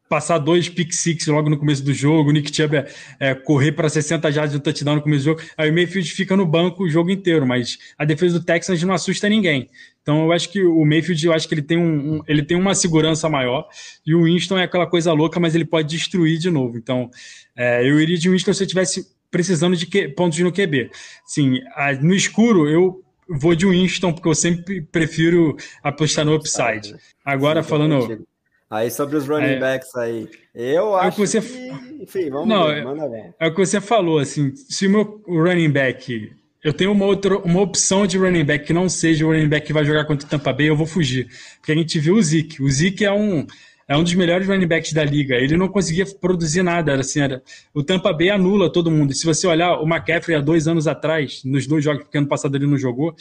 [0.09, 2.87] passar dois pick six logo no começo do jogo, o Nick Chubb é,
[3.21, 6.37] é correr para 60 jardas de touchdown no começo do jogo, aí o Mayfield fica
[6.37, 9.69] no banco o jogo inteiro, mas a defesa do Texans não assusta ninguém.
[10.03, 12.57] Então eu acho que o Mayfield, eu acho que ele tem, um, um, ele tem
[12.57, 13.69] uma segurança maior,
[14.07, 16.79] e o Winston é aquela coisa louca, mas ele pode destruir de novo.
[16.79, 17.11] Então
[17.55, 20.91] é, eu iria de Winston se eu tivesse precisando de que, pontos no QB.
[21.27, 26.95] Sim, a, no escuro eu vou de Winston, porque eu sempre prefiro apostar no upside.
[27.25, 28.27] Agora falando...
[28.71, 32.49] Aí sobre os running é, backs aí, eu é acho que, você, que, enfim, vamos
[32.49, 33.35] não, ver, manda ver.
[33.41, 36.31] É o que você falou, assim, se o meu running back,
[36.63, 39.67] eu tenho uma outra, uma opção de running back que não seja o running back
[39.67, 42.23] que vai jogar contra o Tampa Bay, eu vou fugir, porque a gente viu o
[42.23, 43.47] Zeke, o Zeke é um
[43.89, 45.35] é um dos melhores running backs da liga.
[45.35, 46.93] Ele não conseguia produzir nada.
[46.93, 47.43] Era assim, era,
[47.73, 49.15] o Tampa Bay anula todo mundo.
[49.15, 52.55] Se você olhar o McCaffrey há dois anos atrás, nos dois jogos, porque ano passado
[52.55, 53.17] ele não jogou,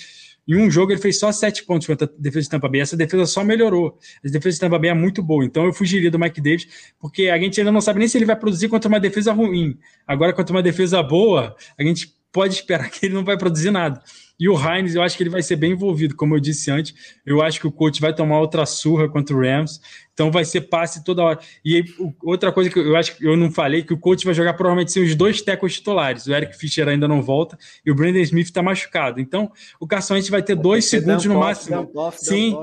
[0.45, 2.81] em um jogo ele fez só sete pontos contra a defesa de Tampa Bay.
[2.81, 3.97] Essa defesa só melhorou.
[4.23, 5.45] A defesa de Tampa Bay é muito boa.
[5.45, 6.67] Então eu fugiria do Mike Davis,
[6.99, 9.77] porque a gente ainda não sabe nem se ele vai produzir contra uma defesa ruim.
[10.05, 14.01] Agora, contra uma defesa boa, a gente pode esperar que ele não vai produzir nada.
[14.39, 16.93] E o Heinz, eu acho que ele vai ser bem envolvido, como eu disse antes.
[17.25, 19.81] Eu acho que o coach vai tomar outra surra contra o Rams.
[20.13, 21.39] Então vai ser passe toda hora.
[21.65, 21.83] E
[22.21, 24.91] outra coisa que eu acho que eu não falei, que o coach vai jogar provavelmente
[24.91, 26.27] sem os dois tackles titulares.
[26.27, 29.19] O Eric Fischer ainda não volta e o Brandon Smith está machucado.
[29.19, 31.89] Então o Carson Wentz vai ter vai dois ter segundos no máximo.
[31.95, 32.55] Off, Sim.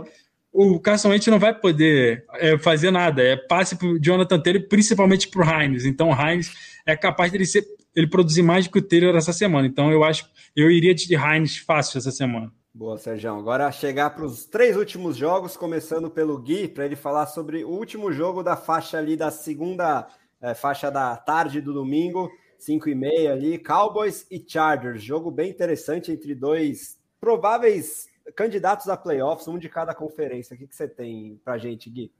[0.52, 3.20] O Carson Wentz não vai poder é, fazer nada.
[3.20, 5.84] É passe para o Jonathan Taylor, principalmente para o Heinz.
[5.84, 6.52] Então o Heinz
[6.86, 7.64] é capaz de ele ser
[7.94, 9.66] ele produzir mais do que o Taylor essa semana.
[9.66, 12.52] Então eu acho eu iria de Heinz fácil essa semana.
[12.72, 13.32] Boa, Sérgio.
[13.32, 17.70] Agora chegar para os três últimos jogos, começando pelo Gui, para ele falar sobre o
[17.70, 20.08] último jogo da faixa ali da segunda
[20.42, 25.02] é, faixa da tarde do domingo, 5 e meia ali, Cowboys e Chargers.
[25.02, 30.54] Jogo bem interessante entre dois prováveis candidatos a playoffs, um de cada conferência.
[30.54, 32.10] O que, que você tem pra gente, Gui?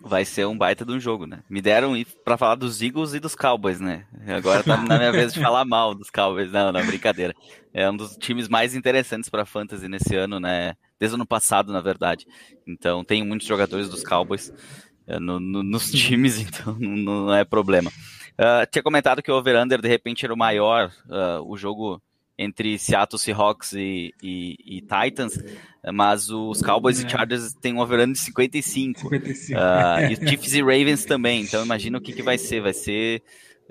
[0.00, 1.42] Vai ser um baita de um jogo, né?
[1.48, 1.94] Me deram
[2.24, 4.06] para falar dos Eagles e dos Cowboys, né?
[4.26, 6.50] Agora tá na minha vez de falar mal dos Cowboys.
[6.50, 7.34] Não, não, brincadeira.
[7.72, 10.74] É um dos times mais interessantes para fantasy nesse ano, né?
[10.98, 12.26] Desde o ano passado, na verdade.
[12.66, 14.52] Então, tem muitos jogadores dos Cowboys
[15.06, 17.90] é, no, no, nos times, então não, não é problema.
[18.34, 22.02] Uh, tinha comentado que o over-under de repente era o maior, uh, o jogo
[22.38, 25.38] entre Seattle Seahawks e, e, e, Titans,
[25.92, 27.06] mas os Cowboys é.
[27.06, 29.00] e Chargers têm um over de 55.
[29.00, 29.58] 55.
[29.58, 32.72] Uh, e os Chiefs e Ravens também, então imagina o que, que vai ser, vai
[32.72, 33.22] ser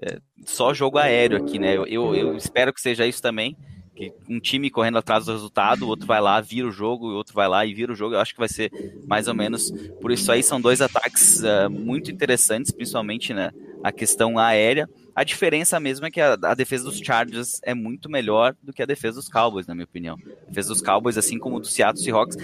[0.02, 1.76] é, só jogo aéreo aqui, né?
[1.76, 3.56] Eu, eu, eu, espero que seja isso também,
[3.96, 7.16] que um time correndo atrás do resultado, o outro vai lá, vira o jogo, o
[7.16, 8.72] outro vai lá e vira o jogo, eu acho que vai ser
[9.08, 9.72] mais ou menos
[10.02, 13.52] por isso aí, são dois ataques uh, muito interessantes, principalmente né,
[13.84, 18.10] a questão aérea, a diferença mesmo é que a, a, defesa dos Chargers é muito
[18.10, 20.18] melhor do que a defesa dos Cowboys, na minha opinião.
[20.48, 22.38] A defesa dos Cowboys, assim como do Seattle Seahawks.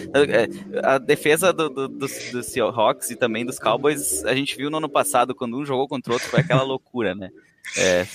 [0.84, 4.70] A, a defesa do, do, dos, dos Seahawks e também dos Cowboys, a gente viu
[4.70, 7.32] no ano passado, quando um jogou contra o outro, foi aquela loucura, né?
[7.78, 8.06] É,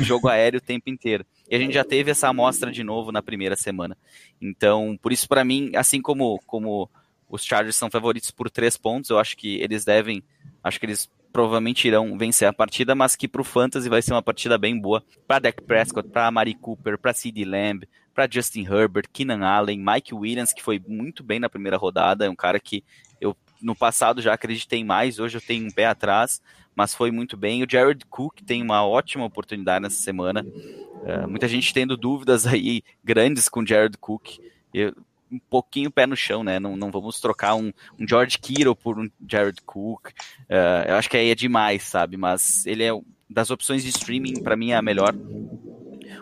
[0.00, 1.24] jogo aéreo o tempo inteiro.
[1.48, 3.96] E a gente já teve essa amostra de novo na primeira semana.
[4.40, 6.90] Então, por isso, para mim, assim como, como
[7.28, 10.22] os Chargers são favoritos por três pontos, eu acho que eles devem.
[10.62, 14.12] Acho que eles provavelmente irão vencer a partida, mas que para o Fantasy vai ser
[14.12, 18.62] uma partida bem boa para Dak Prescott, para Mari Cooper, para CeeDee Lamb, para Justin
[18.62, 22.60] Herbert, Keenan Allen, Mike Williams, que foi muito bem na primeira rodada, é um cara
[22.60, 22.84] que
[23.20, 26.40] eu no passado já acreditei mais, hoje eu tenho um pé atrás,
[26.72, 27.64] mas foi muito bem.
[27.64, 30.46] O Jared Cook tem uma ótima oportunidade nessa semana.
[30.46, 34.38] Uh, muita gente tendo dúvidas aí grandes com o Jared Cook.
[34.72, 34.94] Eu,
[35.34, 36.60] um pouquinho pé no chão, né?
[36.60, 40.08] Não, não vamos trocar um, um George Kittle por um Jared Cook.
[40.08, 42.16] Uh, eu acho que aí é demais, sabe?
[42.16, 42.92] Mas ele é
[43.28, 45.14] das opções de streaming para mim é a melhor.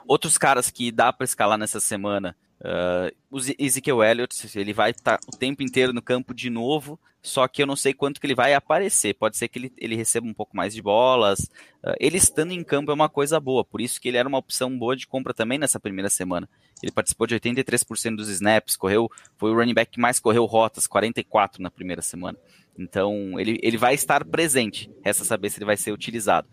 [0.06, 5.18] Outros caras que dá para escalar nessa semana, uh, o Ezekiel Elliott, ele vai estar
[5.18, 8.26] tá o tempo inteiro no campo de novo, só que eu não sei quanto que
[8.26, 9.14] ele vai aparecer.
[9.14, 11.40] Pode ser que ele, ele receba um pouco mais de bolas.
[11.84, 14.38] Uh, ele estando em campo é uma coisa boa, por isso que ele era uma
[14.38, 16.48] opção boa de compra também nessa primeira semana.
[16.82, 20.86] Ele participou de 83% dos snaps, correu, foi o running back que mais correu rotas,
[20.86, 22.38] 44 na primeira semana.
[22.78, 26.48] Então, ele, ele vai estar presente, resta saber se ele vai ser utilizado.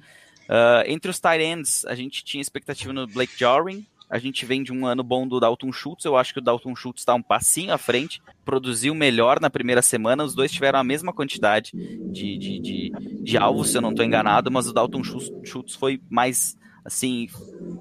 [0.50, 4.64] Uh, entre os tight ends, a gente tinha expectativa no Blake Jarwin, a gente vem
[4.64, 6.04] de um ano bom do Dalton Schultz.
[6.04, 8.20] Eu acho que o Dalton Schultz está um passinho à frente.
[8.44, 10.24] Produziu melhor na primeira semana.
[10.24, 11.72] Os dois tiveram a mesma quantidade
[12.12, 12.92] de, de, de,
[13.22, 14.50] de alvos, se eu não estou enganado.
[14.50, 17.28] Mas o Dalton Schultz foi mais, assim,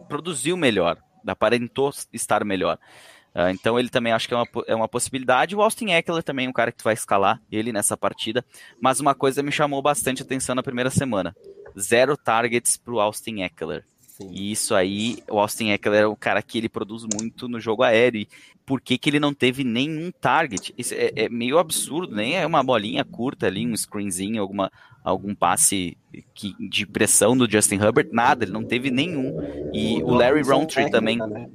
[0.06, 2.78] produziu melhor aparentou estar melhor.
[3.34, 5.54] Uh, então ele também acho que é uma, é uma possibilidade.
[5.54, 8.44] O Austin Eckler também é um cara que tu vai escalar ele nessa partida.
[8.80, 11.36] Mas uma coisa me chamou bastante atenção na primeira semana:
[11.78, 13.84] zero targets para o Austin Eckler.
[14.18, 14.30] Sim.
[14.32, 17.84] E isso aí, o Austin Eckler é o cara que ele produz muito no jogo
[17.84, 18.22] aéreo.
[18.22, 18.28] E
[18.66, 20.74] por que, que ele não teve nenhum target?
[20.76, 24.72] Isso é, é, meio absurdo, nem é uma bolinha curta ali, um screenzinho, alguma,
[25.08, 25.96] algum passe
[26.34, 29.36] que, de pressão do Justin Herbert, nada, ele não teve nenhum.
[29.72, 31.18] E o Larry Roundtree também.
[31.18, 31.48] Né?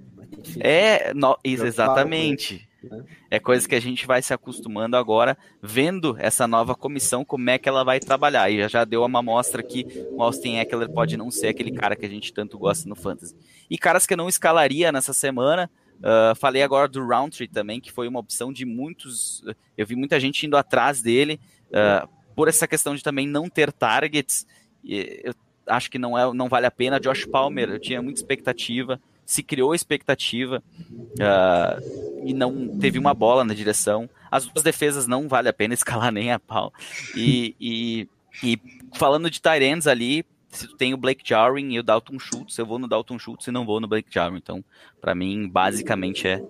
[0.60, 2.68] É, no, exatamente.
[2.84, 3.04] Né?
[3.32, 7.58] É coisa que a gente vai se acostumando agora, vendo essa nova comissão, como é
[7.58, 8.50] que ela vai trabalhar.
[8.50, 11.96] E já, já deu uma amostra que o Austin Eckler pode não ser aquele cara
[11.96, 13.36] que a gente tanto gosta no Fantasy.
[13.70, 15.70] E caras que eu não escalaria nessa semana,
[16.00, 19.42] Uh, falei agora do Roundtree também, que foi uma opção de muitos.
[19.78, 21.40] Eu vi muita gente indo atrás dele,
[21.70, 24.46] uh, por essa questão de também não ter targets.
[24.84, 25.34] Eu
[25.68, 27.00] acho que não, é, não vale a pena.
[27.00, 33.44] Josh Palmer, eu tinha muita expectativa, se criou expectativa uh, e não teve uma bola
[33.44, 34.10] na direção.
[34.30, 36.74] As duas defesas não vale a pena escalar nem a pau.
[37.16, 38.08] E, e
[38.44, 38.60] E
[38.96, 42.66] falando de Tyrants ali, se tu tem o Blake Jarwin e o Dalton Schultz, eu
[42.66, 44.38] vou no Dalton Schultz e não vou no Blake Jarwin.
[44.38, 44.64] Então,
[45.02, 46.44] para mim, basicamente é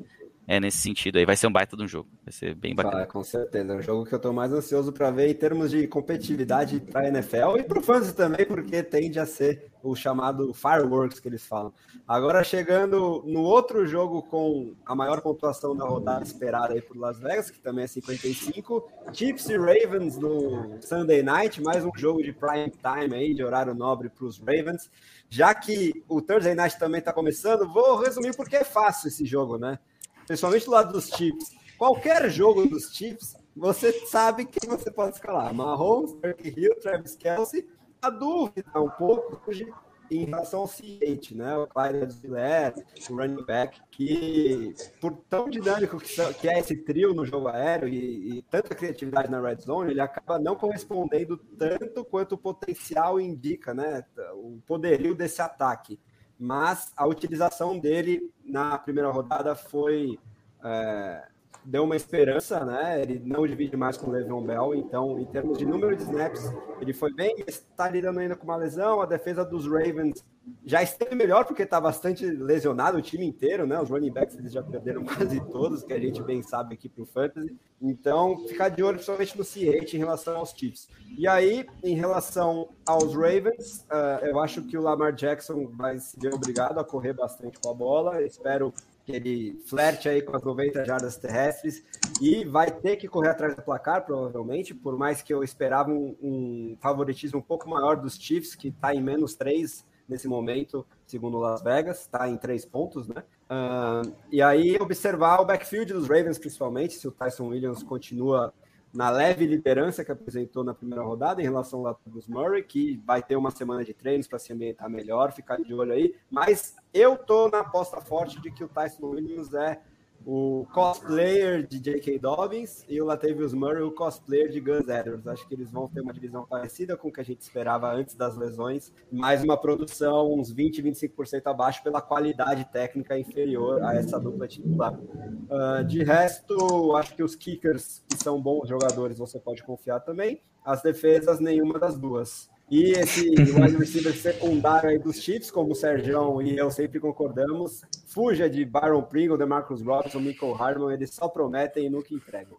[0.48, 1.26] é nesse sentido aí.
[1.26, 2.10] Vai ser um baita de um jogo.
[2.24, 2.98] Vai ser bem bacana.
[2.98, 3.74] Vai, com certeza.
[3.74, 7.02] É um jogo que eu estou mais ansioso para ver em termos de competitividade para
[7.02, 11.46] a NFL e para Fantasy também, porque tende a ser o chamado fireworks que eles
[11.46, 11.74] falam.
[12.08, 17.20] Agora chegando no outro jogo com a maior pontuação da rodada esperada aí por Las
[17.20, 22.32] Vegas, que também é 55, Chiefs e Ravens no Sunday Night, mais um jogo de
[22.34, 24.90] prime time aí, de horário nobre para os Ravens.
[25.30, 29.58] Já que o Thursday Night também está começando, vou resumir porque é fácil esse jogo,
[29.58, 29.80] né?
[30.26, 35.54] Principalmente do lado dos Chiefs, qualquer jogo dos Chiefs, você sabe quem você pode escalar.
[35.54, 37.68] Mahomes, Turkey Hill, Travis Kelsey.
[38.02, 39.72] A dúvida um pouco hoje
[40.12, 41.56] em relação ao Ciente, né?
[41.58, 42.74] O Clyde Ziller,
[43.10, 48.38] o running back, que por tão dinâmico que, é esse trio no jogo aéreo e,
[48.38, 53.74] e, tanta criatividade na red zone, ele acaba não correspondendo tanto quanto o potencial indica,
[53.74, 54.04] né?
[54.34, 56.00] O poderio desse ataque
[56.44, 60.20] mas a utilização dele na primeira rodada foi
[60.62, 61.26] é,
[61.66, 63.02] deu uma esperança, né?
[63.02, 66.52] Ele não divide mais com o Le'Veon Bell, então em termos de número de snaps
[66.80, 69.02] ele foi bem, está lidando ainda com uma lesão.
[69.02, 70.24] A defesa dos Ravens
[70.66, 73.80] já esteve melhor porque está bastante lesionado o time inteiro, né?
[73.80, 77.04] Os running backs eles já perderam quase todos, que a gente bem sabe aqui para
[77.04, 77.56] o fantasy.
[77.82, 80.90] Então ficar de olho principalmente no C8 em relação aos Chiefs.
[81.18, 86.20] E aí, em relação aos Ravens, uh, eu acho que o Lamar Jackson vai se
[86.20, 88.24] ver obrigado a correr bastante com a bola.
[88.24, 88.74] Espero
[89.06, 91.84] que ele flerte aí com as 90 jardas terrestres
[92.22, 96.16] e vai ter que correr atrás do placar, provavelmente, por mais que eu esperava um,
[96.22, 101.38] um favoritismo um pouco maior dos Chiefs, que está em menos 3 nesse momento, segundo
[101.38, 103.24] Las Vegas, está em 3 pontos, né?
[103.50, 108.54] Uh, e aí observar o backfield dos Ravens, principalmente, se o Tyson Williams continua
[108.94, 113.24] na leve liderança que apresentou na primeira rodada em relação ao Latavius Murray, que vai
[113.24, 116.16] ter uma semana de treinos para se ambientar melhor, ficar de olho aí.
[116.30, 119.82] Mas eu tô na aposta forte de que o Tyson Williams é
[120.26, 122.20] o cosplayer de J.K.
[122.20, 125.28] Dobbins e o Latavius Murray o cosplayer de Gus Edwards.
[125.28, 128.16] Acho que eles vão ter uma divisão parecida com o que a gente esperava antes
[128.16, 134.20] das lesões, mais uma produção uns 20, 25% abaixo pela qualidade técnica inferior a essa
[134.20, 134.94] dupla titular.
[134.94, 140.42] Uh, de resto, acho que os kickers, que são bons jogadores, você pode confiar também.
[140.64, 142.50] As defesas, nenhuma das duas.
[142.70, 147.84] E esse wide receiver secundário aí dos Chiefs, como o Sérgio e eu sempre concordamos,
[148.14, 152.58] fuja de Byron Pringle, DeMarcus Robinson, Michael Hardman, eles só prometem e nunca entregam.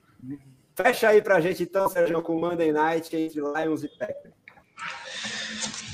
[0.74, 4.34] Fecha aí pra gente então, Sérgio, com Monday Night entre Lions e Packers.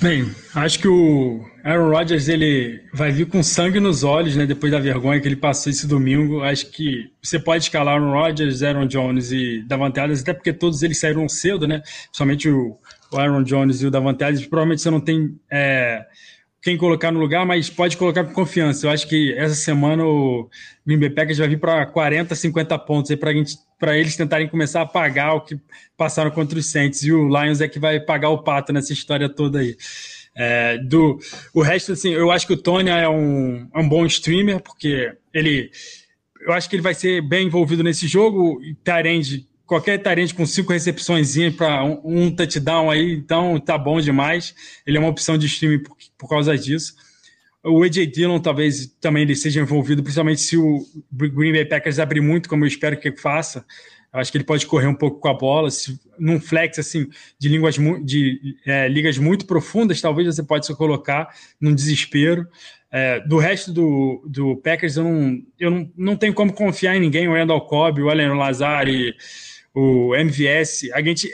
[0.01, 4.47] Bem, acho que o Aaron Rodgers ele vai vir com sangue nos olhos, né?
[4.47, 6.43] Depois da vergonha que ele passou esse domingo.
[6.43, 10.83] Acho que você pode escalar Aaron Rodgers, Aaron Jones e Davante Adams, até porque todos
[10.83, 11.83] eles saíram cedo, né?
[12.05, 12.79] Principalmente o,
[13.13, 14.47] o Aaron Jones e o Davante Adams.
[14.47, 16.07] Provavelmente você não tem é,
[16.63, 18.87] quem colocar no lugar, mas pode colocar com confiança.
[18.87, 20.49] Eu acho que essa semana o
[20.87, 25.35] Green Packers vai vir para 40, 50 pontos aí para eles tentarem começar a pagar
[25.35, 25.59] o que
[25.97, 27.03] passaram contra os Saints.
[27.03, 29.75] E o Lions é que vai pagar o pato nessa história toda aí.
[30.37, 31.19] É, do,
[31.55, 35.13] o resto, assim, eu acho que o Tony é um, é um bom streamer, porque
[35.33, 35.71] ele.
[36.43, 38.61] Eu acho que ele vai ser bem envolvido nesse jogo.
[38.85, 44.53] Tyrande, qualquer Tyrande com cinco recepções para um, um, touchdown aí, então tá bom demais.
[44.85, 46.97] Ele é uma opção de streaming por, por causa disso.
[47.63, 52.21] O AJ Dillon talvez também ele seja envolvido, principalmente se o Green Bay Packers abrir
[52.21, 53.65] muito, como eu espero que faça.
[54.13, 55.71] Eu acho que ele pode correr um pouco com a bola.
[55.71, 57.07] Se, num flex assim
[57.39, 61.29] de, línguas, de é, ligas muito profundas, talvez você pode se colocar
[61.61, 62.45] num desespero.
[62.91, 67.01] É, do resto do, do Packers, eu, não, eu não, não tenho como confiar em
[67.01, 67.29] ninguém.
[67.29, 69.15] O Randall Cobb, o Allen Lazari,
[69.75, 70.91] o MVS.
[70.93, 71.31] A gente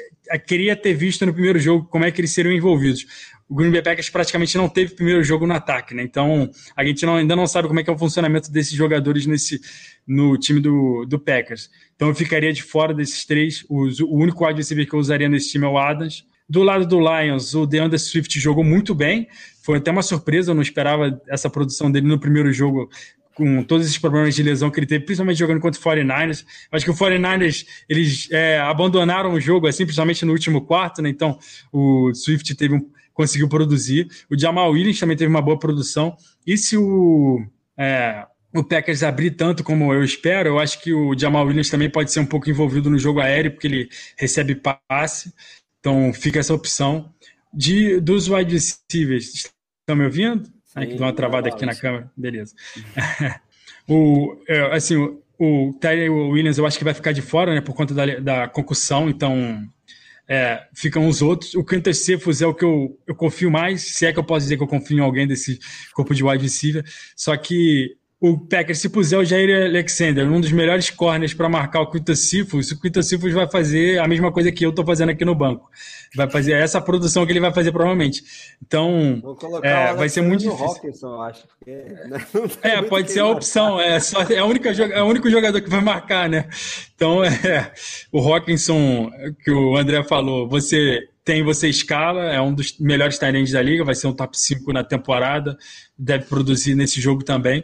[0.47, 3.07] queria ter visto no primeiro jogo como é que eles seriam envolvidos
[3.49, 6.03] o Green Bay Packers praticamente não teve primeiro jogo no ataque, né?
[6.03, 9.25] Então a gente não, ainda não sabe como é que é o funcionamento desses jogadores
[9.27, 9.61] nesse
[10.07, 11.71] no time do, do Packers.
[11.95, 13.65] Então eu ficaria de fora desses três.
[13.69, 13.87] O,
[14.17, 16.25] único wide receiver que eu usaria nesse time é o Adams.
[16.49, 19.29] Do lado do Lions, o DeAndre Swift jogou muito bem.
[19.63, 22.89] Foi até uma surpresa, eu não esperava essa produção dele no primeiro jogo
[23.37, 26.45] com todos esses problemas de lesão que ele teve, principalmente jogando contra o 49ers.
[26.73, 31.11] Acho que o 49ers, eles é, abandonaram o jogo, assim, principalmente no último quarto, né?
[31.11, 31.39] Então,
[31.71, 34.09] o Swift teve um, conseguiu produzir.
[34.31, 36.17] O Jamal Williams também teve uma boa produção.
[36.47, 37.45] E se o,
[37.79, 41.91] é, o Packers abrir tanto como eu espero, eu acho que o Jamal Williams também
[41.91, 44.59] pode ser um pouco envolvido no jogo aéreo, porque ele recebe
[44.89, 45.31] passe.
[45.79, 47.13] Então fica essa opção.
[47.53, 49.51] De, dos wide receivers,
[49.83, 50.56] estão me ouvindo?
[50.77, 52.11] Ai, que deu uma travada aqui na câmera.
[52.15, 52.55] Beleza.
[53.89, 57.63] o, é, assim, o, o Tyler Williams eu acho que vai ficar de fora, né,
[57.63, 59.67] por conta da, da concussão, então
[60.29, 61.55] é, ficam os outros.
[61.55, 64.45] O Quintus Cephas é o que eu, eu confio mais, se é que eu posso
[64.45, 65.59] dizer que eu confio em alguém desse
[65.95, 66.85] corpo de wide receiver.
[67.17, 71.83] Só que o Packers, se puser o Jair Alexander, um dos melhores corners para marcar
[71.83, 75.11] o Quintus Cephas, o Quintus Cephas vai fazer a mesma coisa que eu estou fazendo
[75.11, 75.71] aqui no banco.
[76.15, 78.25] Vai fazer essa produção que ele vai fazer provavelmente.
[78.65, 79.23] Então,
[79.63, 80.65] é, vai ser muito difícil.
[80.65, 81.45] Hawkinson, acho.
[81.59, 82.27] Porque, né?
[82.63, 83.79] É, pode ser a opção.
[83.79, 86.49] É, só, é, a única, é o único jogador que vai marcar, né?
[86.95, 87.71] Então, é,
[88.11, 89.11] o Hawkinson,
[89.45, 93.85] que o André falou, você tem, você escala, é um dos melhores talentos da liga,
[93.85, 95.59] vai ser um top 5 na temporada,
[95.99, 97.63] deve produzir nesse jogo também.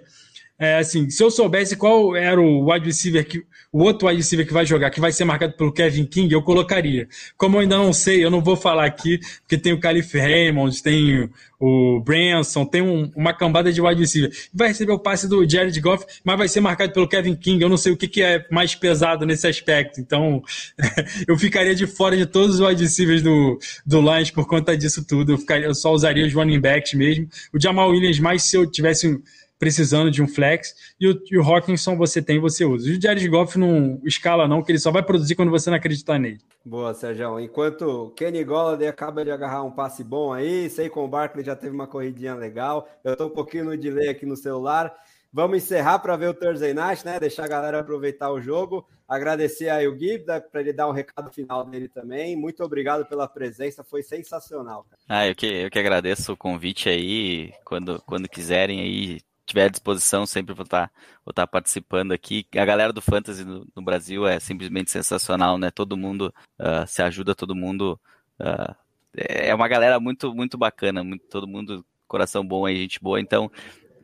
[0.58, 4.46] É, assim, se eu soubesse qual era o wide receiver que o outro wide receiver
[4.46, 7.08] que vai jogar, que vai ser marcado pelo Kevin King, eu colocaria.
[7.38, 10.82] Como eu ainda não sei, eu não vou falar aqui, porque tem o Calif Raymond,
[10.82, 14.30] tem o Branson, tem um, uma cambada de wide receiver.
[14.52, 17.62] Vai receber o passe do Jared Goff, mas vai ser marcado pelo Kevin King.
[17.62, 20.00] Eu não sei o que, que é mais pesado nesse aspecto.
[20.00, 20.42] Então,
[21.26, 25.04] eu ficaria de fora de todos os wide receivers do, do Lions por conta disso
[25.04, 25.32] tudo.
[25.32, 27.26] Eu, ficaria, eu só usaria os running backs mesmo.
[27.52, 29.18] O Jamal Williams, mais se eu tivesse
[29.62, 32.89] precisando de um flex, e o, e o Hawkinson você tem, você usa.
[32.89, 35.76] E o Jared Goff não escala não, que ele só vai produzir quando você não
[35.76, 36.40] acreditar nele.
[36.64, 37.39] Boa, Sérgio.
[37.39, 41.55] Enquanto Kenny Golladay acaba de agarrar um passe bom aí, sei com o Barkley já
[41.55, 44.93] teve uma corridinha legal, eu tô um pouquinho no delay aqui no celular,
[45.34, 47.18] Vamos encerrar para ver o Thursday Night, né?
[47.18, 48.86] Deixar a galera aproveitar o jogo.
[49.09, 52.36] Agradecer aí o Gui para ele dar um recado final dele também.
[52.36, 54.84] Muito obrigado pela presença, foi sensacional.
[54.84, 55.02] Cara.
[55.09, 57.51] Ah, eu que, eu que agradeço o convite aí.
[57.64, 59.20] Quando, quando quiserem aí,
[59.52, 60.90] tiver à disposição, sempre vou estar,
[61.24, 62.46] vou estar participando aqui.
[62.56, 65.70] A galera do Fantasy no, no Brasil é simplesmente sensacional, né?
[65.70, 68.00] Todo mundo uh, se ajuda, todo mundo.
[68.40, 68.74] Uh,
[69.14, 73.20] é uma galera muito, muito bacana, muito, todo mundo coração bom aí, gente boa.
[73.20, 73.50] Então,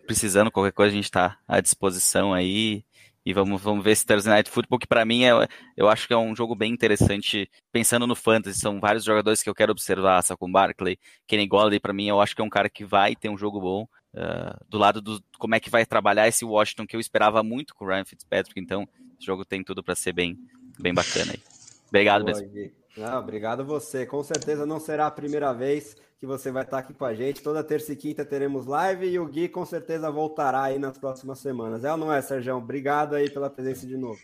[0.06, 2.84] precisando, qualquer coisa, a gente está à disposição aí.
[3.24, 5.32] E vamos, vamos ver esse Thursday Night Football, que para mim é,
[5.76, 8.58] eu acho que é um jogo bem interessante, pensando no fantasy.
[8.58, 12.34] São vários jogadores que eu quero observar, Saquon Barkley, Kenny Golladay, para mim, eu acho
[12.34, 13.86] que é um cara que vai ter um jogo bom.
[14.18, 17.72] Uh, do lado do como é que vai trabalhar esse Washington que eu esperava muito
[17.72, 20.36] com o Ryan Fitzpatrick, então esse jogo tem tudo para ser bem,
[20.76, 21.40] bem bacana aí.
[21.88, 22.72] Obrigado Boa, mesmo.
[22.96, 24.04] Não, obrigado você.
[24.04, 27.40] Com certeza não será a primeira vez que você vai estar aqui com a gente.
[27.40, 31.38] Toda terça e quinta teremos live e o Gui com certeza voltará aí nas próximas
[31.38, 31.84] semanas.
[31.84, 32.56] É ou não é, Sérgio?
[32.56, 34.18] Obrigado aí pela presença de novo.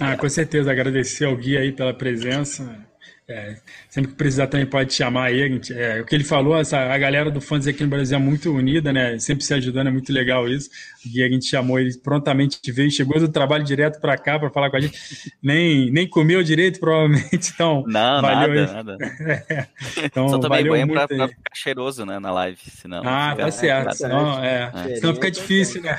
[0.00, 0.70] Ah, com certeza.
[0.70, 2.86] Agradecer ao Gui aí pela presença.
[3.30, 3.56] É,
[3.88, 5.60] sempre que precisar também pode chamar aí.
[5.70, 8.52] É, o que ele falou, essa, a galera do fãs aqui no Brasil é muito
[8.52, 9.20] unida, né?
[9.20, 10.68] Sempre se ajudando, é muito legal isso.
[11.06, 14.68] E a gente chamou ele prontamente veio, chegou do trabalho direto para cá para falar
[14.68, 14.98] com a gente.
[15.40, 17.52] Nem, nem comeu direito, provavelmente.
[17.54, 19.10] Então, não, valeu nada, nada.
[19.50, 19.66] É,
[20.04, 23.02] então, Só também banho para ficar cheiroso, né, na live, senão.
[23.04, 23.94] Ah, tá certo.
[23.94, 24.96] Senão, é, é.
[24.96, 25.98] senão fica difícil, né?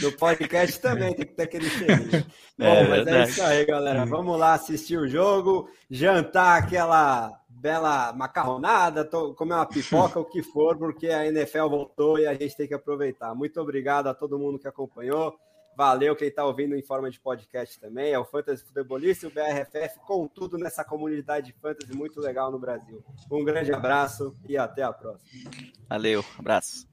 [0.00, 2.24] no podcast também tem que ter aquele cheirinho.
[2.58, 4.04] É, Bom, mas é isso aí, galera.
[4.04, 5.21] Vamos lá assistir o jogo,
[5.90, 12.26] jantar aquela bela macarronada, comer uma pipoca, o que for, porque a NFL voltou e
[12.26, 13.34] a gente tem que aproveitar.
[13.34, 15.36] Muito obrigado a todo mundo que acompanhou.
[15.76, 18.12] Valeu quem está ouvindo em forma de podcast também.
[18.12, 22.50] É o Fantasy Futebolista e o BRFF com tudo nessa comunidade de fantasy muito legal
[22.50, 23.02] no Brasil.
[23.30, 25.50] Um grande abraço e até a próxima.
[25.88, 26.86] Valeu, abraço.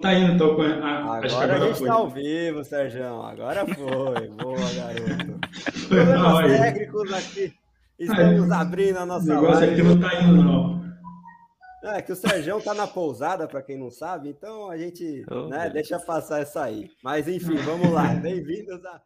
[0.00, 0.56] Tá indo, então.
[0.82, 3.22] Ah, agora a gente tá ao vivo, Sérgio.
[3.22, 4.28] Agora foi.
[4.28, 5.35] Boa, garoto.
[5.88, 7.54] Problemas técnicos aqui.
[7.98, 9.24] Estamos Ai, abrindo a nossa.
[9.24, 9.72] O negócio live.
[9.72, 10.86] aqui não tá indo, não.
[11.84, 15.46] É que o Sérgio tá na pousada, para quem não sabe, então a gente oh,
[15.48, 16.90] né, deixa passar essa aí.
[17.02, 18.08] Mas enfim, vamos lá.
[18.20, 19.00] Bem-vindos a.